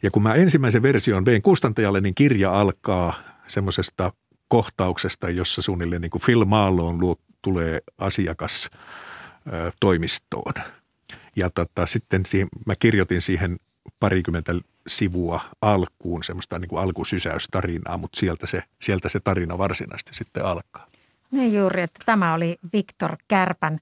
Ja 0.03 0.11
kun 0.11 0.23
mä 0.23 0.33
ensimmäisen 0.33 0.81
version 0.81 1.25
vein 1.25 1.41
kustantajalle, 1.41 2.01
niin 2.01 2.15
kirja 2.15 2.59
alkaa 2.59 3.13
semmoisesta 3.47 4.11
kohtauksesta, 4.47 5.29
jossa 5.29 5.61
suunnilleen 5.61 6.01
niin 6.01 6.09
kuin 6.09 6.21
Phil 6.25 6.45
Marlowe 6.45 6.97
luo, 6.99 7.15
tulee 7.41 7.79
asiakas 7.97 8.69
ö, 9.53 9.71
toimistoon. 9.79 10.53
Ja 11.35 11.49
tota, 11.49 11.85
sitten 11.85 12.25
siihen, 12.25 12.47
mä 12.65 12.73
kirjoitin 12.79 13.21
siihen 13.21 13.57
parikymmentä 13.99 14.53
sivua 14.87 15.41
alkuun, 15.61 16.23
semmoista 16.23 16.59
niin 16.59 16.69
kuin 16.69 16.81
alkusysäystarinaa, 16.81 17.97
mutta 17.97 18.19
sieltä 18.19 18.47
se, 18.47 18.63
sieltä 18.81 19.09
se 19.09 19.19
tarina 19.19 19.57
varsinaisesti 19.57 20.13
sitten 20.13 20.45
alkaa. 20.45 20.87
Niin 21.35 21.53
juuri, 21.53 21.81
että 21.81 21.99
tämä 22.05 22.33
oli 22.33 22.57
Viktor 22.73 23.17
Kärpän 23.27 23.79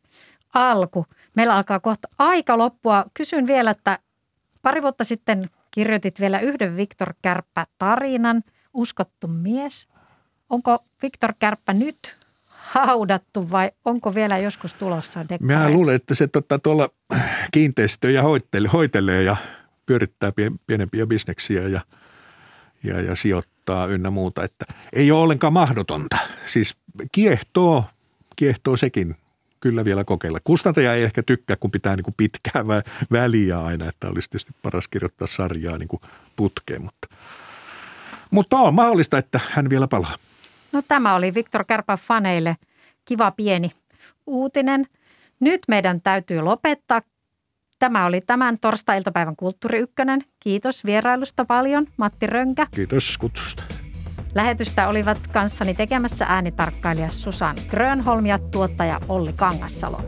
alku. 0.54 1.06
Meillä 1.36 1.56
alkaa 1.56 1.80
kohta 1.80 2.08
aika 2.18 2.58
loppua. 2.58 3.06
Kysyn 3.14 3.48
vielä, 3.48 3.72
että 3.72 4.00
pari 4.62 4.82
vuotta 4.82 5.04
sitten 5.04 5.50
kirjoitit 5.72 6.20
vielä 6.20 6.40
yhden 6.40 6.78
Viktor 6.78 7.14
Kärppä-tarinan, 7.22 8.44
Uskottu 8.74 9.28
mies. 9.28 9.88
Onko 10.50 10.86
Viktor 11.02 11.34
Kärppä 11.40 11.74
nyt 11.74 12.18
haudattu 12.46 13.52
vai 13.52 13.72
onko 13.86 14.16
vielä 14.16 14.38
joskus 14.38 14.74
tulossa 14.74 15.20
dekkareita? 15.20 15.70
Mä 15.70 15.70
luulen, 15.70 15.96
että 15.96 16.16
se 16.16 16.28
tota, 16.28 16.60
tuolla 16.60 16.90
kiinteistöjä 17.52 18.22
hoitelee, 18.22 18.70
hoitelee 18.74 19.24
ja 19.24 19.36
pyörittää 19.86 20.32
pienempiä 20.68 21.06
bisneksiä 21.06 21.62
ja, 21.62 21.82
ja, 22.84 23.02
ja 23.02 23.16
sijoittaa 23.16 23.53
ynnä 23.90 24.10
muuta. 24.10 24.44
Että 24.44 24.66
ei 24.94 25.12
ole 25.12 25.22
ollenkaan 25.22 25.54
mahdotonta. 25.54 26.18
Siis 26.46 26.76
kiehtoo, 27.12 27.86
kiehtoo 28.36 28.78
sekin 28.78 29.16
kyllä 29.60 29.86
vielä 29.86 30.04
kokeilla. 30.04 30.40
Kustantaja 30.44 30.94
ei 30.94 31.04
ehkä 31.04 31.24
tykkää, 31.24 31.56
kun 31.56 31.72
pitää 31.72 31.96
niin 31.96 32.04
kuin 32.04 32.16
pitkää 32.18 32.64
väliä 33.12 33.60
aina, 33.64 33.90
että 33.90 34.08
olisi 34.08 34.30
tietysti 34.30 34.52
paras 34.62 34.88
kirjoittaa 34.88 35.28
sarjaa 35.28 35.78
niin 35.78 35.88
kuin 35.88 36.02
putkeen, 36.36 36.84
mutta, 36.84 37.08
mutta 38.32 38.58
on 38.58 38.74
mahdollista, 38.74 39.18
että 39.18 39.40
hän 39.50 39.70
vielä 39.70 39.88
palaa. 39.88 40.16
No 40.72 40.82
tämä 40.88 41.16
oli 41.16 41.34
Viktor 41.34 41.66
Kärpän 41.66 41.98
faneille 41.98 42.58
kiva 43.06 43.32
pieni 43.32 43.72
uutinen. 44.28 44.86
Nyt 45.40 45.62
meidän 45.68 46.02
täytyy 46.02 46.42
lopettaa. 46.42 47.02
Tämä 47.84 48.06
oli 48.06 48.22
tämän 48.22 48.60
torstai-iltapäivän 48.60 49.36
Kulttuuri 49.36 49.80
Ykkönen. 49.80 50.22
Kiitos 50.40 50.86
vierailusta 50.86 51.46
paljon, 51.46 51.88
Matti 51.98 52.28
Rönkä. 52.28 52.68
Kiitos 52.72 53.18
kutsusta. 53.18 53.64
Lähetystä 54.36 54.88
olivat 54.88 55.28
kanssani 55.28 55.74
tekemässä 55.74 56.26
äänitarkkailija 56.30 57.12
Susan 57.12 57.56
Grönholm 57.70 58.26
ja 58.26 58.40
tuottaja 58.40 59.00
Olli 59.10 59.34
Kangassalo. 59.34 60.02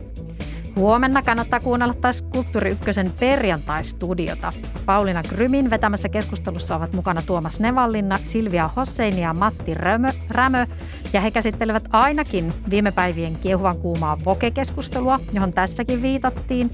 Huomenna 0.76 1.22
kannattaa 1.22 1.60
kuunnella 1.60 1.94
taas 1.94 2.22
Kulttuuri 2.22 2.70
Ykkösen 2.70 3.12
perjantai-studiota. 3.20 4.52
Pauliina 4.86 5.22
Grymin 5.22 5.70
vetämässä 5.70 6.08
keskustelussa 6.08 6.76
ovat 6.76 6.92
mukana 6.92 7.22
Tuomas 7.22 7.60
Nevallinna, 7.60 8.18
Silvia 8.22 8.70
Hossein 8.76 9.18
ja 9.18 9.34
Matti 9.34 9.74
Rämö, 9.74 10.08
Rämö. 10.30 10.66
Ja 11.12 11.20
he 11.20 11.30
käsittelevät 11.30 11.84
ainakin 11.92 12.52
viime 12.70 12.92
päivien 12.92 13.36
kiehuvan 13.42 13.78
kuumaa 13.78 14.16
Voke-keskustelua, 14.24 15.20
johon 15.32 15.50
tässäkin 15.50 16.02
viitattiin 16.02 16.70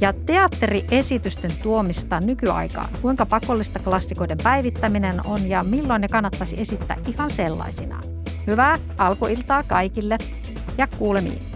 ja 0.00 0.12
teatteriesitysten 0.12 1.50
tuomista 1.62 2.20
nykyaikaan. 2.20 2.88
Kuinka 3.02 3.26
pakollista 3.26 3.78
klassikoiden 3.78 4.38
päivittäminen 4.42 5.26
on 5.26 5.48
ja 5.48 5.64
milloin 5.64 6.00
ne 6.00 6.08
kannattaisi 6.08 6.60
esittää 6.60 6.96
ihan 7.08 7.30
sellaisinaan. 7.30 8.02
Hyvää 8.46 8.78
alkuiltaa 8.98 9.62
kaikille 9.62 10.18
ja 10.78 10.86
kuulemiin. 10.98 11.55